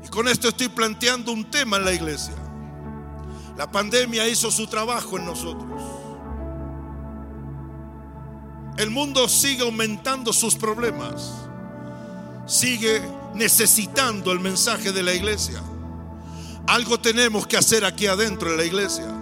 Y 0.05 0.09
con 0.09 0.29
esto 0.29 0.49
estoy 0.49 0.69
planteando 0.69 1.33
un 1.33 1.51
tema 1.51 1.77
en 1.77 1.85
la 1.85 1.93
iglesia. 1.93 2.35
La 3.57 3.71
pandemia 3.71 4.27
hizo 4.29 4.51
su 4.51 4.67
trabajo 4.67 5.19
en 5.19 5.27
nosotros. 5.27 5.83
El 8.79 8.91
mundo 8.91 9.29
sigue 9.29 9.63
aumentando 9.63 10.33
sus 10.33 10.55
problemas. 10.55 11.33
Sigue 12.47 13.03
necesitando 13.35 14.33
el 14.33 14.41
mensaje 14.41 14.93
de 14.93 15.03
la 15.03 15.13
iglesia. 15.13 15.63
Algo 16.67 16.99
tenemos 16.99 17.47
que 17.47 17.57
hacer 17.57 17.85
aquí 17.85 18.07
adentro 18.07 18.53
de 18.53 18.57
la 18.57 18.65
iglesia. 18.65 19.18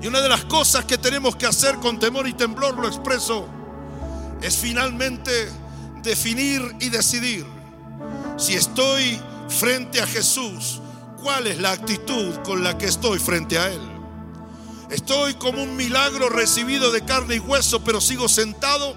Y 0.00 0.06
una 0.06 0.20
de 0.20 0.28
las 0.28 0.44
cosas 0.44 0.84
que 0.84 0.98
tenemos 0.98 1.36
que 1.36 1.46
hacer 1.46 1.76
con 1.76 1.98
temor 1.98 2.28
y 2.28 2.34
temblor, 2.34 2.76
lo 2.76 2.86
expreso, 2.86 3.48
es 4.42 4.56
finalmente 4.56 5.48
definir 6.02 6.76
y 6.80 6.90
decidir 6.90 7.46
si 8.36 8.54
estoy 8.54 9.20
frente 9.48 10.00
a 10.00 10.06
Jesús, 10.06 10.80
cuál 11.22 11.46
es 11.46 11.58
la 11.58 11.72
actitud 11.72 12.34
con 12.44 12.62
la 12.62 12.76
que 12.76 12.86
estoy 12.86 13.18
frente 13.18 13.58
a 13.58 13.72
Él. 13.72 13.80
Estoy 14.90 15.34
como 15.34 15.62
un 15.62 15.76
milagro 15.76 16.28
recibido 16.28 16.92
de 16.92 17.04
carne 17.04 17.36
y 17.36 17.38
hueso, 17.38 17.82
pero 17.82 18.00
sigo 18.00 18.28
sentado. 18.28 18.94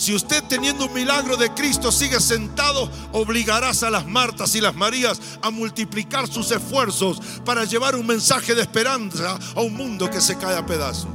Si 0.00 0.14
usted 0.14 0.42
teniendo 0.44 0.86
un 0.86 0.94
milagro 0.94 1.36
de 1.36 1.52
Cristo 1.52 1.92
sigue 1.92 2.20
sentado, 2.20 2.90
obligarás 3.12 3.82
a 3.82 3.90
las 3.90 4.06
Martas 4.06 4.54
y 4.54 4.60
las 4.62 4.74
Marías 4.74 5.20
a 5.42 5.50
multiplicar 5.50 6.26
sus 6.26 6.50
esfuerzos 6.52 7.20
para 7.44 7.66
llevar 7.66 7.94
un 7.94 8.06
mensaje 8.06 8.54
de 8.54 8.62
esperanza 8.62 9.38
a 9.54 9.60
un 9.60 9.74
mundo 9.74 10.08
que 10.08 10.22
se 10.22 10.38
cae 10.38 10.56
a 10.56 10.64
pedazos. 10.64 11.10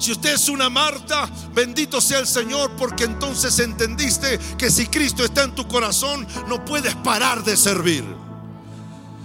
Si 0.00 0.10
usted 0.10 0.34
es 0.34 0.48
una 0.48 0.68
Marta, 0.68 1.30
bendito 1.54 2.00
sea 2.00 2.18
el 2.18 2.26
Señor, 2.26 2.72
porque 2.76 3.04
entonces 3.04 3.56
entendiste 3.60 4.40
que 4.58 4.68
si 4.68 4.88
Cristo 4.88 5.24
está 5.24 5.44
en 5.44 5.54
tu 5.54 5.68
corazón, 5.68 6.26
no 6.48 6.64
puedes 6.64 6.96
parar 6.96 7.44
de 7.44 7.56
servir. 7.56 8.04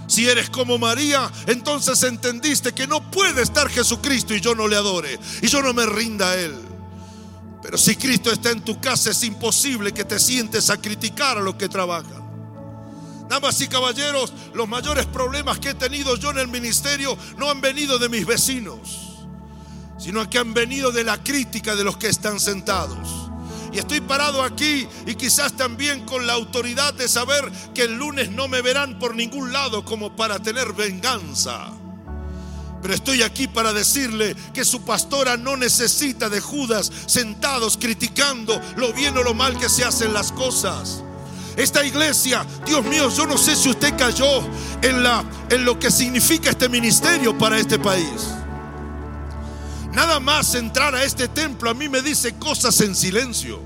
Si 0.06 0.28
eres 0.28 0.48
como 0.48 0.78
María, 0.78 1.28
entonces 1.48 2.00
entendiste 2.04 2.72
que 2.72 2.86
no 2.86 3.10
puede 3.10 3.42
estar 3.42 3.68
Jesucristo 3.68 4.32
y 4.32 4.40
yo 4.40 4.54
no 4.54 4.68
le 4.68 4.76
adore 4.76 5.18
y 5.42 5.48
yo 5.48 5.60
no 5.60 5.74
me 5.74 5.86
rinda 5.86 6.30
a 6.30 6.36
Él. 6.36 6.77
Pero 7.68 7.76
si 7.76 7.96
Cristo 7.96 8.32
está 8.32 8.50
en 8.50 8.62
tu 8.62 8.80
casa, 8.80 9.10
es 9.10 9.22
imposible 9.24 9.92
que 9.92 10.02
te 10.02 10.18
sientes 10.18 10.70
a 10.70 10.80
criticar 10.80 11.36
a 11.36 11.42
los 11.42 11.56
que 11.56 11.68
trabajan. 11.68 12.26
Damas 13.28 13.60
y 13.60 13.68
caballeros, 13.68 14.32
los 14.54 14.66
mayores 14.66 15.04
problemas 15.04 15.58
que 15.58 15.68
he 15.68 15.74
tenido 15.74 16.16
yo 16.16 16.30
en 16.30 16.38
el 16.38 16.48
ministerio 16.48 17.18
no 17.36 17.50
han 17.50 17.60
venido 17.60 17.98
de 17.98 18.08
mis 18.08 18.24
vecinos 18.24 19.08
sino 19.98 20.30
que 20.30 20.38
han 20.38 20.54
venido 20.54 20.92
de 20.92 21.04
la 21.04 21.22
crítica 21.22 21.74
de 21.74 21.84
los 21.84 21.96
que 21.96 22.08
están 22.08 22.38
sentados. 22.40 23.30
Y 23.72 23.78
estoy 23.78 24.00
parado 24.00 24.42
aquí 24.42 24.88
y 25.06 25.14
quizás 25.16 25.54
también 25.54 26.06
con 26.06 26.26
la 26.26 26.32
autoridad 26.34 26.94
de 26.94 27.08
saber 27.08 27.50
que 27.74 27.82
el 27.82 27.98
lunes 27.98 28.30
no 28.30 28.48
me 28.48 28.62
verán 28.62 28.98
por 28.98 29.14
ningún 29.14 29.52
lado 29.52 29.84
como 29.84 30.16
para 30.16 30.38
tener 30.38 30.72
venganza. 30.72 31.72
Estoy 32.94 33.22
aquí 33.22 33.48
para 33.48 33.72
decirle 33.72 34.34
que 34.54 34.64
su 34.64 34.82
pastora 34.82 35.36
no 35.36 35.56
necesita 35.56 36.28
de 36.28 36.40
Judas 36.40 36.90
sentados 37.06 37.76
criticando 37.76 38.60
lo 38.76 38.92
bien 38.92 39.16
o 39.18 39.22
lo 39.22 39.34
mal 39.34 39.58
que 39.58 39.68
se 39.68 39.84
hacen 39.84 40.12
las 40.12 40.32
cosas. 40.32 41.02
Esta 41.56 41.84
iglesia, 41.84 42.46
Dios 42.64 42.84
mío, 42.84 43.10
yo 43.10 43.26
no 43.26 43.36
sé 43.36 43.56
si 43.56 43.68
usted 43.68 43.96
cayó 43.98 44.42
en, 44.80 45.02
la, 45.02 45.24
en 45.50 45.64
lo 45.64 45.78
que 45.78 45.90
significa 45.90 46.50
este 46.50 46.68
ministerio 46.68 47.36
para 47.36 47.58
este 47.58 47.78
país. 47.78 48.28
Nada 49.92 50.20
más 50.20 50.54
entrar 50.54 50.94
a 50.94 51.02
este 51.02 51.26
templo 51.26 51.68
a 51.68 51.74
mí 51.74 51.88
me 51.88 52.00
dice 52.00 52.36
cosas 52.36 52.80
en 52.80 52.94
silencio. 52.94 53.60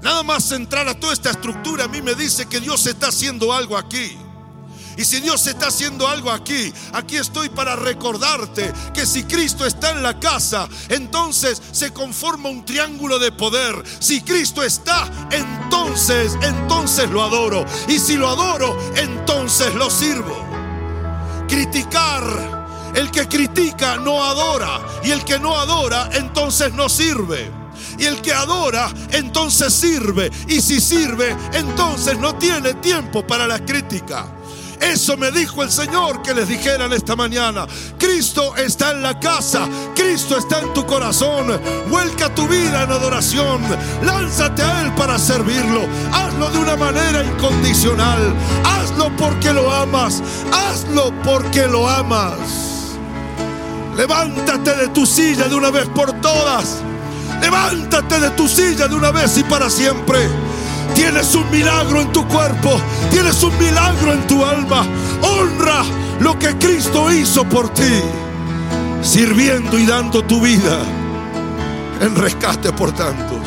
Nada 0.00 0.22
más 0.22 0.52
entrar 0.52 0.88
a 0.88 0.94
toda 0.94 1.12
esta 1.12 1.30
estructura 1.30 1.84
a 1.84 1.88
mí 1.88 2.00
me 2.00 2.14
dice 2.14 2.46
que 2.46 2.60
Dios 2.60 2.86
está 2.86 3.08
haciendo 3.08 3.52
algo 3.52 3.76
aquí. 3.76 4.16
Y 4.96 5.04
si 5.04 5.20
Dios 5.20 5.46
está 5.46 5.68
haciendo 5.68 6.06
algo 6.06 6.30
aquí, 6.30 6.72
aquí 6.92 7.16
estoy 7.16 7.48
para 7.48 7.76
recordarte 7.76 8.72
que 8.92 9.06
si 9.06 9.24
Cristo 9.24 9.64
está 9.64 9.90
en 9.90 10.02
la 10.02 10.18
casa, 10.20 10.68
entonces 10.88 11.62
se 11.72 11.92
conforma 11.92 12.48
un 12.48 12.64
triángulo 12.64 13.18
de 13.18 13.32
poder. 13.32 13.82
Si 13.98 14.20
Cristo 14.22 14.62
está, 14.62 15.10
entonces, 15.30 16.36
entonces 16.42 17.08
lo 17.10 17.22
adoro. 17.22 17.64
Y 17.88 17.98
si 17.98 18.16
lo 18.16 18.28
adoro, 18.28 18.76
entonces 18.96 19.74
lo 19.74 19.90
sirvo. 19.90 20.44
Criticar 21.48 22.62
el 22.94 23.10
que 23.10 23.26
critica 23.28 23.96
no 23.96 24.22
adora. 24.22 24.80
Y 25.02 25.10
el 25.10 25.24
que 25.24 25.38
no 25.38 25.56
adora, 25.56 26.10
entonces 26.12 26.72
no 26.72 26.88
sirve. 26.88 27.50
Y 27.98 28.04
el 28.04 28.20
que 28.20 28.32
adora, 28.32 28.92
entonces 29.10 29.72
sirve. 29.72 30.30
Y 30.48 30.60
si 30.60 30.80
sirve, 30.80 31.36
entonces 31.52 32.18
no 32.18 32.34
tiene 32.36 32.74
tiempo 32.74 33.26
para 33.26 33.46
la 33.46 33.58
crítica. 33.64 34.26
Eso 34.82 35.16
me 35.16 35.30
dijo 35.30 35.62
el 35.62 35.70
Señor 35.70 36.22
que 36.22 36.34
les 36.34 36.48
dijeran 36.48 36.92
esta 36.92 37.14
mañana. 37.14 37.66
Cristo 37.98 38.56
está 38.56 38.90
en 38.90 39.02
la 39.02 39.18
casa, 39.20 39.68
Cristo 39.94 40.36
está 40.36 40.58
en 40.58 40.74
tu 40.74 40.84
corazón. 40.84 41.60
Vuelca 41.88 42.34
tu 42.34 42.48
vida 42.48 42.82
en 42.82 42.90
adoración. 42.90 43.62
Lánzate 44.04 44.62
a 44.62 44.82
Él 44.82 44.92
para 44.94 45.18
servirlo. 45.20 45.82
Hazlo 46.12 46.50
de 46.50 46.58
una 46.58 46.76
manera 46.76 47.22
incondicional. 47.22 48.34
Hazlo 48.64 49.16
porque 49.16 49.52
lo 49.52 49.72
amas. 49.72 50.20
Hazlo 50.52 51.12
porque 51.22 51.68
lo 51.68 51.88
amas. 51.88 52.38
Levántate 53.96 54.74
de 54.74 54.88
tu 54.88 55.06
silla 55.06 55.48
de 55.48 55.54
una 55.54 55.70
vez 55.70 55.86
por 55.90 56.12
todas. 56.20 56.78
Levántate 57.40 58.18
de 58.18 58.30
tu 58.30 58.48
silla 58.48 58.88
de 58.88 58.94
una 58.96 59.12
vez 59.12 59.38
y 59.38 59.44
para 59.44 59.70
siempre. 59.70 60.28
Tienes 60.94 61.34
un 61.34 61.50
milagro 61.50 62.00
en 62.00 62.12
tu 62.12 62.26
cuerpo. 62.28 62.80
Tienes 63.10 63.42
un 63.42 63.56
milagro 63.58 64.12
en 64.12 64.26
tu 64.26 64.44
alma. 64.44 64.86
Honra 65.22 65.82
lo 66.20 66.38
que 66.38 66.56
Cristo 66.58 67.12
hizo 67.12 67.44
por 67.44 67.68
ti. 67.70 68.00
Sirviendo 69.02 69.78
y 69.78 69.86
dando 69.86 70.22
tu 70.22 70.40
vida 70.40 70.78
en 72.00 72.16
rescate 72.16 72.72
por 72.72 72.92
tantos. 72.92 73.40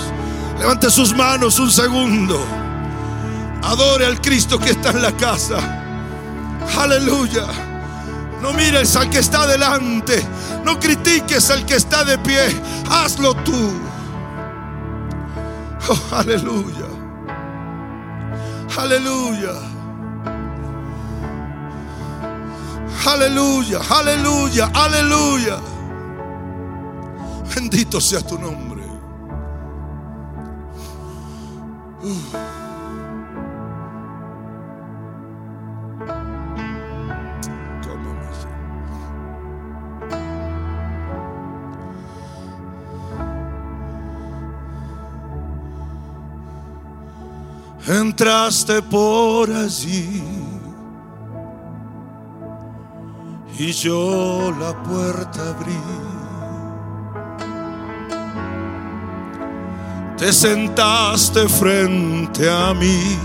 Levante 0.60 0.89
sus 0.89 1.16
manos 1.16 1.60
un 1.60 1.72
segundo. 1.72 2.46
Adore 3.64 4.06
al 4.06 4.22
Cristo 4.22 4.60
que 4.60 4.72
está 4.72 4.91
en 4.91 5.02
la 5.02 5.12
casa. 5.12 5.58
Aleluya. 6.78 7.46
No 8.41 8.54
mires 8.54 8.96
al 8.96 9.10
que 9.10 9.20
está 9.20 9.48
delante. 9.48 10.26
No 10.64 10.80
critiques 10.80 11.50
al 11.50 11.66
que 11.66 11.76
está 11.76 12.04
de 12.04 12.18
pie. 12.20 12.46
Hazlo 12.89 13.34
tú. 13.36 13.72
Oh, 15.88 16.16
aleluya. 16.16 16.84
Aleluya. 18.78 19.55
Aleluya, 23.05 23.80
aleluya, 23.89 24.69
aleluya. 24.73 25.59
Bendito 27.55 28.01
sea 28.01 28.19
tu 28.21 28.38
nombre. 28.38 28.84
Entraste 47.88 48.81
por 48.81 49.51
allí 49.51 50.23
y 53.57 53.71
yo 53.71 54.53
la 54.59 54.73
puerta 54.83 55.49
abrí. 55.49 55.79
Te 60.17 60.31
sentaste 60.31 61.47
frente 61.47 62.49
a 62.49 62.73
mí 62.73 63.17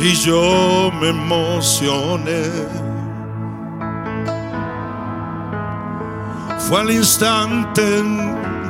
y 0.00 0.12
yo 0.14 0.90
me 1.00 1.08
emocioné. 1.08 2.44
Fue 6.58 6.80
al 6.80 6.90
instante 6.90 8.02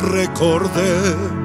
recordé 0.01 1.43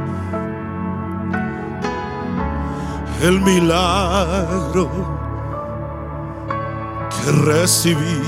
el 3.21 3.41
milagro 3.41 4.89
que 7.09 7.31
recibí. 7.31 8.21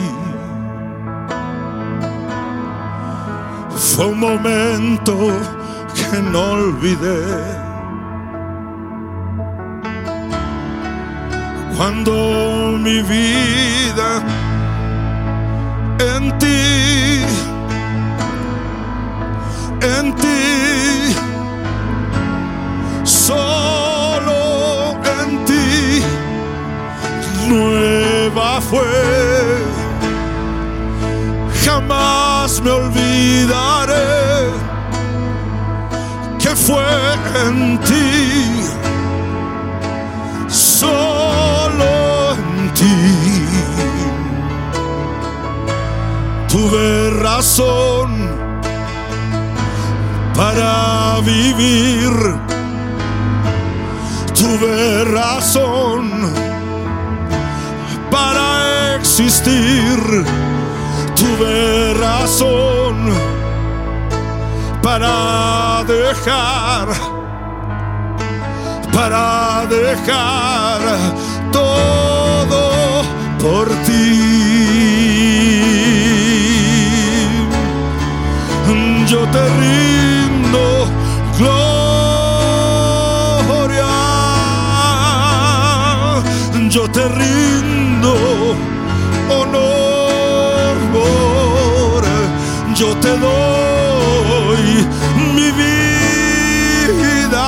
Fue 3.75 4.05
un 4.07 4.19
momento 4.19 5.15
que 5.95 6.21
no 6.21 6.51
olvidé. 6.51 7.61
Cuando 11.77 12.77
mi 12.77 13.01
vida 13.01 14.21
en 15.99 16.37
ti, 16.37 17.21
en 19.81 20.15
ti, 20.15 21.15
solo 23.03 23.80
nueva 27.47 28.61
fue. 28.61 28.81
Jamás 31.65 32.61
me 32.61 32.71
olvidaré 32.71 34.51
que 36.39 36.55
fue 36.55 36.83
en 37.45 37.79
ti, 37.79 38.61
solo 40.47 42.33
en 42.35 42.73
ti. 42.73 43.47
Tuve 46.47 47.09
razón 47.21 48.29
para 50.35 51.19
vivir. 51.21 52.11
Tuve 54.33 55.05
razón 55.05 56.40
existir. 59.25 60.25
Tuve 61.15 61.93
razón 61.93 63.11
para 64.81 65.83
dejar, 65.87 66.87
para 68.91 69.65
dejar 69.69 70.79
todo 71.51 73.03
por 73.39 73.67
ti. 73.85 74.29
Yo 79.07 79.21
te 79.27 79.43
rindo 79.59 80.65
gloria, 81.37 81.83
yo 86.69 86.89
te 86.89 87.03
rindo 87.09 87.80
yo 92.81 92.95
te 92.97 93.09
doy 93.09 94.63
mi 95.35 95.49
vida, 95.51 97.47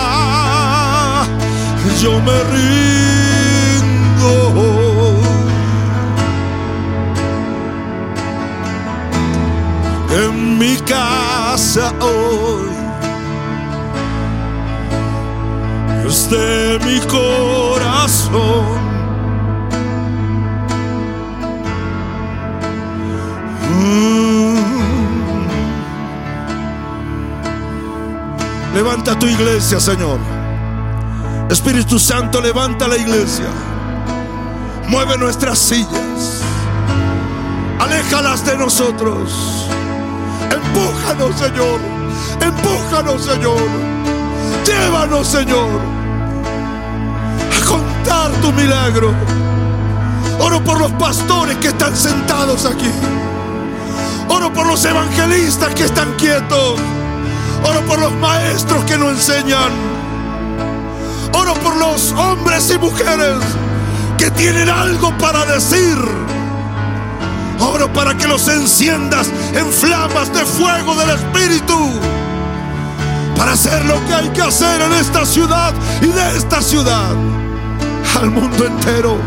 yo 2.00 2.12
me 2.22 2.38
rindo. 2.54 4.34
En 10.24 10.60
mi 10.60 10.76
casa 10.94 11.92
hoy 12.00 12.70
es 16.08 16.30
de 16.30 16.80
mi 16.86 17.00
corazón. 17.08 18.73
Levanta 28.94 29.18
tu 29.18 29.26
iglesia, 29.26 29.80
Señor. 29.80 30.20
Espíritu 31.50 31.98
Santo, 31.98 32.40
levanta 32.40 32.88
la 32.88 32.96
iglesia. 32.96 33.48
Mueve 34.88 35.18
nuestras 35.18 35.58
sillas. 35.58 36.44
Aléjalas 37.80 38.46
de 38.46 38.56
nosotros. 38.56 39.68
Empújanos, 40.52 41.36
Señor. 41.40 41.80
Empújanos, 42.40 43.26
Señor. 43.26 43.64
Llévanos, 44.64 45.26
Señor, 45.26 45.82
a 47.52 47.66
contar 47.66 48.32
tu 48.44 48.52
milagro. 48.52 49.12
Oro 50.40 50.64
por 50.64 50.78
los 50.78 50.92
pastores 50.92 51.58
que 51.58 51.70
están 51.70 51.98
sentados 51.98 52.68
aquí. 52.68 52.92
Oro 54.30 54.54
por 54.54 54.68
los 54.68 54.86
evangelistas 54.86 55.74
que 55.74 55.86
están 55.86 56.14
quietos. 56.14 56.80
Oro 57.64 57.82
por 57.88 58.00
los 58.00 58.14
maestros 58.14 58.84
que 58.86 58.98
nos 58.98 59.12
enseñan. 59.12 59.72
Oro 61.34 61.54
por 61.56 61.76
los 61.78 62.12
hombres 62.12 62.70
y 62.72 62.78
mujeres 62.78 63.40
que 64.18 64.30
tienen 64.32 64.70
algo 64.70 65.18
para 65.18 65.46
decir. 65.46 65.98
Oro 67.60 67.92
para 67.94 68.16
que 68.18 68.28
los 68.28 68.48
enciendas 68.48 69.30
en 69.54 69.72
flamas 69.72 70.34
de 70.34 70.46
fuego 70.46 70.96
del 70.96 71.12
Espíritu. 71.12 72.00
Para 73.38 73.54
hacer 73.54 73.84
lo 73.86 74.06
que 74.06 74.14
hay 74.14 74.30
que 74.30 74.42
hacer 74.42 74.82
en 74.82 74.94
esta 74.94 75.26
ciudad 75.26 75.74
y 76.02 76.08
de 76.08 76.38
esta 76.38 76.62
ciudad 76.62 77.16
al 78.20 78.30
mundo 78.30 78.66
entero. 78.66 79.18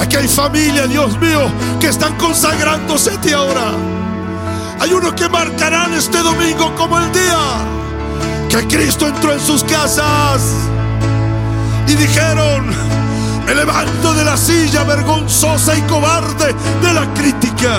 Aquí 0.00 0.16
hay 0.16 0.28
familia, 0.28 0.86
Dios 0.86 1.18
mío, 1.18 1.50
que 1.80 1.88
están 1.88 2.16
consagrándose 2.16 3.12
a 3.12 3.20
ti 3.20 3.32
ahora. 3.32 3.72
Hay 4.82 4.92
unos 4.92 5.12
que 5.12 5.28
marcarán 5.28 5.94
este 5.94 6.18
domingo 6.18 6.74
como 6.74 6.98
el 6.98 7.12
día 7.12 7.38
que 8.48 8.66
Cristo 8.66 9.06
entró 9.06 9.32
en 9.32 9.38
sus 9.38 9.62
casas 9.62 10.42
y 11.86 11.94
dijeron, 11.94 12.66
me 13.46 13.54
levanto 13.54 14.12
de 14.12 14.24
la 14.24 14.36
silla 14.36 14.82
vergonzosa 14.82 15.76
y 15.76 15.82
cobarde 15.82 16.52
de 16.82 16.92
la 16.94 17.14
crítica. 17.14 17.78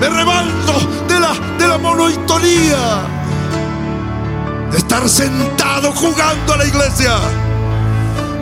Me 0.00 0.08
levanto 0.08 0.72
de 1.08 1.20
la, 1.20 1.34
de 1.58 1.68
la 1.68 1.76
monoitonía, 1.76 3.02
de 4.70 4.78
estar 4.78 5.06
sentado 5.10 5.92
jugando 5.92 6.54
a 6.54 6.56
la 6.56 6.64
iglesia. 6.64 7.16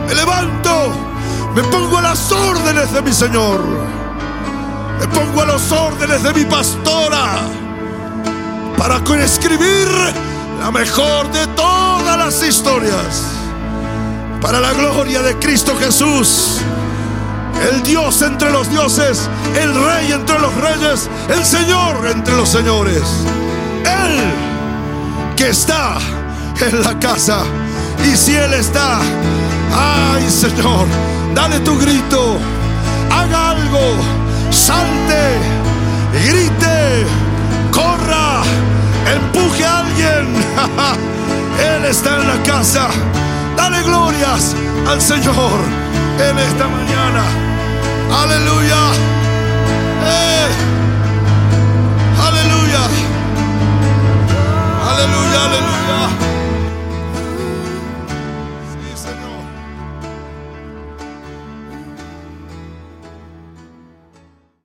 Me 0.07 0.15
levanto, 0.15 0.93
me 1.53 1.63
pongo 1.63 1.97
a 1.97 2.01
las 2.01 2.31
órdenes 2.31 2.93
de 2.93 3.01
mi 3.01 3.11
Señor. 3.11 4.06
Me 4.99 5.07
pongo 5.07 5.41
a 5.41 5.45
las 5.45 5.71
órdenes 5.71 6.23
de 6.23 6.33
mi 6.33 6.45
pastora 6.45 7.39
para 8.77 9.01
escribir 9.23 9.87
la 10.59 10.71
mejor 10.71 11.31
de 11.31 11.45
todas 11.47 12.17
las 12.17 12.43
historias 12.43 13.37
para 14.41 14.59
la 14.59 14.73
gloria 14.73 15.21
de 15.21 15.35
Cristo 15.37 15.75
Jesús. 15.77 16.59
El 17.71 17.81
Dios 17.83 18.21
entre 18.21 18.51
los 18.51 18.69
dioses, 18.69 19.27
el 19.59 19.73
Rey 19.73 20.11
entre 20.11 20.39
los 20.39 20.53
reyes, 20.55 21.09
el 21.29 21.43
Señor 21.43 22.05
entre 22.07 22.35
los 22.35 22.49
señores. 22.49 23.03
Él 23.83 24.21
que 25.35 25.49
está 25.49 25.97
en 26.61 26.81
la 26.81 26.97
casa. 26.99 27.39
Y 28.05 28.15
si 28.15 28.35
Él 28.35 28.53
está, 28.53 28.99
ay 29.73 30.29
Señor, 30.29 30.87
dale 31.33 31.59
tu 31.61 31.77
grito, 31.79 32.37
haga 33.11 33.51
algo, 33.51 33.95
salte, 34.51 35.39
grite, 36.25 37.05
corra, 37.71 38.41
empuje 39.13 39.65
a 39.65 39.79
alguien. 39.79 40.27
Él 41.75 41.85
está 41.85 42.17
en 42.21 42.27
la 42.27 42.43
casa. 42.43 42.87
Dale 43.55 43.81
glorias 43.83 44.55
al 44.87 45.01
Señor 45.01 45.59
en 46.19 46.37
esta 46.37 46.67
mañana. 46.67 47.23
Aleluya. 48.23 48.81
¡Eh! 50.05 50.47
Aleluya. 52.27 52.83
Aleluya, 54.89 55.45
aleluya. 55.45 56.36